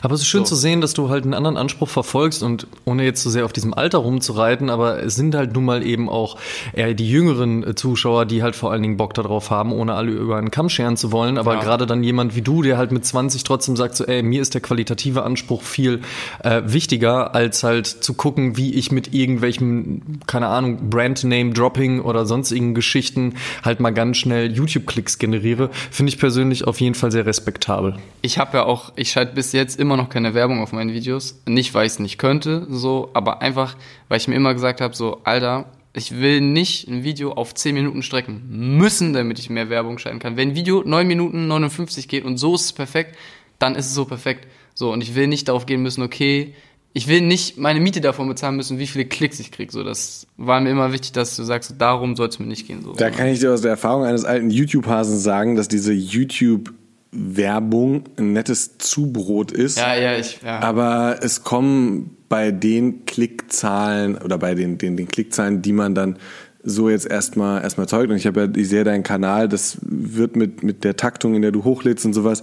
Aber 0.00 0.14
es 0.14 0.20
ist 0.20 0.28
schön 0.28 0.44
so. 0.44 0.54
zu 0.54 0.56
sehen, 0.56 0.80
dass 0.80 0.94
du 0.94 1.08
halt 1.08 1.24
einen 1.24 1.34
anderen 1.34 1.56
Anspruch 1.56 1.88
verfolgst 1.88 2.42
und 2.42 2.68
ohne 2.84 3.04
jetzt 3.04 3.22
so 3.22 3.30
sehr 3.30 3.44
auf 3.44 3.52
diesem 3.52 3.74
Alter 3.74 3.98
rumzureiten, 3.98 4.70
aber 4.70 5.02
es 5.02 5.16
sind 5.16 5.34
halt 5.34 5.54
nun 5.54 5.64
mal 5.64 5.84
eben 5.84 6.08
auch 6.08 6.38
eher 6.72 6.94
die 6.94 7.08
jüngeren 7.08 7.64
äh, 7.64 7.74
Zuschauer, 7.74 8.26
die 8.26 8.44
halt 8.44 8.54
vor 8.54 8.70
allen 8.70 8.82
Dingen 8.82 8.96
Bock 8.96 9.14
darauf 9.14 9.50
haben, 9.50 9.72
ohne 9.72 9.94
alle 9.94 10.12
über 10.12 10.36
einen 10.36 10.52
Kamm 10.52 10.68
scheren 10.68 10.96
zu 10.96 11.10
wollen. 11.10 11.36
Aber 11.36 11.54
ja. 11.54 11.60
gerade 11.60 11.86
dann 11.86 12.04
jemand 12.04 12.36
wie 12.36 12.42
du, 12.42 12.62
der 12.62 12.78
halt 12.78 12.92
mit 12.92 13.04
20 13.04 13.42
trotzdem 13.42 13.74
sagt 13.76 13.96
so, 13.96 14.04
ey, 14.04 14.22
mir 14.22 14.40
ist 14.40 14.54
der 14.54 14.60
qualitative 14.60 15.24
Anspruch 15.24 15.62
viel 15.62 16.02
äh, 16.44 16.62
wichtiger, 16.64 17.34
als 17.34 17.64
halt 17.64 17.88
zu 17.88 18.14
gucken, 18.14 18.56
wie 18.56 18.74
ich 18.74 18.92
mit 18.92 19.12
irgendwelchen, 19.12 20.20
keine 20.28 20.46
Ahnung, 20.46 20.90
Brand-Name-Dropping 20.90 22.00
oder 22.00 22.24
sonstigen 22.24 22.74
Geschichten 22.74 23.34
halt 23.64 23.80
mal 23.80 23.90
ganz 23.90 24.18
schnell 24.18 24.52
YouTube-Klicks 24.52 25.18
generiere, 25.18 25.70
finde 25.90 26.10
ich 26.10 26.18
persönlich 26.18 26.51
persönlich 26.52 26.66
auf 26.66 26.80
jeden 26.80 26.94
Fall 26.94 27.10
sehr 27.10 27.26
respektabel. 27.26 27.96
Ich 28.20 28.38
habe 28.38 28.58
ja 28.58 28.64
auch, 28.64 28.92
ich 28.96 29.10
schalte 29.10 29.34
bis 29.34 29.52
jetzt 29.52 29.78
immer 29.78 29.96
noch 29.96 30.08
keine 30.08 30.34
Werbung 30.34 30.60
auf 30.60 30.72
meinen 30.72 30.92
Videos. 30.92 31.40
Nicht, 31.46 31.74
weil 31.74 31.86
ich 31.86 31.92
es 31.92 31.98
nicht 31.98 32.18
könnte, 32.18 32.66
so, 32.68 33.10
aber 33.14 33.40
einfach, 33.42 33.76
weil 34.08 34.18
ich 34.18 34.28
mir 34.28 34.36
immer 34.36 34.52
gesagt 34.52 34.80
habe, 34.80 34.94
so, 34.94 35.20
Alter, 35.24 35.66
ich 35.94 36.18
will 36.20 36.40
nicht 36.40 36.88
ein 36.88 37.04
Video 37.04 37.32
auf 37.32 37.54
10 37.54 37.74
Minuten 37.74 38.02
strecken 38.02 38.42
müssen, 38.76 39.12
damit 39.12 39.38
ich 39.38 39.50
mehr 39.50 39.68
Werbung 39.68 39.98
schalten 39.98 40.18
kann. 40.18 40.36
Wenn 40.36 40.50
ein 40.50 40.54
Video 40.54 40.82
9 40.84 41.06
Minuten 41.06 41.46
59 41.48 42.08
geht 42.08 42.24
und 42.24 42.38
so 42.38 42.54
ist 42.54 42.64
es 42.64 42.72
perfekt, 42.72 43.16
dann 43.58 43.74
ist 43.74 43.86
es 43.86 43.94
so 43.94 44.04
perfekt. 44.04 44.46
So, 44.74 44.90
und 44.92 45.02
ich 45.02 45.14
will 45.14 45.26
nicht 45.26 45.48
darauf 45.48 45.66
gehen 45.66 45.82
müssen, 45.82 46.02
okay, 46.02 46.54
ich 46.94 47.08
will 47.08 47.22
nicht 47.22 47.56
meine 47.56 47.80
Miete 47.80 48.00
davon 48.00 48.28
bezahlen 48.28 48.56
müssen, 48.56 48.78
wie 48.78 48.86
viele 48.86 49.06
Klicks 49.06 49.40
ich 49.40 49.50
kriege. 49.50 49.72
So, 49.72 49.82
das 49.82 50.26
war 50.36 50.60
mir 50.60 50.70
immer 50.70 50.92
wichtig, 50.92 51.12
dass 51.12 51.36
du 51.36 51.42
sagst, 51.42 51.74
darum 51.78 52.16
soll 52.16 52.28
es 52.28 52.38
mir 52.38 52.46
nicht 52.46 52.66
gehen. 52.66 52.82
So. 52.82 52.92
Da 52.92 53.10
kann 53.10 53.28
ich 53.28 53.40
dir 53.40 53.52
aus 53.52 53.62
der 53.62 53.70
Erfahrung 53.70 54.04
eines 54.04 54.24
alten 54.24 54.50
YouTube-Hasen 54.50 55.18
sagen, 55.18 55.56
dass 55.56 55.68
diese 55.68 55.92
YouTube 55.92 56.72
Werbung 57.12 58.04
ein 58.16 58.32
nettes 58.32 58.78
Zubrot 58.78 59.52
ist. 59.52 59.78
Ja, 59.78 59.94
ja, 59.94 60.16
ich, 60.16 60.40
ja. 60.42 60.60
Aber 60.60 61.18
es 61.22 61.44
kommen 61.44 62.16
bei 62.28 62.50
den 62.50 63.04
Klickzahlen 63.04 64.16
oder 64.16 64.38
bei 64.38 64.54
den, 64.54 64.78
den, 64.78 64.96
den 64.96 65.08
Klickzahlen, 65.08 65.60
die 65.60 65.74
man 65.74 65.94
dann 65.94 66.16
so 66.62 66.88
jetzt 66.88 67.06
erstmal 67.06 67.62
erstmal 67.62 67.88
zeugt. 67.88 68.10
Und 68.10 68.16
ich 68.16 68.26
habe 68.26 68.40
ja, 68.42 68.48
ich 68.54 68.68
sehe 68.68 68.84
deinen 68.84 69.02
Kanal, 69.02 69.48
das 69.48 69.78
wird 69.82 70.36
mit, 70.36 70.62
mit 70.62 70.84
der 70.84 70.96
Taktung, 70.96 71.34
in 71.34 71.42
der 71.42 71.52
du 71.52 71.64
hochlädst 71.64 72.06
und 72.06 72.14
sowas, 72.14 72.42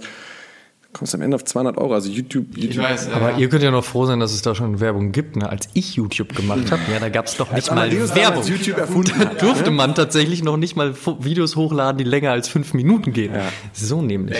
kommst 0.92 1.14
am 1.14 1.22
Ende 1.22 1.36
auf 1.36 1.44
200 1.44 1.78
Euro. 1.78 1.94
Also 1.94 2.10
YouTube, 2.10 2.56
YouTube 2.56 2.70
Ich 2.70 2.78
weiß, 2.78 3.08
ja. 3.08 3.14
Aber 3.14 3.38
ihr 3.38 3.48
könnt 3.48 3.62
ja 3.62 3.70
noch 3.70 3.84
froh 3.84 4.06
sein, 4.06 4.20
dass 4.20 4.32
es 4.32 4.42
da 4.42 4.54
schon 4.54 4.80
Werbung 4.80 5.12
gibt. 5.12 5.36
Ne? 5.36 5.48
Als 5.48 5.68
ich 5.74 5.94
YouTube 5.94 6.34
gemacht 6.34 6.70
habe, 6.70 6.82
ja, 6.92 6.98
da 6.98 7.08
gab 7.08 7.26
es 7.26 7.36
doch 7.36 7.52
nicht 7.52 7.72
mal 7.72 7.90
Werbung. 7.90 8.44
YouTube 8.44 8.78
erfunden 8.78 9.12
Da 9.18 9.30
hat. 9.30 9.42
durfte 9.42 9.70
man 9.70 9.94
tatsächlich 9.94 10.42
noch 10.42 10.56
nicht 10.56 10.76
mal 10.76 10.94
Videos 11.20 11.56
hochladen, 11.56 11.98
die 11.98 12.04
länger 12.04 12.32
als 12.32 12.48
fünf 12.48 12.74
Minuten 12.74 13.12
gehen. 13.12 13.32
So 13.72 14.02
nämlich. 14.02 14.36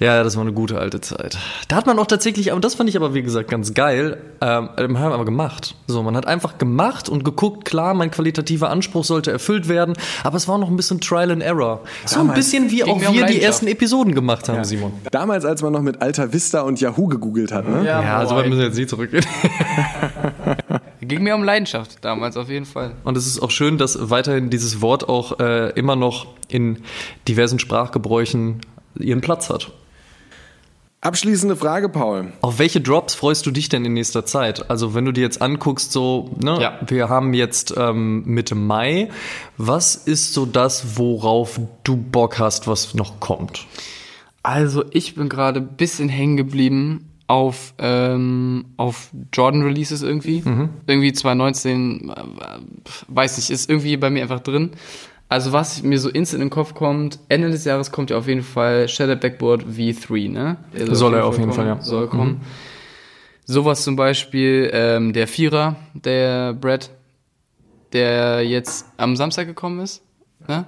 Ja, 0.00 0.22
das 0.22 0.36
war 0.36 0.42
eine 0.42 0.52
gute 0.52 0.78
alte 0.78 1.00
Zeit. 1.00 1.38
Da 1.68 1.76
hat 1.76 1.86
man 1.86 1.98
auch 1.98 2.06
tatsächlich, 2.06 2.50
aber 2.50 2.60
das 2.60 2.74
fand 2.74 2.88
ich 2.88 2.96
aber 2.96 3.14
wie 3.14 3.22
gesagt 3.22 3.48
ganz 3.48 3.72
geil, 3.74 4.18
ähm, 4.40 4.68
haben 4.78 4.94
wir 4.94 5.14
aber 5.14 5.24
gemacht. 5.24 5.74
So, 5.86 6.02
man 6.02 6.16
hat 6.16 6.26
einfach 6.26 6.58
gemacht 6.58 7.08
und 7.08 7.24
geguckt, 7.24 7.64
klar, 7.64 7.94
mein 7.94 8.10
qualitativer 8.10 8.70
Anspruch 8.70 9.04
sollte 9.04 9.30
erfüllt 9.30 9.68
werden, 9.68 9.94
aber 10.24 10.36
es 10.36 10.48
war 10.48 10.58
noch 10.58 10.68
ein 10.68 10.76
bisschen 10.76 11.00
Trial 11.00 11.30
and 11.30 11.42
Error. 11.42 11.80
So 12.04 12.20
ein 12.20 12.34
bisschen 12.34 12.70
wie 12.70 12.84
auch 12.84 12.96
um 12.96 13.14
wir 13.14 13.26
die 13.26 13.40
ersten 13.40 13.66
Episoden 13.66 14.14
gemacht 14.14 14.48
haben, 14.48 14.64
Simon. 14.64 14.92
Damals, 15.10 15.44
als 15.44 15.62
man 15.62 15.67
noch 15.70 15.82
mit 15.82 16.02
Alta 16.02 16.32
Vista 16.32 16.60
und 16.62 16.80
Yahoo 16.80 17.06
gegoogelt 17.06 17.52
hat, 17.52 17.68
ne? 17.68 17.84
Ja, 17.84 18.02
Ja, 18.02 18.26
so 18.26 18.34
weit 18.36 18.46
müssen 18.46 18.58
wir 18.60 18.66
jetzt 18.66 18.76
nicht 18.76 18.88
zurückgehen. 18.90 19.24
Ging 21.00 21.22
mir 21.22 21.34
um 21.34 21.42
Leidenschaft 21.44 22.04
damals 22.04 22.36
auf 22.36 22.48
jeden 22.48 22.66
Fall. 22.66 22.92
Und 23.04 23.16
es 23.16 23.26
ist 23.26 23.40
auch 23.40 23.50
schön, 23.50 23.78
dass 23.78 24.10
weiterhin 24.10 24.50
dieses 24.50 24.80
Wort 24.82 25.08
auch 25.08 25.38
äh, 25.40 25.70
immer 25.70 25.96
noch 25.96 26.26
in 26.48 26.82
diversen 27.26 27.58
Sprachgebräuchen 27.58 28.60
ihren 28.98 29.20
Platz 29.20 29.48
hat. 29.50 29.70
Abschließende 31.00 31.54
Frage, 31.54 31.88
Paul. 31.88 32.32
Auf 32.40 32.58
welche 32.58 32.80
Drops 32.80 33.14
freust 33.14 33.46
du 33.46 33.52
dich 33.52 33.68
denn 33.68 33.84
in 33.84 33.92
nächster 33.92 34.26
Zeit? 34.26 34.68
Also 34.68 34.94
wenn 34.94 35.04
du 35.04 35.12
dir 35.12 35.20
jetzt 35.20 35.40
anguckst, 35.40 35.92
so, 35.92 36.34
ne, 36.42 36.58
Ja. 36.60 36.78
wir 36.88 37.08
haben 37.08 37.34
jetzt 37.34 37.72
ähm, 37.76 38.24
Mitte 38.26 38.56
Mai. 38.56 39.08
Was 39.56 39.94
ist 39.94 40.34
so 40.34 40.44
das, 40.44 40.98
worauf 40.98 41.60
du 41.84 41.96
Bock 41.96 42.40
hast, 42.40 42.66
was 42.66 42.94
noch 42.94 43.20
kommt? 43.20 43.64
Also 44.42 44.84
ich 44.92 45.14
bin 45.14 45.28
gerade 45.28 45.60
ein 45.60 45.76
bisschen 45.76 46.08
hängen 46.08 46.36
geblieben 46.36 47.10
auf, 47.26 47.74
ähm, 47.78 48.66
auf 48.76 49.10
Jordan-Releases 49.32 50.02
irgendwie. 50.02 50.42
Irgendwie 50.86 51.12
2019, 51.12 52.10
äh, 52.10 52.14
weiß 53.08 53.36
nicht, 53.36 53.50
ist 53.50 53.68
irgendwie 53.68 53.96
bei 53.96 54.10
mir 54.10 54.22
einfach 54.22 54.40
drin. 54.40 54.70
Also 55.28 55.52
was 55.52 55.82
mir 55.82 55.98
so 55.98 56.08
instant 56.08 56.42
in 56.42 56.48
den 56.48 56.50
Kopf 56.50 56.72
kommt, 56.72 57.18
Ende 57.28 57.50
des 57.50 57.66
Jahres 57.66 57.92
kommt 57.92 58.08
ja 58.10 58.16
auf 58.16 58.26
jeden 58.26 58.42
Fall 58.42 58.88
Shattered 58.88 59.20
Backboard 59.20 59.64
V3, 59.64 60.30
ne? 60.30 60.56
Der 60.72 60.94
Soll 60.94 61.14
er 61.14 61.26
auf 61.26 61.38
jeden 61.38 61.52
Fall, 61.52 61.66
kommen, 61.66 61.78
ja. 61.78 61.84
Soll 61.84 62.06
kommen. 62.06 62.40
Sowas 63.44 63.84
zum 63.84 63.96
Beispiel, 63.96 64.70
ähm, 64.72 65.12
der 65.12 65.26
Vierer, 65.26 65.76
der 65.92 66.54
Brad, 66.54 66.90
der 67.92 68.42
jetzt 68.42 68.86
am 68.96 69.16
Samstag 69.16 69.46
gekommen 69.46 69.80
ist. 69.80 70.02
Ne? 70.46 70.64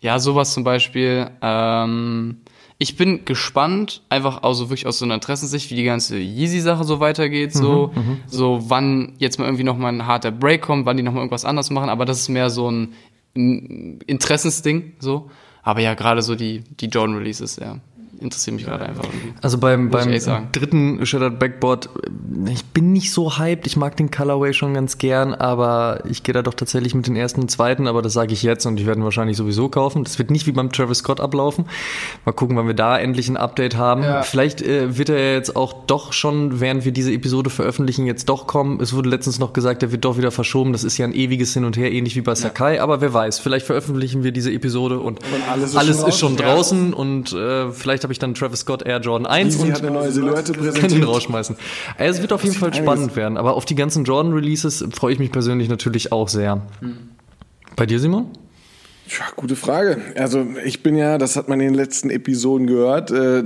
Ja, 0.00 0.18
sowas 0.18 0.52
zum 0.52 0.64
Beispiel. 0.64 1.30
Ähm, 1.40 2.38
ich 2.78 2.96
bin 2.96 3.24
gespannt, 3.24 4.02
einfach 4.08 4.42
also 4.42 4.68
wirklich 4.68 4.86
aus 4.86 4.98
so 4.98 5.04
einer 5.04 5.14
Interessenssicht, 5.14 5.70
wie 5.70 5.76
die 5.76 5.84
ganze 5.84 6.18
Yeezy-Sache 6.18 6.84
so 6.84 7.00
weitergeht. 7.00 7.52
So, 7.52 7.92
so 8.26 8.64
wann 8.68 9.14
jetzt 9.18 9.38
mal 9.38 9.44
irgendwie 9.44 9.64
nochmal 9.64 9.92
ein 9.92 10.06
harter 10.06 10.32
Break 10.32 10.62
kommt, 10.62 10.84
wann 10.84 10.96
die 10.96 11.02
nochmal 11.02 11.22
irgendwas 11.22 11.44
anderes 11.44 11.70
machen. 11.70 11.88
Aber 11.88 12.04
das 12.04 12.20
ist 12.20 12.28
mehr 12.28 12.50
so 12.50 12.70
ein, 12.70 12.92
ein 13.36 14.00
Interessensding. 14.06 14.94
So. 14.98 15.30
Aber 15.62 15.80
ja, 15.80 15.94
gerade 15.94 16.20
so 16.20 16.34
die, 16.34 16.62
die 16.80 16.86
Jordan-Releases, 16.86 17.56
ja, 17.56 17.78
interessieren 18.20 18.56
mich 18.56 18.64
gerade 18.66 18.84
einfach 18.86 19.04
irgendwie. 19.04 19.32
Also 19.40 19.58
beim, 19.58 19.86
ich 20.10 20.24
beim 20.26 20.52
dritten 20.52 21.06
Shattered 21.06 21.38
Backboard, 21.38 21.88
ich 22.46 22.64
bin 22.66 22.92
nicht 22.92 23.12
so 23.12 23.38
hyped. 23.38 23.66
Ich 23.66 23.76
mag 23.76 23.96
den 23.96 24.10
Colorway 24.10 24.52
schon 24.52 24.74
ganz 24.74 24.98
gern, 24.98 25.32
aber 25.32 26.02
ich 26.08 26.22
gehe 26.24 26.32
da 26.32 26.42
doch 26.42 26.54
tatsächlich 26.54 26.94
mit 26.94 27.06
den 27.06 27.16
ersten 27.16 27.40
und 27.40 27.50
zweiten, 27.50 27.86
aber 27.86 28.02
das 28.02 28.12
sage 28.12 28.32
ich 28.32 28.42
jetzt 28.42 28.66
und 28.66 28.76
die 28.76 28.86
werden 28.86 29.04
wahrscheinlich 29.04 29.36
sowieso 29.36 29.68
kaufen. 29.68 30.04
Das 30.04 30.18
wird 30.18 30.30
nicht 30.30 30.46
wie 30.46 30.52
beim 30.52 30.70
Travis 30.70 30.98
Scott 30.98 31.20
ablaufen. 31.20 31.64
Mal 32.24 32.32
gucken, 32.32 32.56
wann 32.56 32.66
wir 32.66 32.74
da 32.74 32.98
endlich 32.98 33.28
ein 33.28 33.36
Update 33.36 33.76
haben. 33.76 34.02
Ja. 34.02 34.22
Vielleicht 34.22 34.60
äh, 34.60 34.98
wird 34.98 35.08
er 35.08 35.18
ja 35.18 35.32
jetzt 35.32 35.56
auch 35.56 35.72
doch 35.86 36.12
schon, 36.12 36.60
während 36.60 36.84
wir 36.84 36.92
diese 36.92 37.12
Episode 37.12 37.48
veröffentlichen, 37.48 38.06
jetzt 38.06 38.28
doch 38.28 38.46
kommen. 38.46 38.80
Es 38.80 38.92
wurde 38.92 39.08
letztens 39.08 39.38
noch 39.38 39.52
gesagt, 39.52 39.82
er 39.82 39.92
wird 39.92 40.04
doch 40.04 40.18
wieder 40.18 40.30
verschoben. 40.30 40.72
Das 40.72 40.84
ist 40.84 40.98
ja 40.98 41.06
ein 41.06 41.14
ewiges 41.14 41.54
Hin 41.54 41.64
und 41.64 41.76
Her, 41.76 41.90
ähnlich 41.90 42.16
wie 42.16 42.20
bei 42.20 42.34
Sakai, 42.34 42.80
aber 42.80 43.00
wer 43.00 43.14
weiß, 43.14 43.38
vielleicht 43.38 43.66
veröffentlichen 43.66 44.24
wir 44.24 44.32
diese 44.32 44.52
Episode 44.52 44.98
und, 44.98 45.20
alles 45.50 45.76
alles 45.76 45.98
ist 45.98 46.08
ist, 46.08 46.18
schon 46.18 46.34
schon 46.34 46.46
draußen. 46.46 46.92
draußen 46.92 46.94
und 46.94 47.32
äh, 47.32 47.70
vielleicht 47.70 48.03
habe 48.04 48.12
ich 48.12 48.20
dann 48.20 48.34
Travis 48.34 48.60
Scott 48.60 48.82
Air 48.86 49.00
Jordan 49.00 49.26
1 49.26 49.54
Yeezy 49.56 49.66
und 49.66 49.72
hat 49.74 49.82
eine 49.82 49.90
neue 49.90 50.12
Silhouette 50.12 50.52
kann 50.52 50.64
ihn 50.64 50.70
präsentiert. 50.72 51.08
rausschmeißen. 51.08 51.56
Also 51.98 52.16
es 52.16 52.20
wird 52.22 52.32
auf 52.32 52.44
jeden 52.44 52.54
Fall 52.54 52.68
einiges. 52.68 52.84
spannend 52.84 53.16
werden, 53.16 53.36
aber 53.36 53.54
auf 53.54 53.64
die 53.64 53.74
ganzen 53.74 54.04
Jordan-Releases 54.04 54.86
freue 54.94 55.12
ich 55.14 55.18
mich 55.18 55.32
persönlich 55.32 55.68
natürlich 55.68 56.12
auch 56.12 56.28
sehr. 56.28 56.62
Bei 57.74 57.86
dir, 57.86 57.98
Simon? 57.98 58.26
Tja, 59.06 59.26
gute 59.36 59.54
Frage. 59.54 59.98
Also 60.16 60.46
ich 60.64 60.82
bin 60.82 60.96
ja, 60.96 61.18
das 61.18 61.36
hat 61.36 61.46
man 61.46 61.60
in 61.60 61.66
den 61.66 61.74
letzten 61.74 62.08
Episoden 62.08 62.66
gehört, 62.66 63.10
äh, 63.10 63.42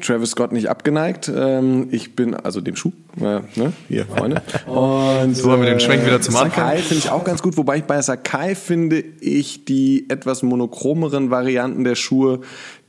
Travis 0.00 0.30
Scott 0.30 0.52
nicht 0.52 0.70
abgeneigt. 0.70 1.28
Ähm, 1.34 1.88
ich 1.90 2.14
bin, 2.14 2.34
also 2.36 2.60
dem 2.60 2.76
Schuh, 2.76 2.92
äh, 3.16 3.40
ne? 3.56 3.72
hier, 3.88 4.06
Freunde. 4.16 4.40
Und, 4.66 5.34
So 5.36 5.50
haben 5.50 5.62
wir 5.62 5.68
den 5.70 5.80
Schwenk 5.80 6.06
wieder 6.06 6.20
zum 6.20 6.34
Sakai 6.34 6.62
Anfang. 6.62 6.78
finde 6.78 6.94
ich 6.98 7.10
auch 7.10 7.24
ganz 7.24 7.42
gut, 7.42 7.56
wobei 7.56 7.78
ich 7.78 7.84
bei 7.84 8.00
Sakai 8.00 8.54
finde 8.54 9.02
ich 9.20 9.64
die 9.64 10.08
etwas 10.08 10.44
monochromeren 10.44 11.30
Varianten 11.32 11.82
der 11.82 11.96
Schuhe, 11.96 12.42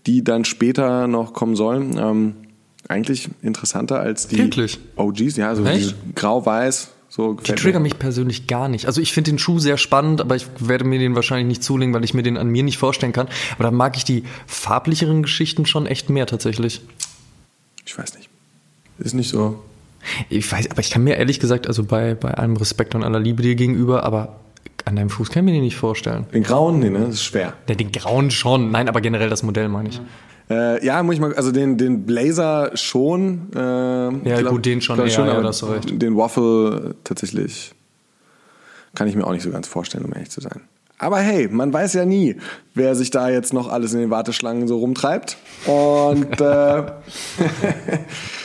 die 0.07 0.23
dann 0.23 0.45
später 0.45 1.07
noch 1.07 1.33
kommen 1.33 1.55
sollen, 1.55 1.97
ähm, 1.97 2.35
eigentlich 2.87 3.29
interessanter 3.41 3.99
als 3.99 4.27
die 4.27 4.37
Wirklich? 4.37 4.79
OGs. 4.95 5.37
Ja, 5.37 5.55
so 5.55 5.63
diese 5.63 5.95
grau-weiß. 6.15 6.91
So 7.09 7.33
Die 7.33 7.51
triggern 7.55 7.81
mich 7.81 7.99
persönlich 7.99 8.47
gar 8.47 8.69
nicht. 8.69 8.85
Also 8.85 9.01
ich 9.01 9.11
finde 9.11 9.31
den 9.31 9.37
Schuh 9.37 9.59
sehr 9.59 9.77
spannend, 9.77 10.21
aber 10.21 10.37
ich 10.37 10.47
werde 10.59 10.85
mir 10.85 10.97
den 10.97 11.13
wahrscheinlich 11.13 11.47
nicht 11.47 11.61
zulegen, 11.61 11.93
weil 11.93 12.05
ich 12.05 12.13
mir 12.13 12.23
den 12.23 12.37
an 12.37 12.47
mir 12.47 12.63
nicht 12.63 12.77
vorstellen 12.77 13.11
kann. 13.11 13.27
Aber 13.55 13.65
da 13.65 13.71
mag 13.71 13.97
ich 13.97 14.05
die 14.05 14.23
farblicheren 14.47 15.21
Geschichten 15.21 15.65
schon 15.65 15.87
echt 15.87 16.09
mehr 16.09 16.25
tatsächlich. 16.25 16.81
Ich 17.85 17.97
weiß 17.97 18.15
nicht. 18.15 18.29
Ist 18.99 19.13
nicht 19.13 19.29
so. 19.29 19.61
Ich 20.29 20.49
weiß, 20.49 20.71
aber 20.71 20.79
ich 20.79 20.89
kann 20.89 21.03
mir 21.03 21.17
ehrlich 21.17 21.41
gesagt, 21.41 21.67
also 21.67 21.83
bei, 21.83 22.15
bei 22.15 22.33
allem 22.33 22.55
Respekt 22.55 22.95
und 22.95 23.03
aller 23.03 23.19
Liebe 23.19 23.43
dir 23.43 23.55
gegenüber, 23.55 24.03
aber 24.03 24.39
an 24.85 24.95
deinem 24.95 25.09
Fuß 25.09 25.29
kann 25.29 25.43
ich 25.43 25.51
mir 25.51 25.57
den 25.57 25.63
nicht 25.63 25.77
vorstellen. 25.77 26.25
Den 26.33 26.43
grauen, 26.43 26.79
nee, 26.79 26.89
ne? 26.89 26.99
Das 26.99 27.15
ist 27.15 27.23
schwer. 27.23 27.53
Ja, 27.67 27.75
den 27.75 27.91
grauen 27.91 28.31
schon. 28.31 28.71
Nein, 28.71 28.89
aber 28.89 29.01
generell 29.01 29.29
das 29.29 29.43
Modell 29.43 29.69
meine 29.69 29.89
ich. 29.89 30.01
Äh, 30.49 30.83
ja, 30.85 31.01
muss 31.03 31.15
ich 31.15 31.21
mal, 31.21 31.33
also 31.33 31.51
den, 31.51 31.77
den 31.77 32.05
Blazer 32.05 32.71
schon. 32.75 33.51
Äh, 33.55 33.59
ja, 33.59 34.41
gut, 34.41 34.65
den 34.65 34.81
schon 34.81 34.99
eher, 34.99 35.07
ja, 35.07 35.41
da 35.41 35.47
hast 35.47 35.61
du 35.61 35.67
recht. 35.67 36.01
Den 36.01 36.17
Waffle 36.17 36.95
tatsächlich 37.03 37.73
kann 38.93 39.07
ich 39.07 39.15
mir 39.15 39.25
auch 39.25 39.31
nicht 39.31 39.43
so 39.43 39.51
ganz 39.51 39.67
vorstellen, 39.67 40.03
um 40.03 40.13
ehrlich 40.13 40.29
zu 40.31 40.41
sein. 40.41 40.61
Aber 40.97 41.19
hey, 41.19 41.47
man 41.47 41.73
weiß 41.73 41.93
ja 41.93 42.05
nie, 42.05 42.35
wer 42.75 42.95
sich 42.95 43.09
da 43.09 43.29
jetzt 43.29 43.53
noch 43.53 43.69
alles 43.69 43.93
in 43.93 43.99
den 43.99 44.09
Warteschlangen 44.09 44.67
so 44.67 44.77
rumtreibt. 44.77 45.37
Und 45.65 46.39
äh, 46.41 46.83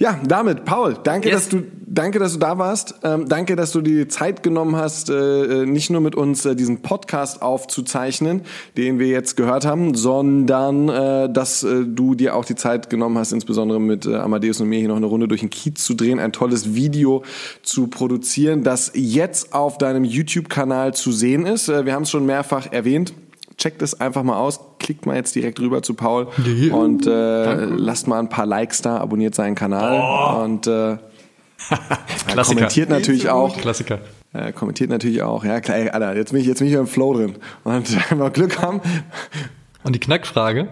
ja, 0.00 0.18
damit, 0.26 0.64
Paul, 0.64 0.96
danke, 1.04 1.28
Yes. 1.28 1.36
dass 1.36 1.48
du, 1.50 1.62
danke, 1.86 2.18
dass 2.18 2.32
du 2.32 2.38
da 2.38 2.56
warst. 2.56 2.94
Ähm, 3.02 3.28
danke, 3.28 3.54
dass 3.54 3.70
du 3.70 3.82
dir 3.82 4.04
die 4.04 4.08
Zeit 4.08 4.42
genommen 4.42 4.74
hast, 4.76 5.10
äh, 5.10 5.66
nicht 5.66 5.90
nur 5.90 6.00
mit 6.00 6.14
uns 6.14 6.46
äh, 6.46 6.56
diesen 6.56 6.80
Podcast 6.80 7.42
aufzuzeichnen, 7.42 8.40
den 8.78 8.98
wir 8.98 9.08
jetzt 9.08 9.36
gehört 9.36 9.66
haben, 9.66 9.94
sondern 9.94 10.88
äh, 10.88 11.30
dass 11.30 11.62
äh, 11.64 11.84
du 11.84 12.14
dir 12.14 12.34
auch 12.34 12.46
die 12.46 12.54
Zeit 12.54 12.88
genommen 12.88 13.18
hast, 13.18 13.32
insbesondere 13.32 13.78
mit 13.78 14.06
äh, 14.06 14.14
Amadeus 14.16 14.58
und 14.62 14.70
mir 14.70 14.78
hier 14.78 14.88
noch 14.88 14.96
eine 14.96 15.04
Runde 15.04 15.28
durch 15.28 15.42
den 15.42 15.50
Kiez 15.50 15.84
zu 15.84 15.92
drehen, 15.92 16.18
ein 16.18 16.32
tolles 16.32 16.74
Video 16.74 17.22
zu 17.62 17.88
produzieren, 17.88 18.64
das 18.64 18.92
jetzt 18.94 19.52
auf 19.52 19.76
deinem 19.76 20.04
YouTube-Kanal 20.04 20.94
zu 20.94 21.12
sehen 21.12 21.44
ist. 21.44 21.68
Äh, 21.68 21.84
wir 21.84 21.92
haben 21.92 22.04
es 22.04 22.10
schon 22.10 22.24
mehrfach 22.24 22.72
erwähnt. 22.72 23.12
Checkt 23.60 23.82
es 23.82 24.00
einfach 24.00 24.22
mal 24.22 24.38
aus, 24.38 24.58
klickt 24.78 25.04
mal 25.06 25.16
jetzt 25.16 25.34
direkt 25.34 25.60
rüber 25.60 25.82
zu 25.82 25.92
Paul 25.94 26.28
Ja. 26.46 26.74
und 26.74 27.06
äh, 27.06 27.64
lasst 27.66 28.08
mal 28.08 28.18
ein 28.18 28.28
paar 28.30 28.46
Likes 28.46 28.80
da, 28.82 28.96
abonniert 28.96 29.34
seinen 29.34 29.54
Kanal 29.54 30.42
und 30.44 30.66
äh, 30.66 30.96
Klassiker. 32.26 32.42
kommentiert 32.56 32.88
natürlich 32.88 33.28
auch. 33.28 33.56
Klassiker. 33.58 33.98
Äh, 34.32 34.52
kommentiert 34.52 34.88
natürlich 34.90 35.22
auch. 35.22 35.44
Ja, 35.44 35.60
klar, 35.60 35.76
ey, 35.76 35.90
Alter, 35.90 36.16
jetzt 36.16 36.32
bin 36.32 36.40
ich 36.40 36.46
jetzt 36.46 36.58
bin 36.58 36.68
ich 36.68 36.72
wieder 36.72 36.80
im 36.80 36.86
Flow 36.86 37.12
drin. 37.14 37.34
Und 37.64 38.10
wenn 38.10 38.18
wir 38.18 38.30
Glück 38.30 38.62
haben, 38.62 38.80
Und 39.84 39.94
die 39.94 40.00
Knackfrage? 40.00 40.68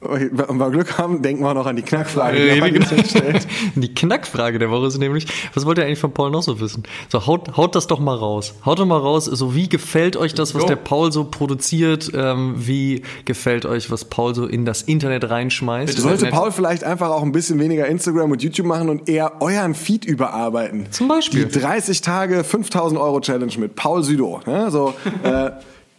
Wenn 0.00 0.56
wir 0.56 0.70
Glück 0.70 0.96
haben, 0.96 1.20
denken 1.20 1.42
wir 1.42 1.52
noch 1.52 1.66
an 1.66 1.76
die 1.76 1.82
Knackfrage, 1.82 2.36
die 2.36 2.48
Äh, 2.48 2.60
man 2.60 2.72
genau. 2.72 2.86
jetzt 2.90 3.10
stellt. 3.10 3.46
Die 3.74 3.94
Knackfrage 3.94 4.58
der 4.58 4.70
Woche 4.70 4.86
ist 4.86 4.96
nämlich, 4.98 5.26
was 5.52 5.66
wollt 5.66 5.76
ihr 5.76 5.84
eigentlich 5.84 5.98
von 5.98 6.12
Paul 6.12 6.30
noch 6.30 6.42
so 6.42 6.58
wissen? 6.58 6.84
So, 7.10 7.26
haut, 7.26 7.56
haut 7.56 7.74
das 7.74 7.86
doch 7.86 8.00
mal 8.00 8.16
raus. 8.16 8.54
Haut 8.64 8.78
doch 8.78 8.86
mal 8.86 8.96
raus, 8.98 9.26
so 9.26 9.54
wie 9.54 9.68
gefällt 9.68 10.16
euch 10.16 10.32
das, 10.32 10.54
was 10.54 10.62
Jo. 10.62 10.68
der 10.68 10.76
Paul 10.76 11.12
so 11.12 11.24
produziert? 11.24 12.10
Ähm, 12.14 12.54
wie 12.56 13.02
gefällt 13.26 13.66
euch, 13.66 13.90
was 13.90 14.06
Paul 14.06 14.34
so 14.34 14.46
in 14.46 14.64
das 14.64 14.82
Internet 14.82 15.28
reinschmeißt? 15.28 15.88
Bitte. 15.94 16.00
Sollte. 16.00 16.26
Paul 16.28 16.50
vielleicht 16.50 16.82
einfach 16.82 17.10
auch 17.10 17.22
ein 17.22 17.32
bisschen 17.32 17.58
weniger 17.58 17.86
Instagram 17.86 18.30
und 18.30 18.42
YouTube 18.42 18.66
machen 18.66 18.88
und 18.88 19.06
eher 19.08 19.42
euren 19.42 19.74
Feed 19.74 20.06
überarbeiten? 20.06 20.86
Zum 20.90 21.08
Beispiel. 21.08 21.44
Die 21.44 21.58
30 21.58 22.00
Tage 22.00 22.42
5000 22.42 22.98
Euro 22.98 23.20
Challenge 23.20 23.52
mit 23.58 23.76
Paul 23.76 24.02
Südo. 24.02 24.40
Ne? 24.46 24.70
So, 24.70 24.94
äh, 25.22 25.50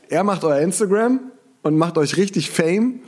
er 0.09 0.23
macht 0.23 0.43
euer 0.43 0.59
Instagram 0.59 1.19
und 1.61 1.77
macht 1.77 1.99
euch 1.99 2.17
richtig 2.17 2.49
Fame 2.49 3.01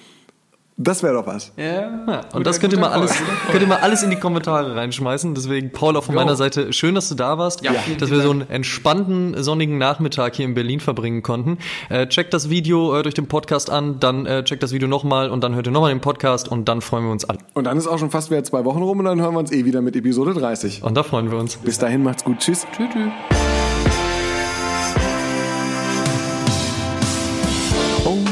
Das 0.77 1.03
wäre 1.03 1.13
doch 1.13 1.27
was. 1.27 1.51
Ja. 1.55 2.03
Ja, 2.07 2.21
und 2.33 2.47
das 2.47 2.59
könnt 2.59 2.73
ihr, 2.73 2.79
mal 2.79 2.89
alles, 2.89 3.13
könnt 3.51 3.61
ihr 3.61 3.67
mal 3.67 3.77
alles 3.77 4.01
in 4.01 4.09
die 4.09 4.15
Kommentare 4.15 4.75
reinschmeißen. 4.75 5.35
Deswegen, 5.35 5.71
Paul, 5.71 5.95
auch 5.95 6.03
von 6.03 6.15
meiner 6.15 6.35
Seite, 6.35 6.73
schön, 6.73 6.95
dass 6.95 7.09
du 7.09 7.15
da 7.15 7.37
warst. 7.37 7.63
Ja, 7.63 7.73
dass 7.99 8.09
wir 8.09 8.21
so 8.21 8.31
einen 8.31 8.49
entspannten, 8.49 9.41
sonnigen 9.43 9.77
Nachmittag 9.77 10.35
hier 10.35 10.45
in 10.45 10.55
Berlin 10.55 10.79
verbringen 10.79 11.21
konnten. 11.21 11.59
Äh, 11.89 12.07
checkt 12.07 12.33
das 12.33 12.49
Video 12.49 12.97
äh, 12.97 13.03
durch 13.03 13.13
den 13.13 13.27
Podcast 13.27 13.69
an, 13.69 13.99
dann 13.99 14.25
äh, 14.25 14.43
checkt 14.43 14.63
das 14.63 14.71
Video 14.71 14.87
nochmal 14.87 15.29
und 15.29 15.43
dann 15.43 15.53
hört 15.53 15.67
ihr 15.67 15.71
nochmal 15.71 15.93
den 15.93 16.01
Podcast 16.01 16.47
und 16.49 16.67
dann 16.67 16.81
freuen 16.81 17.05
wir 17.05 17.11
uns 17.11 17.25
alle. 17.25 17.37
Und 17.53 17.65
dann 17.65 17.77
ist 17.77 17.87
auch 17.87 17.99
schon 17.99 18.09
fast 18.09 18.31
wieder 18.31 18.43
zwei 18.43 18.65
Wochen 18.65 18.81
rum 18.81 18.99
und 18.99 19.05
dann 19.05 19.21
hören 19.21 19.35
wir 19.35 19.39
uns 19.39 19.51
eh 19.51 19.65
wieder 19.65 19.81
mit 19.81 19.95
Episode 19.95 20.33
30. 20.33 20.83
Und 20.83 20.95
da 20.95 21.03
freuen 21.03 21.29
wir 21.31 21.37
uns. 21.37 21.57
Bis 21.57 21.77
dahin 21.77 22.03
macht's 22.03 22.23
gut. 22.23 22.39
Tschüss. 22.39 22.65
Tschüss. 22.75 22.89
tschüss. 22.91 23.62